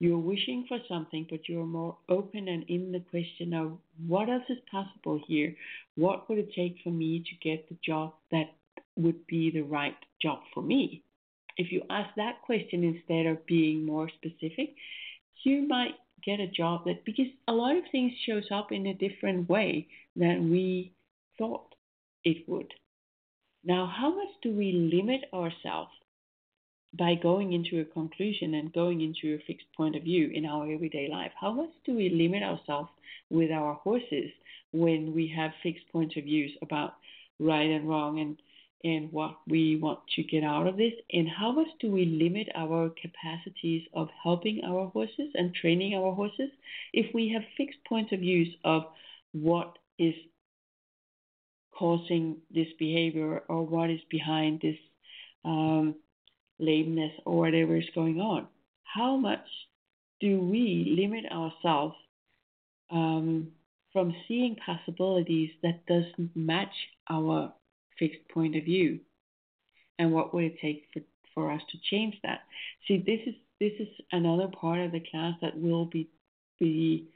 You're 0.00 0.18
wishing 0.18 0.66
for 0.68 0.78
something, 0.88 1.26
but 1.30 1.48
you're 1.48 1.66
more 1.66 1.96
open 2.08 2.48
and 2.48 2.64
in 2.68 2.92
the 2.92 3.00
question 3.10 3.54
of 3.54 3.78
what 4.06 4.28
else 4.28 4.44
is 4.48 4.58
possible 4.70 5.20
here? 5.26 5.54
What 5.96 6.28
would 6.28 6.38
it 6.38 6.52
take 6.54 6.76
for 6.82 6.90
me 6.90 7.20
to 7.20 7.48
get 7.48 7.68
the 7.68 7.76
job 7.84 8.14
that 8.30 8.52
would 8.96 9.26
be 9.26 9.50
the 9.50 9.62
right 9.62 9.96
job 10.20 10.40
for 10.52 10.62
me? 10.62 11.02
If 11.56 11.70
you 11.70 11.82
ask 11.88 12.10
that 12.16 12.42
question 12.42 12.82
instead 12.82 13.26
of 13.26 13.46
being 13.46 13.86
more 13.86 14.08
specific, 14.08 14.74
you 15.44 15.68
might 15.68 15.94
get 16.24 16.40
a 16.40 16.48
job 16.48 16.84
that 16.86 17.04
because 17.04 17.26
a 17.46 17.52
lot 17.52 17.76
of 17.76 17.84
things 17.92 18.12
shows 18.26 18.44
up 18.50 18.72
in 18.72 18.86
a 18.86 18.94
different 18.94 19.48
way 19.48 19.86
than 20.16 20.50
we 20.50 20.92
thought 21.38 21.74
it 22.24 22.48
would. 22.48 22.72
Now, 23.62 23.86
how 23.86 24.14
much 24.14 24.28
do 24.42 24.50
we 24.50 24.90
limit 24.92 25.24
ourselves 25.32 25.92
by 26.98 27.14
going 27.14 27.52
into 27.52 27.80
a 27.80 27.84
conclusion 27.84 28.54
and 28.54 28.72
going 28.72 29.00
into 29.00 29.34
a 29.34 29.44
fixed 29.46 29.66
point 29.76 29.96
of 29.96 30.02
view 30.02 30.30
in 30.32 30.46
our 30.46 30.70
everyday 30.72 31.08
life? 31.10 31.32
How 31.40 31.52
much 31.52 31.70
do 31.84 31.94
we 31.94 32.08
limit 32.08 32.42
ourselves 32.42 32.90
with 33.30 33.50
our 33.50 33.74
horses 33.74 34.30
when 34.72 35.14
we 35.14 35.32
have 35.36 35.52
fixed 35.62 35.84
points 35.92 36.16
of 36.16 36.24
views 36.24 36.52
about 36.62 36.94
right 37.38 37.70
and 37.70 37.88
wrong 37.88 38.20
and 38.20 38.38
and 38.84 39.10
what 39.12 39.38
we 39.48 39.76
want 39.76 39.98
to 40.14 40.22
get 40.22 40.44
out 40.44 40.66
of 40.66 40.76
this 40.76 40.92
and 41.10 41.26
how 41.26 41.50
much 41.50 41.68
do 41.80 41.90
we 41.90 42.04
limit 42.04 42.46
our 42.54 42.90
capacities 43.00 43.82
of 43.94 44.08
helping 44.22 44.60
our 44.62 44.88
horses 44.88 45.30
and 45.34 45.54
training 45.54 45.94
our 45.94 46.12
horses 46.12 46.50
if 46.92 47.12
we 47.14 47.32
have 47.32 47.42
fixed 47.56 47.78
points 47.88 48.12
of 48.12 48.20
views 48.20 48.48
of 48.62 48.82
what 49.32 49.78
is 49.98 50.14
causing 51.76 52.36
this 52.54 52.68
behavior 52.78 53.42
or 53.48 53.64
what 53.66 53.90
is 53.90 54.00
behind 54.10 54.60
this 54.60 54.76
um, 55.44 55.94
lameness 56.58 57.12
or 57.24 57.38
whatever 57.38 57.76
is 57.76 57.88
going 57.94 58.20
on. 58.20 58.46
How 58.84 59.16
much 59.16 59.46
do 60.20 60.40
we 60.40 60.94
limit 60.98 61.24
ourselves 61.30 61.96
um, 62.90 63.48
from 63.92 64.14
seeing 64.28 64.56
possibilities 64.56 65.50
that 65.62 65.86
doesn't 65.86 66.30
match 66.34 66.74
our 67.10 67.52
fixed 67.98 68.28
point 68.32 68.56
of 68.56 68.64
view? 68.64 69.00
And 69.98 70.12
what 70.12 70.34
would 70.34 70.44
it 70.44 70.58
take 70.60 70.88
for, 70.92 71.00
for 71.34 71.52
us 71.52 71.60
to 71.70 71.78
change 71.90 72.14
that? 72.22 72.40
See, 72.86 72.98
this 72.98 73.20
is 73.26 73.34
this 73.60 73.72
is 73.78 73.88
another 74.10 74.48
part 74.48 74.80
of 74.80 74.92
the 74.92 75.04
class 75.10 75.34
that 75.40 75.56
we'll 75.56 75.86
be 75.86 76.08
be 76.58 77.08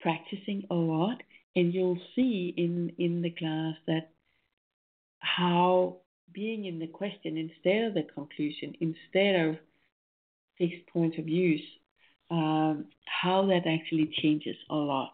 practicing 0.00 0.64
a 0.70 0.74
lot, 0.74 1.22
and 1.56 1.74
you'll 1.74 2.00
see 2.14 2.54
in 2.56 2.92
in 2.98 3.22
the 3.22 3.30
class 3.30 3.74
that 3.86 4.10
how 5.18 5.96
being 6.32 6.64
in 6.66 6.78
the 6.78 6.86
question 6.86 7.36
instead 7.36 7.84
of 7.84 7.94
the 7.94 8.04
conclusion, 8.14 8.74
instead 8.80 9.48
of 9.48 9.56
fixed 10.58 10.86
points 10.92 11.18
of 11.18 11.24
views, 11.24 11.62
um, 12.30 12.86
how 13.06 13.46
that 13.46 13.66
actually 13.66 14.10
changes 14.22 14.56
a 14.70 14.74
lot 14.74 15.10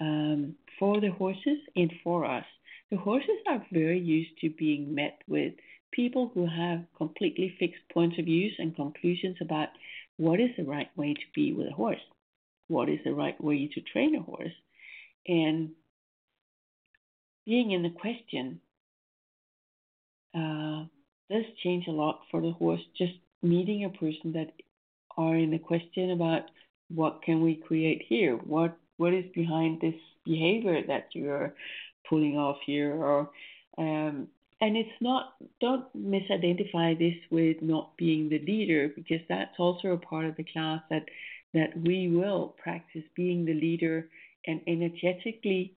um, 0.00 0.54
for 0.78 1.00
the 1.00 1.10
horses 1.10 1.58
and 1.76 1.92
for 2.02 2.24
us. 2.24 2.44
The 2.90 2.96
horses 2.96 3.38
are 3.48 3.64
very 3.72 3.98
used 3.98 4.38
to 4.40 4.50
being 4.50 4.94
met 4.94 5.18
with 5.26 5.54
people 5.92 6.30
who 6.34 6.46
have 6.46 6.84
completely 6.96 7.54
fixed 7.58 7.82
points 7.92 8.18
of 8.18 8.26
views 8.26 8.54
and 8.58 8.74
conclusions 8.76 9.36
about 9.40 9.68
what 10.16 10.40
is 10.40 10.50
the 10.56 10.64
right 10.64 10.90
way 10.96 11.14
to 11.14 11.20
be 11.34 11.52
with 11.52 11.68
a 11.68 11.74
horse, 11.74 12.00
what 12.68 12.88
is 12.88 12.98
the 13.04 13.14
right 13.14 13.40
way 13.42 13.68
to 13.74 13.80
train 13.80 14.14
a 14.14 14.22
horse, 14.22 14.52
and 15.26 15.70
being 17.44 17.70
in 17.70 17.82
the 17.82 17.90
question 17.90 18.60
uh, 20.36 20.84
does 21.30 21.44
change 21.62 21.86
a 21.88 21.92
lot 21.92 22.20
for 22.30 22.40
the 22.40 22.52
horse. 22.52 22.80
Just 22.96 23.14
meeting 23.42 23.84
a 23.84 23.98
person 23.98 24.32
that 24.32 24.52
are 25.16 25.36
in 25.36 25.50
the 25.50 25.58
question 25.58 26.10
about 26.10 26.42
what 26.88 27.22
can 27.22 27.42
we 27.42 27.56
create 27.56 28.02
here, 28.08 28.36
what 28.36 28.76
what 28.98 29.12
is 29.12 29.24
behind 29.34 29.80
this 29.80 29.94
behavior 30.24 30.80
that 30.86 31.08
you're 31.12 31.54
pulling 32.08 32.36
off 32.36 32.56
here, 32.64 32.94
or 32.94 33.30
um, 33.78 34.28
and 34.60 34.76
it's 34.76 35.00
not 35.00 35.34
don't 35.60 35.84
misidentify 35.96 36.98
this 36.98 37.16
with 37.30 37.56
not 37.60 37.96
being 37.96 38.28
the 38.28 38.38
leader 38.40 38.90
because 38.94 39.20
that's 39.28 39.58
also 39.58 39.88
a 39.88 39.98
part 39.98 40.24
of 40.24 40.36
the 40.36 40.44
class 40.44 40.80
that 40.90 41.04
that 41.54 41.70
we 41.84 42.08
will 42.08 42.54
practice 42.62 43.04
being 43.14 43.44
the 43.44 43.54
leader 43.54 44.08
and 44.46 44.60
energetically 44.66 45.74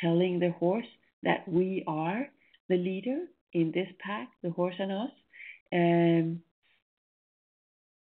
telling 0.00 0.38
the 0.38 0.50
horse 0.52 0.86
that 1.22 1.46
we 1.48 1.84
are 1.86 2.28
the 2.68 2.76
leader 2.76 3.26
in 3.52 3.72
this 3.72 3.88
pack, 3.98 4.28
the 4.42 4.50
horse 4.50 4.74
and 4.78 4.92
us. 4.92 5.10
Um, 5.72 6.42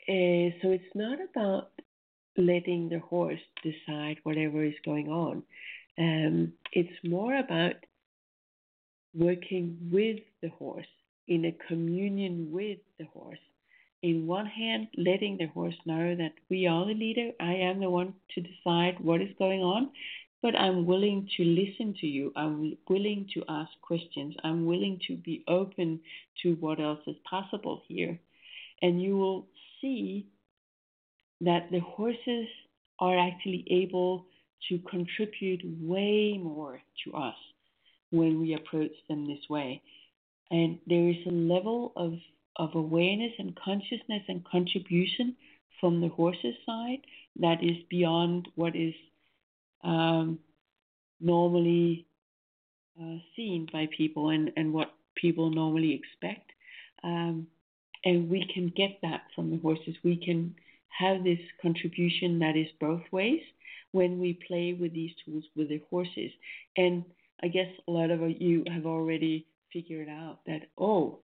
uh, 0.08 0.50
so 0.62 0.72
it's 0.72 0.96
not 0.96 1.20
about 1.22 1.72
letting 2.38 2.90
the 2.90 3.00
horse 3.00 3.40
decide 3.64 4.18
whatever 4.24 4.64
is 4.64 4.74
going 4.84 5.10
on. 5.10 5.44
Um, 5.98 6.54
it's 6.72 6.98
more 7.04 7.38
about 7.38 7.76
working 9.14 9.78
with 9.92 10.20
the 10.42 10.50
horse 10.50 10.88
in 11.28 11.46
a 11.46 11.58
communion 11.68 12.50
with 12.52 12.80
the 12.98 13.06
horse. 13.06 13.40
In 14.02 14.26
one 14.26 14.48
hand, 14.48 14.88
letting 14.98 15.38
the 15.38 15.46
horse 15.48 15.76
know 15.86 16.16
that 16.16 16.34
we 16.50 16.66
are 16.66 16.86
the 16.86 16.96
leader, 16.96 17.32
I 17.40 17.54
am 17.54 17.80
the 17.80 17.90
one 17.90 18.16
to 18.34 18.42
decide 18.42 19.00
what 19.00 19.22
is 19.22 19.30
going 19.38 19.62
on, 19.62 19.92
but 20.42 20.56
I'm 20.56 20.86
willing 20.86 21.30
to 21.38 21.44
listen 21.44 21.96
to 22.02 22.08
you. 22.08 22.34
I'm 22.36 22.76
willing 22.89 23.28
to 23.36 23.44
ask 23.48 23.70
questions. 23.82 24.36
I'm 24.44 24.66
willing 24.66 25.00
to 25.08 25.16
be 25.16 25.44
open 25.48 26.00
to 26.42 26.56
what 26.56 26.80
else 26.80 27.00
is 27.06 27.16
possible 27.30 27.84
here. 27.88 28.20
And 28.82 29.02
you 29.02 29.18
will 29.18 29.48
see 29.80 30.26
that 31.42 31.70
the 31.72 31.80
horses 31.80 32.48
are 33.00 33.18
actually 33.18 33.66
able 33.70 34.26
to 34.70 34.80
contribute 34.89 35.62
way 35.82 36.38
more 36.38 36.82
to 37.04 37.14
us 37.14 37.36
when 38.12 38.39
we 38.39 38.54
approach 38.54 38.92
them 39.08 39.28
this 39.28 39.50
way. 39.50 39.82
And 40.50 40.80
there 40.88 41.10
is 41.10 41.18
a 41.28 41.32
level 41.32 41.94
of, 41.96 42.14
of 42.58 42.76
awareness 42.76 43.32
and 43.39 43.58
consciousness 43.64 44.24
and 44.28 44.46
contribution 44.46 45.36
from 45.80 46.02
the 46.02 46.10
horse's 46.10 46.56
side 46.66 47.00
that 47.39 47.64
is 47.64 47.78
beyond 47.89 48.48
what 48.56 48.76
is 48.76 48.94
um, 49.84 50.40
normally 51.20 52.06
uh, 53.00 53.18
seen 53.36 53.68
by 53.72 53.88
people 53.96 54.30
and, 54.30 54.52
and 54.56 54.74
what 54.74 54.94
people 55.16 55.50
normally 55.50 55.94
expect. 55.94 56.52
Um, 57.04 57.48
and 58.04 58.30
we 58.30 58.50
can 58.54 58.72
get 58.76 58.98
that 59.02 59.22
from 59.36 59.52
the 59.52 59.58
horses. 59.58 59.96
We 60.04 60.18
can 60.18 60.56
have 60.90 61.24
this 61.24 61.40
contribution 61.62 62.40
that 62.40 62.56
is 62.56 62.68
both 62.80 63.02
ways 63.12 63.42
when 63.92 64.20
we 64.20 64.40
play 64.48 64.74
with 64.80 64.94
these 64.94 65.12
tools 65.26 65.44
with 65.56 65.70
the 65.70 65.82
horses. 65.90 66.32
And 66.78 67.04
I 67.44 67.48
guess 67.48 67.68
a 67.88 67.92
lot 67.92 68.12
of 68.12 68.22
you 68.42 68.64
have 68.74 68.86
already 68.86 69.46
figured 69.72 70.10
out 70.10 70.40
that, 70.48 70.62
oh, 70.78 71.20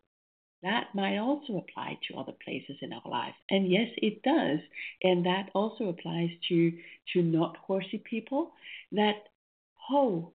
that 0.63 0.87
might 0.95 1.17
also 1.17 1.57
apply 1.57 1.99
to 2.07 2.17
other 2.17 2.33
places 2.43 2.77
in 2.81 2.91
our 2.91 3.09
life. 3.09 3.35
And 3.49 3.69
yes, 3.69 3.89
it 3.97 4.23
does. 4.23 4.59
And 5.03 5.25
that 5.25 5.49
also 5.53 5.89
applies 5.89 6.31
to, 6.49 6.71
to 7.13 7.21
not 7.21 7.57
horsey 7.57 8.01
people 8.09 8.51
that, 8.91 9.27
oh, 9.91 10.31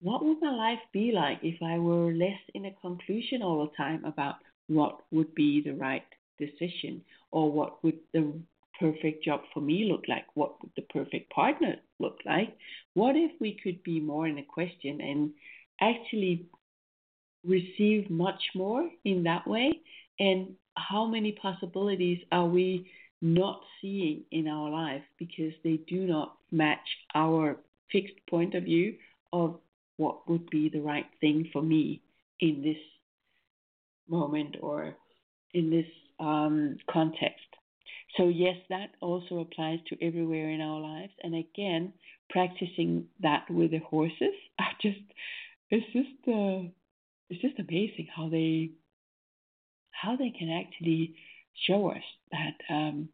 what 0.00 0.24
would 0.24 0.40
my 0.40 0.52
life 0.52 0.78
be 0.92 1.10
like 1.12 1.38
if 1.42 1.60
I 1.60 1.78
were 1.78 2.12
less 2.12 2.38
in 2.54 2.66
a 2.66 2.74
conclusion 2.80 3.42
all 3.42 3.66
the 3.66 3.76
time 3.76 4.04
about 4.04 4.36
what 4.68 5.00
would 5.10 5.34
be 5.34 5.60
the 5.60 5.72
right 5.72 6.04
decision 6.38 7.02
or 7.32 7.50
what 7.50 7.82
would 7.82 7.98
the 8.12 8.32
perfect 8.78 9.24
job 9.24 9.40
for 9.52 9.60
me 9.60 9.88
look 9.90 10.04
like? 10.08 10.24
What 10.34 10.62
would 10.62 10.70
the 10.76 10.82
perfect 10.82 11.30
partner 11.30 11.76
look 11.98 12.18
like? 12.24 12.56
What 12.94 13.16
if 13.16 13.32
we 13.40 13.58
could 13.60 13.82
be 13.82 13.98
more 13.98 14.28
in 14.28 14.38
a 14.38 14.44
question 14.44 15.00
and 15.00 15.32
actually 15.80 16.46
receive 17.44 18.10
much 18.10 18.42
more 18.54 18.88
in 19.04 19.22
that 19.24 19.46
way? 19.46 19.80
And 20.18 20.54
how 20.76 21.06
many 21.06 21.32
possibilities 21.32 22.18
are 22.32 22.46
we 22.46 22.90
not 23.20 23.60
seeing 23.80 24.22
in 24.30 24.46
our 24.46 24.70
life 24.70 25.02
because 25.18 25.52
they 25.64 25.78
do 25.88 26.06
not 26.06 26.36
match 26.50 26.78
our 27.14 27.56
fixed 27.90 28.14
point 28.28 28.54
of 28.54 28.64
view 28.64 28.94
of 29.32 29.58
what 29.96 30.28
would 30.28 30.48
be 30.50 30.68
the 30.68 30.80
right 30.80 31.06
thing 31.20 31.48
for 31.52 31.62
me 31.62 32.00
in 32.40 32.62
this 32.62 32.76
moment 34.08 34.56
or 34.60 34.94
in 35.52 35.70
this 35.70 35.86
um, 36.20 36.76
context? 36.90 37.44
So, 38.16 38.28
yes, 38.28 38.56
that 38.70 38.90
also 39.00 39.40
applies 39.40 39.80
to 39.88 40.04
everywhere 40.04 40.50
in 40.50 40.60
our 40.60 40.80
lives. 40.80 41.12
And 41.22 41.34
again, 41.34 41.92
practicing 42.30 43.06
that 43.20 43.50
with 43.50 43.72
the 43.72 43.78
horses, 43.78 44.34
I 44.58 44.68
just, 44.80 45.00
it's 45.70 45.86
just, 45.92 46.28
uh, 46.28 46.70
it's 47.28 47.40
just 47.42 47.58
amazing 47.58 48.08
how 48.14 48.28
they, 48.28 48.70
how 49.90 50.16
they 50.16 50.30
can 50.30 50.50
actually 50.50 51.14
show 51.66 51.90
us 51.90 52.02
that 52.32 52.74
um, 52.74 53.08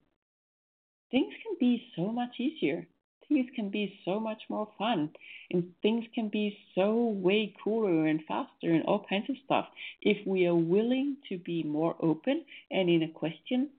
things 1.11 1.33
can 1.43 1.57
be 1.59 1.87
so 1.97 2.12
much 2.12 2.39
easier. 2.39 2.87
Things 3.29 3.47
can 3.57 3.71
be 3.71 3.99
so 4.05 4.21
much 4.21 4.43
more 4.51 4.69
fun, 4.77 5.11
and 5.51 5.73
things 5.81 6.05
can 6.15 6.29
be 6.29 6.59
so 6.75 7.07
way 7.07 7.55
cooler 7.65 8.07
and 8.07 8.21
faster, 8.29 8.71
and 8.71 8.85
all 8.85 9.07
kinds 9.09 9.31
of 9.31 9.37
stuff 9.45 9.67
if 10.03 10.27
we 10.27 10.47
are 10.47 10.55
willing 10.55 11.17
to 11.31 11.39
be 11.39 11.62
more 11.62 11.97
open 12.01 12.45
and 12.71 12.91
in 12.91 13.03
a 13.03 13.09
question 13.09 13.71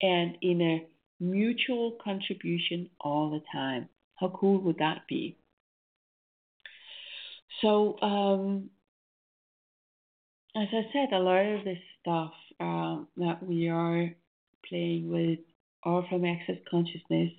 and 0.00 0.38
in 0.40 0.62
a 0.62 0.86
mutual 1.20 1.98
contribution 2.02 2.88
all 2.98 3.30
the 3.30 3.42
time. 3.52 3.88
How 4.16 4.28
cool 4.28 4.60
would 4.62 4.78
that 4.78 5.02
be? 5.06 5.36
So, 7.60 8.00
um, 8.00 8.70
as 10.56 10.68
I 10.72 10.86
said, 10.92 11.12
a 11.12 11.18
lot 11.18 11.44
of 11.44 11.64
this 11.64 11.78
stuff 12.00 12.32
um, 12.60 13.08
that 13.16 13.42
we 13.42 13.68
are 13.68 14.10
playing 14.68 15.10
with 15.10 15.40
are 15.82 16.04
from 16.08 16.24
access 16.24 16.56
consciousness. 16.70 17.32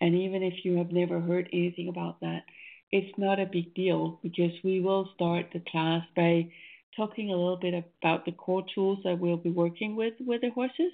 And 0.00 0.14
even 0.14 0.42
if 0.42 0.64
you 0.64 0.76
have 0.78 0.92
never 0.92 1.20
heard 1.20 1.48
anything 1.52 1.88
about 1.88 2.20
that, 2.20 2.44
it's 2.92 3.18
not 3.18 3.40
a 3.40 3.46
big 3.46 3.74
deal 3.74 4.20
because 4.22 4.52
we 4.62 4.80
will 4.80 5.10
start 5.14 5.46
the 5.52 5.62
class 5.70 6.04
by 6.14 6.50
talking 6.96 7.30
a 7.30 7.36
little 7.36 7.58
bit 7.58 7.74
about 8.02 8.24
the 8.24 8.32
core 8.32 8.64
tools 8.74 8.98
that 9.04 9.18
we'll 9.18 9.36
be 9.36 9.50
working 9.50 9.94
with 9.96 10.14
with 10.20 10.40
the 10.40 10.50
horses 10.50 10.92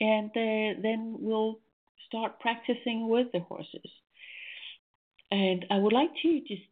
and 0.00 0.30
uh, 0.30 0.80
then 0.82 1.16
we'll 1.18 1.58
start 2.06 2.40
practicing 2.40 3.08
with 3.08 3.28
the 3.32 3.40
horses. 3.40 3.90
And 5.30 5.64
I 5.70 5.78
would 5.78 5.92
like 5.92 6.10
to 6.22 6.40
just, 6.40 6.62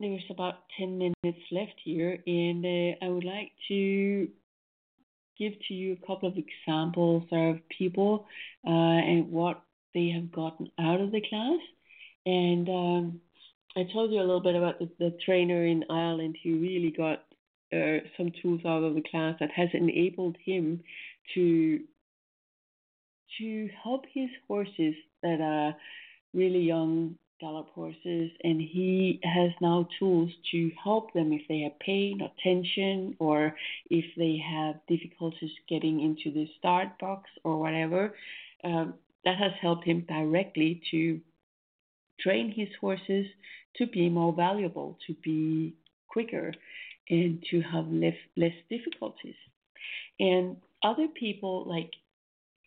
there's 0.00 0.24
about 0.30 0.54
10 0.78 0.98
minutes 0.98 1.44
left 1.52 1.74
here, 1.84 2.18
and 2.26 2.64
uh, 2.64 3.04
I 3.04 3.08
would 3.08 3.24
like 3.24 3.52
to 3.68 4.28
give 5.38 5.52
to 5.68 5.74
you 5.74 5.92
a 5.92 6.06
couple 6.06 6.28
of 6.28 6.36
examples 6.36 7.24
of 7.30 7.56
people 7.76 8.26
uh, 8.66 8.70
and 8.70 9.30
what 9.30 9.62
they 9.94 10.08
have 10.14 10.32
gotten 10.32 10.70
out 10.78 11.00
of 11.00 11.12
the 11.12 11.20
class. 11.20 11.60
And 12.26 12.68
um, 12.68 13.20
I 13.76 13.84
told 13.92 14.10
you 14.10 14.20
a 14.20 14.22
little 14.22 14.40
bit 14.40 14.56
about 14.56 14.78
the, 14.78 14.90
the 14.98 15.16
trainer 15.24 15.64
in 15.64 15.84
Ireland 15.90 16.36
who 16.42 16.60
really 16.60 16.92
got 16.96 17.24
uh, 17.72 17.98
some 18.16 18.32
tools 18.42 18.60
out 18.66 18.82
of 18.82 18.94
the 18.94 19.02
class 19.10 19.36
that 19.40 19.50
has 19.52 19.68
enabled 19.74 20.36
him 20.44 20.82
to 21.34 21.80
to 23.38 23.70
help 23.84 24.04
his 24.12 24.28
horses 24.48 24.94
that 25.22 25.40
are 25.40 25.76
really 26.34 26.60
young 26.60 27.16
gallop 27.40 27.68
horses 27.70 28.30
and 28.44 28.60
he 28.60 29.20
has 29.22 29.50
now 29.60 29.88
tools 29.98 30.30
to 30.50 30.70
help 30.82 31.12
them 31.14 31.32
if 31.32 31.42
they 31.48 31.60
have 31.60 31.78
pain 31.78 32.20
or 32.20 32.30
tension 32.42 33.16
or 33.18 33.54
if 33.88 34.04
they 34.16 34.36
have 34.38 34.74
difficulties 34.88 35.50
getting 35.68 36.00
into 36.00 36.30
the 36.32 36.46
start 36.58 36.88
box 36.98 37.30
or 37.44 37.58
whatever 37.58 38.14
um, 38.64 38.94
that 39.24 39.36
has 39.36 39.52
helped 39.60 39.84
him 39.84 40.04
directly 40.08 40.82
to 40.90 41.20
train 42.20 42.52
his 42.54 42.68
horses 42.80 43.26
to 43.76 43.86
be 43.86 44.08
more 44.08 44.32
valuable, 44.32 44.98
to 45.06 45.14
be 45.22 45.74
quicker, 46.08 46.52
and 47.08 47.42
to 47.50 47.60
have 47.60 47.86
less, 47.88 48.16
less 48.36 48.54
difficulties. 48.68 49.34
And 50.18 50.56
other 50.82 51.08
people, 51.08 51.64
like 51.66 51.90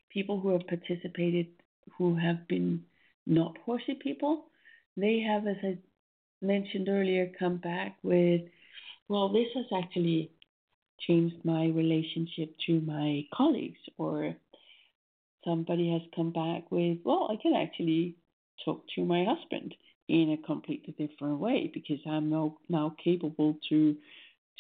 people 0.10 0.40
who 0.40 0.50
have 0.50 0.68
participated, 0.68 1.48
who 1.98 2.16
have 2.16 2.48
been 2.48 2.84
not 3.26 3.58
horsey 3.66 3.98
people, 4.02 4.46
they 4.98 5.20
have, 5.20 5.48
as 5.48 5.58
I 5.64 5.78
mentioned 6.42 6.90
earlier, 6.90 7.32
come 7.38 7.58
back 7.58 7.98
with, 8.04 8.42
well, 9.08 9.30
this 9.30 9.48
has 9.56 9.66
actually 9.84 10.32
changed 11.00 11.44
my 11.44 11.66
relationship 11.66 12.56
to 12.68 12.80
my 12.82 13.26
colleagues, 13.34 13.80
or 13.98 14.36
somebody 15.44 15.92
has 15.92 16.02
come 16.16 16.32
back 16.32 16.72
with, 16.72 17.00
well, 17.04 17.30
I 17.32 17.42
can 17.42 17.54
actually 17.56 18.16
talk 18.64 18.84
to 18.96 19.04
my 19.04 19.26
husband 19.26 19.76
in 20.08 20.32
a 20.32 20.46
completely 20.46 20.94
different 20.98 21.40
way 21.40 21.72
because 21.74 22.00
I'm 22.06 22.30
now, 22.30 22.58
now 22.70 22.96
capable 23.04 23.58
to 23.70 23.96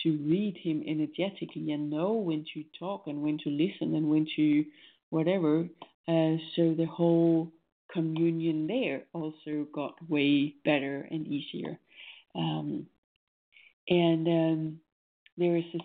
to 0.01 0.17
read 0.27 0.57
him 0.57 0.83
energetically 0.87 1.71
and 1.71 1.89
know 1.89 2.13
when 2.13 2.43
to 2.53 2.63
talk 2.79 3.03
and 3.05 3.21
when 3.21 3.37
to 3.37 3.49
listen 3.49 3.93
and 3.95 4.09
when 4.09 4.25
to 4.35 4.65
whatever. 5.11 5.67
Uh, 6.07 6.35
so 6.55 6.73
the 6.73 6.87
whole 6.89 7.51
communion 7.93 8.67
there 8.67 9.03
also 9.13 9.67
got 9.73 9.93
way 10.09 10.55
better 10.65 11.07
and 11.09 11.27
easier. 11.27 11.77
Um, 12.35 12.87
and 13.87 14.27
um, 14.27 14.79
there 15.37 15.55
is 15.55 15.65
this 15.71 15.81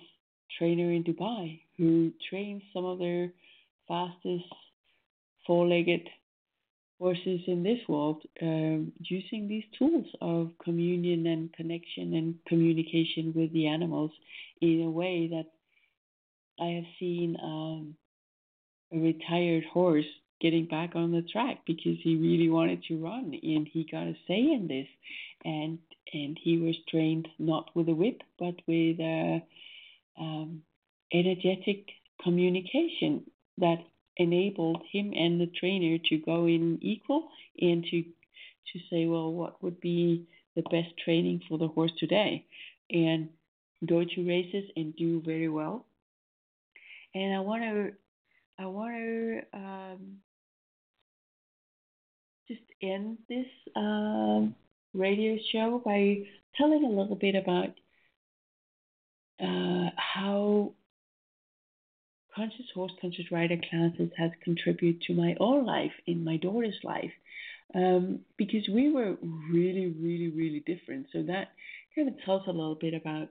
trainer 0.59 0.90
in 0.90 1.04
Dubai 1.04 1.61
who 1.76 2.12
trains 2.28 2.62
some 2.72 2.84
of 2.84 2.98
their 2.98 3.30
fastest 3.86 4.44
four-legged 5.46 6.09
horses 6.98 7.40
in 7.46 7.62
this 7.62 7.78
world 7.88 8.22
um, 8.42 8.92
using 9.04 9.46
these 9.46 9.64
tools 9.78 10.06
of 10.20 10.50
communion 10.62 11.26
and 11.26 11.52
connection 11.52 12.14
and 12.14 12.34
communication 12.46 13.32
with 13.36 13.52
the 13.52 13.66
animals 13.66 14.11
in 14.61 14.82
a 14.82 14.90
way 14.90 15.28
that 15.28 15.46
I 16.61 16.70
have 16.70 16.84
seen 16.98 17.36
um, 17.42 17.94
a 18.92 18.98
retired 18.98 19.64
horse 19.72 20.04
getting 20.41 20.66
back 20.66 20.95
on 20.95 21.12
the 21.12 21.22
track 21.22 21.59
because 21.66 21.97
he 22.03 22.16
really 22.16 22.49
wanted 22.49 22.82
to 22.84 23.03
run 23.03 23.39
and 23.43 23.68
he 23.72 23.86
got 23.91 24.07
a 24.07 24.14
say 24.26 24.39
in 24.39 24.66
this 24.68 24.86
and 25.45 25.78
and 26.12 26.39
he 26.43 26.59
was 26.59 26.76
trained 26.89 27.28
not 27.39 27.70
with 27.74 27.89
a 27.89 27.95
whip 27.95 28.22
but 28.39 28.55
with 28.66 28.99
a 29.01 29.43
um, 30.18 30.62
energetic 31.12 31.89
communication 32.22 33.22
that 33.59 33.78
enabled 34.16 34.82
him 34.93 35.12
and 35.14 35.41
the 35.41 35.51
trainer 35.59 35.99
to 36.09 36.18
go 36.18 36.47
in 36.47 36.78
equal 36.82 37.28
and 37.61 37.84
to 37.91 38.05
to 38.72 38.78
say, 38.91 39.07
well, 39.07 39.32
what 39.32 39.62
would 39.62 39.80
be 39.80 40.26
the 40.55 40.62
best 40.62 40.97
training 41.05 41.41
for 41.49 41.59
the 41.59 41.68
horse 41.68 41.93
today, 41.99 42.45
and 42.91 43.28
go 43.86 44.05
to 44.05 44.28
races 44.28 44.64
and 44.76 44.95
do 44.97 45.22
very 45.24 45.49
well. 45.49 45.86
And 47.14 47.34
I 47.34 47.41
want 47.41 47.62
to, 47.62 47.93
I 48.59 48.66
want 48.66 48.95
to 48.95 49.41
um, 49.55 50.16
end 52.83 53.18
this 53.29 53.47
um, 53.76 54.55
radio 54.95 55.37
show 55.53 55.83
by 55.85 56.18
telling 56.57 56.85
a 56.85 56.89
little 56.89 57.16
bit 57.16 57.35
about 57.35 57.70
uh, 59.41 59.91
how 59.97 60.72
conscious 62.35 62.66
horse, 62.74 62.93
conscious 63.01 63.31
rider 63.31 63.57
classes 63.70 64.11
has 64.16 64.31
contributed 64.43 65.03
to 65.03 65.14
my 65.14 65.35
own 65.41 65.66
life 65.66 65.93
in 66.07 66.24
my 66.24 66.37
daughter's 66.37 66.79
life 66.85 67.11
um, 67.74 68.20
because 68.37 68.68
we 68.72 68.91
were 68.91 69.16
really, 69.51 69.87
really, 70.01 70.29
really 70.29 70.62
different. 70.66 71.07
So 71.12 71.22
that 71.24 71.49
kind 71.95 72.09
of 72.09 72.14
tells 72.24 72.43
a 72.47 72.53
little 72.53 72.76
bit 72.76 72.95
about 72.95 73.29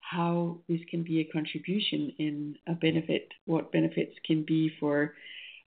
how 0.00 0.58
this 0.68 0.80
can 0.90 1.02
be 1.02 1.20
a 1.20 1.32
contribution 1.32 2.12
in 2.18 2.56
a 2.66 2.74
benefit, 2.74 3.28
what 3.46 3.72
benefits 3.72 4.14
can 4.24 4.44
be 4.46 4.70
for 4.78 5.14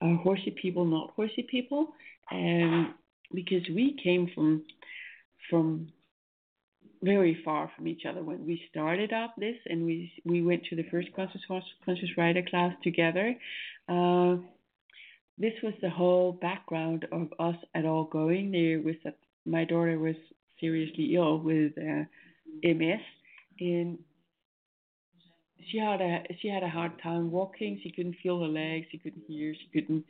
uh, 0.01 0.16
horsey 0.16 0.55
people, 0.61 0.85
not 0.85 1.11
horsey 1.14 1.47
people, 1.49 1.89
and 2.31 2.89
because 3.35 3.62
we 3.68 3.97
came 4.03 4.30
from 4.35 4.62
from 5.51 5.89
very 7.03 7.37
far 7.45 7.70
from 7.76 7.89
each 7.89 8.03
other. 8.09 8.22
When 8.22 8.47
we 8.47 8.62
started 8.70 9.12
up 9.12 9.35
this 9.37 9.57
and 9.66 9.85
we 9.85 10.12
we 10.24 10.43
went 10.43 10.64
to 10.66 10.76
the 10.76 10.85
first 10.91 11.09
conscious 11.14 11.43
conscious 11.85 12.11
rider 12.16 12.43
class 12.43 12.74
together 12.83 13.35
uh, 13.89 14.37
this 15.39 15.55
was 15.62 15.74
the 15.80 15.91
whole 15.91 16.33
background 16.33 17.07
of 17.11 17.28
us 17.39 17.57
at 17.74 17.85
all 17.85 18.05
going. 18.05 18.53
There 18.53 18.80
was 18.80 18.97
that 19.05 19.16
my 19.45 19.64
daughter 19.64 19.99
was 19.99 20.14
seriously 20.61 21.16
ill 21.16 21.39
with 21.39 21.72
uh, 21.76 22.05
ms 22.62 23.01
and 23.59 23.99
she 25.68 25.78
had 25.78 26.01
a 26.01 26.22
she 26.41 26.49
had 26.49 26.62
a 26.62 26.68
hard 26.68 26.93
time 27.03 27.30
walking. 27.30 27.80
She 27.83 27.93
couldn't 27.93 28.16
feel 28.22 28.41
her 28.41 28.49
legs. 28.49 28.87
She 28.91 28.99
couldn't 28.99 29.24
hear. 29.26 29.55
She 29.55 29.80
couldn't 29.80 30.05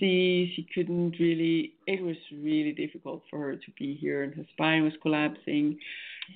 see 0.00 0.52
she 0.56 0.66
couldn't 0.74 1.14
really 1.20 1.74
it 1.86 2.02
was 2.02 2.16
really 2.32 2.72
difficult 2.72 3.22
for 3.28 3.38
her 3.38 3.56
to 3.56 3.70
be 3.78 3.94
here 3.94 4.22
and 4.22 4.34
her 4.34 4.44
spine 4.54 4.82
was 4.82 4.92
collapsing 5.02 5.78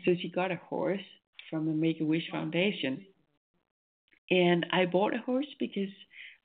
so 0.04 0.12
she 0.20 0.28
got 0.28 0.52
a 0.52 0.60
horse 0.68 1.00
from 1.48 1.66
the 1.66 1.72
Make 1.72 2.00
a 2.00 2.04
Wish 2.04 2.30
Foundation. 2.30 3.04
And 4.30 4.66
I 4.72 4.86
bought 4.86 5.14
a 5.14 5.18
horse 5.18 5.46
because 5.58 5.88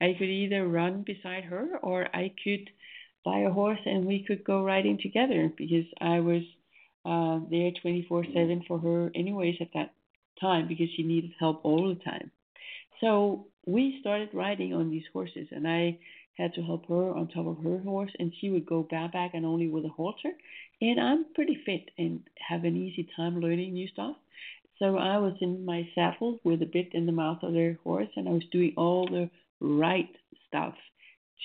I 0.02 0.16
could 0.18 0.30
either 0.30 0.68
run 0.68 1.04
beside 1.04 1.44
her 1.46 1.78
or 1.82 2.08
I 2.16 2.34
could 2.44 2.70
buy 3.26 3.40
a 3.40 3.52
horse 3.52 3.80
and 3.86 4.06
we 4.06 4.24
could 4.26 4.44
go 4.44 4.64
riding 4.64 4.98
together 5.02 5.52
because 5.58 5.86
I 6.00 6.20
was 6.20 6.44
uh, 7.06 7.40
there 7.50 7.72
24 7.82 8.26
7 8.26 8.64
for 8.68 8.80
her, 8.80 9.12
anyways, 9.16 9.56
at 9.60 9.70
that 9.74 9.94
time 10.40 10.68
because 10.68 10.88
she 10.96 11.04
needed 11.04 11.32
help 11.40 11.62
all 11.64 11.90
the 11.90 12.02
time. 12.04 12.32
So 13.02 13.48
we 13.66 13.98
started 14.00 14.30
riding 14.34 14.74
on 14.74 14.90
these 14.90 15.04
horses, 15.12 15.48
and 15.52 15.68
I 15.68 16.00
had 16.38 16.54
to 16.56 16.62
help 16.62 16.88
her 16.88 17.14
on 17.14 17.28
top 17.28 17.46
of 17.46 17.64
her 17.64 17.80
horse, 17.80 18.12
and 18.20 18.34
she 18.40 18.50
would 18.50 18.66
go 18.66 18.84
bareback 18.84 19.32
and 19.34 19.46
only 19.46 19.68
with 19.68 19.86
a 19.86 19.90
halter. 19.90 20.32
And 20.82 21.00
I'm 21.00 21.26
pretty 21.36 21.58
fit 21.66 21.92
and 21.98 22.22
have 22.48 22.64
an 22.64 22.76
easy 22.76 23.08
time 23.16 23.40
learning 23.40 23.74
new 23.74 23.88
stuff. 23.88 24.16
So 24.80 24.98
I 24.98 25.18
was 25.18 25.34
in 25.42 25.66
my 25.66 25.88
saddle 25.94 26.40
with 26.44 26.62
a 26.62 26.66
bit 26.66 26.90
in 26.94 27.06
the 27.06 27.12
mouth 27.12 27.44
of 27.44 27.54
the 27.54 27.78
horse, 27.84 28.10
and 28.16 28.28
I 28.28 28.32
was 28.32 28.44
doing 28.52 28.74
all 28.76 29.08
the 29.08 29.30
right 29.60 30.10
stuff 30.48 30.74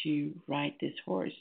to 0.05 0.32
ride 0.47 0.74
this 0.80 0.95
horse. 1.05 1.32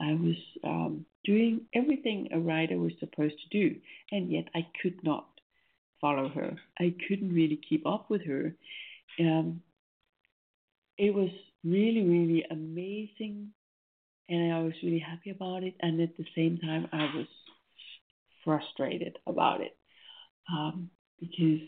I 0.00 0.14
was 0.14 0.36
um, 0.64 1.06
doing 1.24 1.62
everything 1.74 2.28
a 2.32 2.38
rider 2.38 2.78
was 2.78 2.92
supposed 3.00 3.34
to 3.38 3.68
do, 3.68 3.76
and 4.10 4.30
yet 4.30 4.48
I 4.54 4.66
could 4.80 5.02
not 5.04 5.26
follow 6.00 6.28
her. 6.28 6.56
I 6.78 6.94
couldn't 7.08 7.34
really 7.34 7.60
keep 7.68 7.86
up 7.86 8.10
with 8.10 8.24
her. 8.26 8.54
Um, 9.20 9.62
it 10.98 11.14
was 11.14 11.30
really, 11.64 12.02
really 12.02 12.44
amazing. 12.50 13.52
And 14.28 14.52
I 14.52 14.60
was 14.60 14.72
really 14.82 14.98
happy 14.98 15.30
about 15.30 15.62
it. 15.62 15.74
And 15.80 16.00
at 16.00 16.16
the 16.16 16.26
same 16.34 16.58
time, 16.58 16.88
I 16.92 17.04
was 17.14 17.26
frustrated 18.44 19.18
about 19.26 19.60
it 19.60 19.76
um, 20.50 20.90
because 21.20 21.60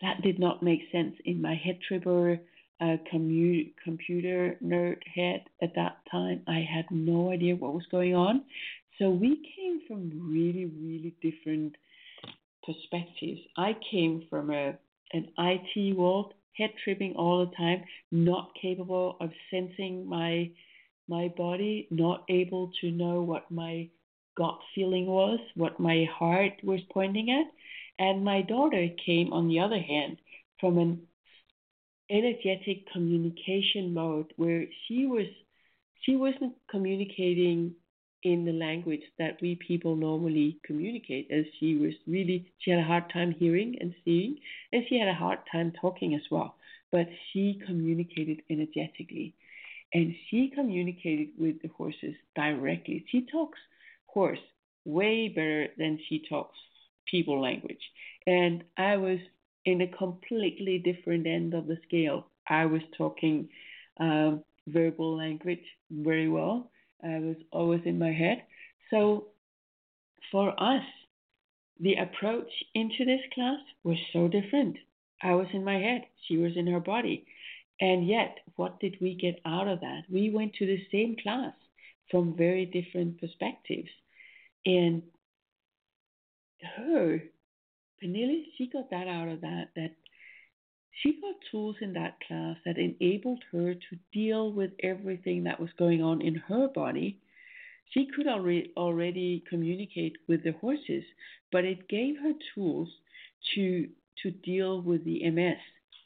that 0.00 0.22
did 0.22 0.38
not 0.38 0.62
make 0.62 0.80
sense 0.90 1.14
in 1.24 1.40
my 1.40 1.54
head 1.54 1.78
tripper 1.86 2.38
uh, 2.80 2.96
commu- 3.12 3.72
computer 3.82 4.56
nerd 4.62 4.98
head 5.14 5.44
at 5.62 5.74
that 5.76 5.98
time. 6.10 6.42
I 6.48 6.64
had 6.68 6.86
no 6.90 7.30
idea 7.30 7.54
what 7.54 7.74
was 7.74 7.86
going 7.90 8.14
on. 8.14 8.44
So 8.98 9.10
we 9.10 9.40
came 9.56 9.80
from 9.86 10.30
really, 10.30 10.66
really 10.66 11.14
different 11.22 11.76
perspectives. 12.64 13.40
I 13.56 13.76
came 13.90 14.26
from 14.28 14.50
a 14.50 14.76
an 15.12 15.28
IT 15.38 15.96
world 15.96 16.32
head 16.56 16.70
tripping 16.84 17.14
all 17.14 17.46
the 17.46 17.56
time, 17.56 17.84
not 18.10 18.52
capable 18.60 19.16
of 19.20 19.30
sensing 19.50 20.06
my 20.08 20.50
my 21.08 21.28
body, 21.36 21.88
not 21.90 22.24
able 22.28 22.70
to 22.80 22.90
know 22.90 23.22
what 23.22 23.50
my 23.50 23.88
gut 24.36 24.58
feeling 24.74 25.06
was, 25.06 25.40
what 25.56 25.80
my 25.80 26.06
heart 26.18 26.52
was 26.62 26.80
pointing 26.92 27.30
at. 27.30 27.46
And 27.98 28.24
my 28.24 28.42
daughter 28.42 28.88
came, 29.04 29.32
on 29.32 29.48
the 29.48 29.60
other 29.60 29.80
hand, 29.80 30.16
from 30.60 30.78
an 30.78 31.02
energetic 32.10 32.90
communication 32.92 33.94
mode 33.94 34.32
where 34.36 34.64
she 34.86 35.06
was 35.06 35.26
she 36.02 36.16
wasn't 36.16 36.54
communicating 36.68 37.74
in 38.22 38.44
the 38.44 38.52
language 38.52 39.02
that 39.18 39.38
we 39.42 39.56
people 39.56 39.96
normally 39.96 40.58
communicate 40.64 41.28
as 41.30 41.44
she 41.58 41.76
was 41.76 41.92
really 42.06 42.52
she 42.58 42.70
had 42.70 42.80
a 42.80 42.84
hard 42.84 43.04
time 43.12 43.32
hearing 43.32 43.76
and 43.80 43.94
seeing 44.04 44.36
and 44.72 44.84
she 44.88 44.98
had 44.98 45.08
a 45.08 45.14
hard 45.14 45.38
time 45.50 45.72
talking 45.80 46.14
as 46.14 46.22
well. 46.30 46.56
But 46.90 47.08
she 47.32 47.60
communicated 47.66 48.42
energetically 48.50 49.34
and 49.94 50.14
she 50.28 50.50
communicated 50.54 51.28
with 51.38 51.60
the 51.62 51.68
horses 51.68 52.14
directly. 52.36 53.04
She 53.10 53.26
talks 53.30 53.58
horse 54.06 54.38
way 54.84 55.28
better 55.28 55.68
than 55.78 55.98
she 56.08 56.24
talks 56.28 56.56
people 57.10 57.40
language. 57.40 57.82
And 58.26 58.64
i 58.76 58.96
was 58.96 59.18
in 59.64 59.82
a 59.82 59.88
completely 59.88 60.78
different 60.78 61.26
end 61.26 61.54
of 61.54 61.66
the 61.66 61.78
scale. 61.86 62.26
I 62.48 62.66
was 62.66 62.82
talking 62.98 63.48
um, 64.00 64.42
verbal 64.66 65.16
language 65.16 65.64
very 65.90 66.28
well 66.28 66.71
I 67.02 67.18
was 67.18 67.36
always 67.50 67.82
in 67.84 67.98
my 67.98 68.12
head. 68.12 68.42
So 68.90 69.28
for 70.30 70.50
us, 70.62 70.84
the 71.80 71.94
approach 71.94 72.50
into 72.74 73.04
this 73.04 73.20
class 73.34 73.58
was 73.82 73.98
so 74.12 74.28
different. 74.28 74.76
I 75.22 75.34
was 75.34 75.48
in 75.52 75.64
my 75.64 75.78
head, 75.78 76.02
she 76.26 76.36
was 76.36 76.52
in 76.56 76.66
her 76.66 76.80
body. 76.80 77.26
And 77.80 78.06
yet, 78.06 78.38
what 78.56 78.78
did 78.80 78.98
we 79.00 79.14
get 79.14 79.40
out 79.44 79.66
of 79.66 79.80
that? 79.80 80.02
We 80.08 80.30
went 80.30 80.54
to 80.54 80.66
the 80.66 80.78
same 80.92 81.16
class 81.20 81.54
from 82.10 82.36
very 82.36 82.66
different 82.66 83.20
perspectives. 83.20 83.88
And 84.64 85.02
her, 86.76 87.18
Pernille, 88.00 88.44
she 88.56 88.68
got 88.68 88.90
that 88.90 89.08
out 89.08 89.28
of 89.28 89.40
that, 89.40 89.70
that 89.74 89.92
she 91.00 91.20
got 91.20 91.34
tools 91.50 91.76
in 91.80 91.94
that 91.94 92.18
class 92.26 92.56
that 92.64 92.78
enabled 92.78 93.42
her 93.50 93.74
to 93.74 93.98
deal 94.12 94.52
with 94.52 94.72
everything 94.82 95.44
that 95.44 95.58
was 95.58 95.70
going 95.78 96.02
on 96.02 96.20
in 96.20 96.34
her 96.34 96.68
body. 96.68 97.18
She 97.90 98.08
could 98.14 98.26
already, 98.26 98.72
already 98.76 99.42
communicate 99.48 100.16
with 100.28 100.44
the 100.44 100.52
horses, 100.52 101.04
but 101.50 101.64
it 101.64 101.88
gave 101.88 102.16
her 102.22 102.32
tools 102.54 102.88
to, 103.54 103.88
to 104.22 104.30
deal 104.30 104.82
with 104.82 105.04
the 105.04 105.28
MS, 105.30 105.58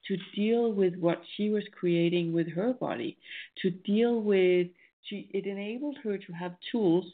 to 0.09 0.17
deal 0.35 0.73
with 0.73 0.97
what 0.97 1.21
she 1.37 1.51
was 1.51 1.65
creating 1.79 2.33
with 2.33 2.49
her 2.53 2.73
body, 2.73 3.19
to 3.63 3.71
deal 3.71 4.21
with, 4.21 4.69
to, 5.11 5.17
it 5.17 5.47
enabled 5.47 5.97
her 6.05 6.17
to 6.17 6.33
have 6.33 6.55
tools 6.71 7.05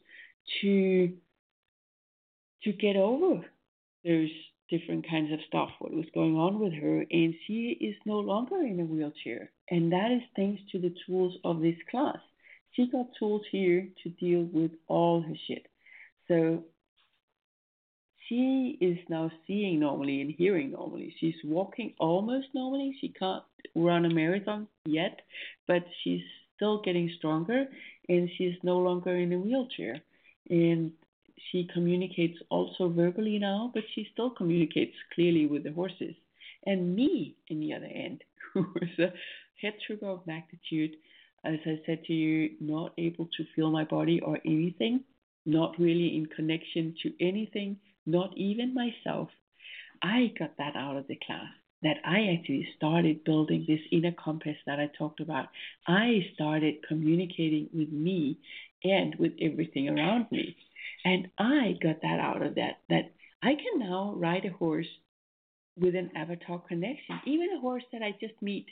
to, 0.61 1.13
to 2.65 2.73
get 2.73 2.97
over 2.97 3.45
those 4.05 4.31
different 4.73 5.07
kinds 5.09 5.31
of 5.33 5.39
stuff, 5.47 5.69
what 5.79 5.93
was 5.93 6.07
going 6.15 6.37
on 6.37 6.59
with 6.59 6.73
her, 6.73 7.05
and 7.11 7.35
she 7.47 7.77
is 7.81 7.95
no 8.07 8.19
longer 8.19 8.57
in 8.63 8.81
a 8.81 8.85
wheelchair. 8.85 9.51
And 9.71 9.93
that 9.93 10.11
is 10.11 10.23
thanks 10.35 10.63
to 10.73 10.79
the 10.79 10.95
tools 11.07 11.35
of 11.45 11.61
this 11.61 11.77
class. 11.91 12.19
She 12.73 12.91
got 12.91 13.07
tools 13.19 13.43
here 13.53 13.87
to 14.03 14.09
deal 14.09 14.49
with 14.51 14.71
all 14.89 15.21
her 15.21 15.35
shit. 15.47 15.67
So 16.27 16.65
she 18.29 18.79
is 18.81 18.99
now 19.11 19.31
seeing 19.47 19.81
normally 19.81 20.23
and 20.23 20.35
hearing 20.37 20.73
normally. 20.73 21.15
She's 21.21 21.35
walking 21.45 21.93
almost 21.99 22.47
normally. 22.55 22.97
She 23.01 23.09
can't 23.11 23.45
run 23.75 24.07
a 24.07 24.11
marathon 24.11 24.69
yet, 24.87 25.21
but 25.69 25.85
she's 26.03 26.23
still 26.57 26.81
getting 26.81 27.11
stronger 27.19 27.67
and 28.09 28.31
she's 28.39 28.55
no 28.63 28.79
longer 28.79 29.15
in 29.17 29.33
a 29.35 29.39
wheelchair. 29.39 30.01
And 30.49 30.93
she 31.51 31.69
communicates 31.73 32.39
also 32.51 32.89
verbally 32.89 33.39
now, 33.39 33.71
but 33.75 33.85
she 33.95 34.09
still 34.13 34.31
communicates 34.31 34.95
clearly 35.15 35.47
with 35.47 35.65
the 35.65 35.73
horses. 35.73 36.15
And 36.67 36.95
me, 36.95 37.37
in 37.49 37.61
the 37.61 37.75
other 37.75 37.91
end, 37.93 38.23
who 38.55 38.61
was 38.75 38.99
a 38.99 39.13
head 39.61 39.75
trigger 39.87 40.09
of 40.09 40.27
magnitude, 40.27 40.97
as 41.45 41.59
I 41.67 41.81
said 41.87 42.05
to 42.05 42.13
you, 42.13 42.51
not 42.61 42.93
able 42.99 43.27
to 43.37 43.45
feel 43.57 43.71
my 43.71 43.85
body 43.85 44.21
or 44.21 44.39
anything, 44.45 45.05
not 45.45 45.79
really 45.79 46.17
in 46.17 46.27
connection 46.27 46.95
to 47.03 47.13
anything, 47.21 47.79
not 48.07 48.37
even 48.37 48.75
myself. 48.75 49.29
I 50.03 50.33
got 50.39 50.57
that 50.59 50.77
out 50.77 50.97
of 50.97 51.09
the 51.09 51.19
class. 51.27 51.49
That 51.83 51.97
I 52.05 52.39
actually 52.39 52.69
started 52.77 53.25
building 53.25 53.65
this 53.67 53.81
inner 53.91 54.13
compass 54.13 54.57
that 54.67 54.79
I 54.79 54.89
talked 54.97 55.19
about. 55.19 55.47
I 55.89 56.21
started 56.33 56.77
communicating 56.87 57.69
with 57.75 57.91
me 57.91 58.39
and 58.85 59.17
with 59.17 59.33
everything 59.41 59.89
around 59.89 60.27
me. 60.31 60.57
And 61.05 61.29
I 61.39 61.77
got 61.83 62.03
that 62.03 62.21
out 62.21 62.43
of 62.43 62.55
that, 62.57 62.81
that 62.89 63.13
I 63.43 63.55
can 63.55 63.79
now 63.79 64.15
ride 64.17 64.45
a 64.45 64.53
horse 64.53 64.87
with 65.77 65.95
an 65.97 66.11
avatar 66.15 66.61
connection, 66.61 67.21
even 67.27 67.49
a 67.57 67.61
horse 67.61 67.85
that 67.93 68.03
I 68.03 68.15
just 68.21 68.41
meet, 68.41 68.67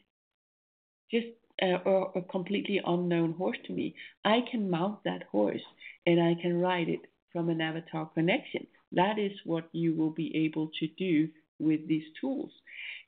just 1.10 1.26
uh, 1.62 1.78
or 1.84 2.12
a 2.14 2.22
completely 2.22 2.80
unknown 2.84 3.32
horse 3.32 3.58
to 3.66 3.72
me. 3.72 3.94
I 4.24 4.40
can 4.50 4.70
mount 4.70 5.02
that 5.04 5.24
horse 5.30 5.62
and 6.06 6.20
I 6.20 6.40
can 6.40 6.60
ride 6.60 6.88
it 6.88 7.00
from 7.32 7.48
an 7.48 7.60
avatar 7.60 8.06
connection. 8.14 8.66
That 8.92 9.18
is 9.18 9.32
what 9.44 9.68
you 9.72 9.94
will 9.94 10.10
be 10.10 10.44
able 10.44 10.70
to 10.80 10.86
do 10.98 11.28
with 11.58 11.86
these 11.86 12.06
tools. 12.20 12.50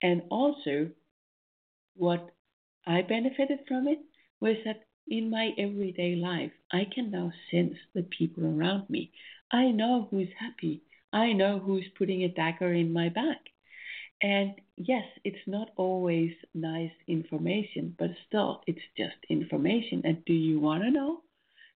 And 0.02 0.22
also, 0.30 0.90
what 1.96 2.30
I 2.86 3.02
benefited 3.02 3.60
from 3.66 3.88
it 3.88 3.98
was 4.40 4.56
that 4.64 4.84
in 5.09 5.30
my 5.30 5.50
everyday 5.59 6.16
life, 6.16 6.53
I 6.70 6.86
can 6.92 7.11
now 7.11 7.32
sense 7.50 7.76
the 7.94 8.03
people 8.03 8.44
around 8.44 8.88
me. 8.90 9.12
I 9.50 9.70
know 9.70 10.09
who's 10.11 10.28
happy. 10.38 10.82
I 11.12 11.32
know 11.32 11.59
who's 11.59 11.86
putting 11.98 12.22
a 12.24 12.28
dagger 12.28 12.72
in 12.72 12.92
my 12.92 13.09
back. 13.09 13.40
And 14.22 14.55
yes, 14.76 15.05
it's 15.24 15.46
not 15.46 15.70
always 15.76 16.32
nice 16.55 16.92
information, 17.09 17.94
but 17.98 18.11
still, 18.26 18.62
it's 18.66 18.86
just 18.96 19.16
information. 19.28 20.03
And 20.05 20.24
do 20.24 20.32
you 20.32 20.61
want 20.61 20.84
to 20.84 20.90
know? 20.90 21.22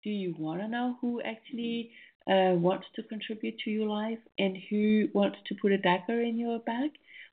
Do 0.04 0.10
you 0.10 0.36
want 0.38 0.62
to 0.62 0.68
know 0.68 0.98
who 1.00 1.22
actually 1.22 1.92
uh, 2.28 2.56
wants 2.56 2.86
to 2.96 3.04
contribute 3.04 3.58
to 3.60 3.72
your 3.72 3.88
life 3.88 4.20
and 4.38 4.58
who 4.70 5.08
wants 5.14 5.38
to 5.48 5.56
put 5.62 5.72
a 5.72 5.78
dagger 5.78 6.22
in 6.22 6.38
your 6.38 6.60
back? 6.60 6.92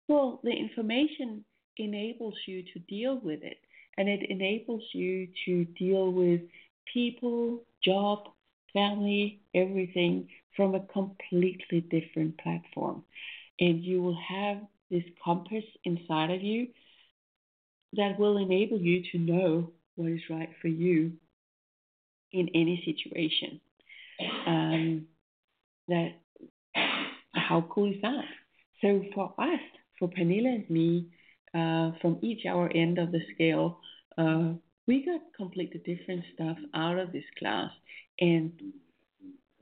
Well, 0.08 0.40
the 0.44 0.52
information 0.52 1.44
enables 1.78 2.34
you 2.46 2.62
to 2.74 2.78
deal 2.80 3.18
with 3.18 3.42
it 3.42 3.58
and 3.98 4.08
it 4.08 4.30
enables 4.30 4.84
you 4.92 5.28
to 5.44 5.64
deal 5.64 6.10
with 6.12 6.40
people, 6.92 7.64
job, 7.84 8.28
family, 8.72 9.40
everything 9.54 10.28
from 10.56 10.74
a 10.74 10.80
completely 10.80 11.80
different 11.80 12.38
platform. 12.38 13.02
And 13.60 13.82
you 13.82 14.00
will 14.00 14.18
have 14.28 14.58
this 14.90 15.02
compass 15.22 15.64
inside 15.84 16.30
of 16.30 16.42
you 16.42 16.68
that 17.94 18.18
will 18.18 18.38
enable 18.38 18.78
you 18.78 19.02
to 19.12 19.18
know 19.18 19.72
what 19.96 20.10
is 20.12 20.20
right 20.30 20.50
for 20.62 20.68
you 20.68 21.12
in 22.32 22.48
any 22.54 22.82
situation. 22.84 23.60
Um, 24.46 25.06
that 25.88 26.12
how 27.32 27.66
cool 27.68 27.92
is 27.92 28.00
that? 28.02 28.24
So 28.80 29.02
for 29.14 29.34
us, 29.38 29.60
for 29.98 30.08
Pernille 30.08 30.46
and 30.46 30.70
me, 30.70 31.08
uh, 31.54 31.92
from 32.00 32.18
each 32.22 32.46
our 32.46 32.70
end 32.74 32.98
of 32.98 33.12
the 33.12 33.20
scale, 33.34 33.78
uh, 34.16 34.52
we 34.86 35.04
got 35.04 35.20
completely 35.36 35.80
different 35.84 36.24
stuff 36.34 36.56
out 36.74 36.98
of 36.98 37.12
this 37.12 37.24
class. 37.38 37.70
And 38.20 38.52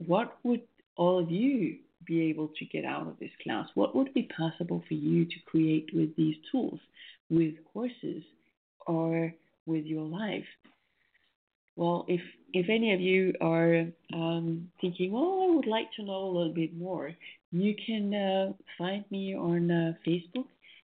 what 0.05 0.37
would 0.43 0.61
all 0.95 1.19
of 1.19 1.29
you 1.29 1.77
be 2.05 2.29
able 2.29 2.49
to 2.57 2.65
get 2.65 2.85
out 2.85 3.07
of 3.07 3.19
this 3.19 3.31
class? 3.43 3.67
What 3.75 3.95
would 3.95 4.13
be 4.13 4.29
possible 4.35 4.83
for 4.87 4.93
you 4.93 5.25
to 5.25 5.35
create 5.45 5.89
with 5.93 6.15
these 6.15 6.35
tools, 6.51 6.79
with 7.29 7.55
horses, 7.73 8.23
or 8.85 9.33
with 9.65 9.85
your 9.85 10.05
life? 10.05 10.45
Well, 11.75 12.05
if 12.07 12.21
if 12.53 12.69
any 12.69 12.93
of 12.93 13.01
you 13.01 13.33
are 13.41 13.85
um, 14.13 14.71
thinking, 14.81 15.11
well, 15.11 15.47
I 15.47 15.55
would 15.55 15.67
like 15.67 15.91
to 15.97 16.03
know 16.03 16.23
a 16.23 16.33
little 16.35 16.53
bit 16.53 16.75
more, 16.75 17.11
you 17.51 17.75
can 17.85 18.13
uh, 18.13 18.53
find 18.77 19.05
me 19.11 19.35
on 19.35 19.69
uh, 19.69 19.93
Facebook 20.07 20.47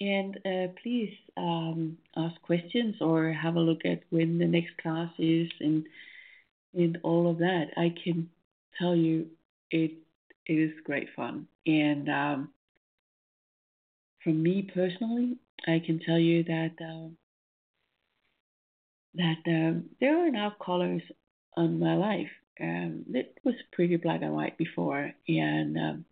And 0.00 0.36
uh, 0.44 0.72
please 0.82 1.14
um, 1.36 1.98
ask 2.16 2.40
questions 2.42 2.96
or 3.00 3.32
have 3.32 3.56
a 3.56 3.60
look 3.60 3.84
at 3.84 4.02
when 4.10 4.38
the 4.38 4.46
next 4.46 4.76
class 4.82 5.10
is 5.18 5.48
and 5.60 5.84
and 6.74 6.98
all 7.02 7.30
of 7.30 7.38
that. 7.38 7.66
I 7.76 7.94
can 8.02 8.30
tell 8.78 8.96
you 8.96 9.26
it 9.70 9.92
it 10.46 10.52
is 10.54 10.72
great 10.84 11.08
fun. 11.14 11.46
And 11.66 12.08
um, 12.08 12.50
for 14.24 14.30
me 14.30 14.68
personally, 14.74 15.38
I 15.66 15.82
can 15.84 16.00
tell 16.00 16.18
you 16.18 16.44
that 16.44 16.72
uh, 16.80 17.08
that 19.14 19.38
uh, 19.46 19.80
there 20.00 20.26
are 20.26 20.30
now 20.30 20.54
colors 20.64 21.02
on 21.56 21.78
my 21.78 21.94
life. 21.94 22.30
Um, 22.60 23.04
it 23.12 23.38
was 23.44 23.54
pretty 23.72 23.96
black 23.96 24.22
and 24.22 24.34
white 24.34 24.58
before, 24.58 25.12
and 25.28 25.76
um, 25.76 26.04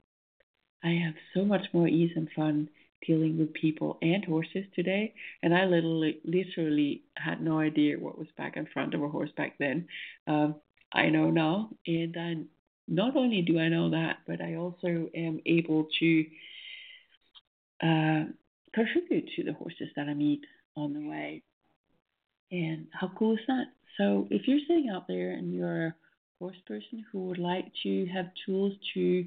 I 0.82 0.90
have 1.04 1.14
so 1.34 1.44
much 1.44 1.66
more 1.72 1.88
ease 1.88 2.12
and 2.16 2.28
fun 2.34 2.68
dealing 3.06 3.38
with 3.38 3.52
people 3.54 3.98
and 4.02 4.24
horses 4.24 4.64
today. 4.74 5.14
And 5.42 5.54
I 5.54 5.64
literally, 5.64 6.20
literally 6.24 7.02
had 7.16 7.42
no 7.42 7.58
idea 7.58 7.98
what 7.98 8.18
was 8.18 8.28
back 8.36 8.56
and 8.56 8.68
front 8.68 8.94
of 8.94 9.02
a 9.02 9.08
horse 9.08 9.30
back 9.36 9.56
then. 9.58 9.88
Um, 10.26 10.56
I 10.92 11.08
know 11.08 11.30
now, 11.30 11.70
and 11.86 12.16
I 12.16 12.34
not 12.88 13.16
only 13.16 13.42
do 13.42 13.58
I 13.58 13.68
know 13.68 13.90
that, 13.90 14.18
but 14.26 14.40
I 14.40 14.56
also 14.56 15.08
am 15.14 15.40
able 15.46 15.86
to 16.00 16.26
uh, 17.82 18.24
contribute 18.74 19.30
to 19.36 19.44
the 19.44 19.52
horses 19.54 19.88
that 19.96 20.08
I 20.08 20.14
meet 20.14 20.44
on 20.76 20.92
the 20.92 21.08
way. 21.08 21.42
And 22.50 22.88
how 22.92 23.10
cool 23.16 23.34
is 23.34 23.40
that? 23.46 23.66
So 23.96 24.26
if 24.30 24.48
you're 24.48 24.58
sitting 24.66 24.90
out 24.90 25.06
there 25.06 25.30
and 25.30 25.52
you're 25.52 25.86
a 25.86 25.94
horse 26.40 26.56
person 26.66 27.04
who 27.12 27.26
would 27.26 27.38
like 27.38 27.66
to 27.84 28.06
have 28.06 28.30
tools 28.44 28.72
to 28.94 29.24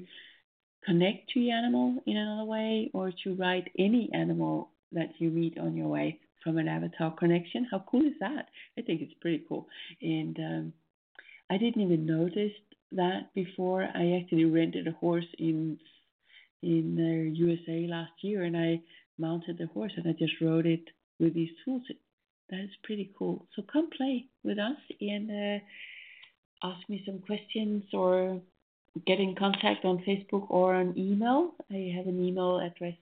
connect 0.84 1.30
to 1.30 1.40
the 1.40 1.50
animal 1.50 2.02
in 2.06 2.16
another 2.16 2.44
way 2.44 2.90
or 2.92 3.12
to 3.24 3.34
ride 3.34 3.70
any 3.78 4.10
animal 4.12 4.70
that 4.92 5.10
you 5.18 5.30
meet 5.30 5.58
on 5.58 5.76
your 5.76 5.88
way 5.88 6.18
from 6.42 6.58
an 6.58 6.68
avatar 6.68 7.14
connection. 7.16 7.66
How 7.70 7.84
cool 7.90 8.02
is 8.02 8.14
that? 8.20 8.48
I 8.78 8.82
think 8.82 9.00
it's 9.00 9.14
pretty 9.20 9.44
cool. 9.48 9.66
And 10.02 10.38
um, 10.38 10.72
I 11.50 11.56
didn't 11.56 11.82
even 11.82 12.06
notice 12.06 12.52
that 12.92 13.34
before. 13.34 13.82
I 13.82 14.20
actually 14.22 14.44
rented 14.44 14.86
a 14.86 14.92
horse 14.92 15.26
in 15.38 15.78
in 16.62 16.96
the 16.96 17.36
USA 17.36 17.86
last 17.90 18.12
year, 18.22 18.44
and 18.44 18.56
I 18.56 18.80
mounted 19.18 19.58
the 19.58 19.66
horse 19.66 19.92
and 19.96 20.06
I 20.08 20.12
just 20.12 20.32
rode 20.40 20.66
it 20.66 20.84
with 21.20 21.34
these 21.34 21.50
tools. 21.64 21.82
That 22.50 22.60
is 22.60 22.70
pretty 22.82 23.12
cool. 23.18 23.46
So 23.54 23.62
come 23.70 23.90
play 23.90 24.26
with 24.42 24.58
us 24.58 24.76
and 25.00 25.30
uh, 25.30 26.68
ask 26.68 26.88
me 26.88 27.02
some 27.06 27.20
questions 27.20 27.84
or 27.92 28.40
get 29.06 29.20
in 29.20 29.34
contact 29.34 29.84
on 29.84 29.98
Facebook 30.06 30.46
or 30.48 30.74
on 30.74 30.96
email. 30.96 31.54
I 31.70 31.92
have 31.96 32.06
an 32.06 32.24
email 32.24 32.60
address 32.60 32.94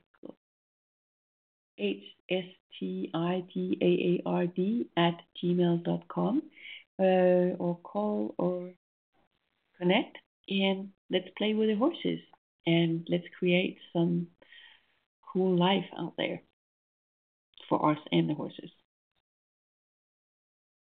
h 1.79 2.05
s 2.31 2.45
t 2.79 3.11
i 3.13 3.45
d 3.53 3.79
a 3.81 3.91
a 4.13 4.29
r 4.29 4.47
d 4.47 4.87
at 4.97 5.17
gmail.com 5.39 6.43
uh, 6.99 7.57
or 7.59 7.79
call 7.83 8.35
or 8.39 8.71
connect 9.79 10.19
and 10.49 10.91
let's 11.11 11.29
play 11.37 11.55
with 11.55 11.69
the 11.69 11.75
horses 11.75 12.21
and 12.67 13.07
let's 13.09 13.25
create 13.39 13.79
some 13.93 14.29
cool 15.33 15.57
life 15.57 15.87
out 15.99 16.15
there 16.17 16.43
for 17.69 17.91
us 17.91 17.99
and 18.13 18.29
the 18.29 18.35
horses. 18.35 18.71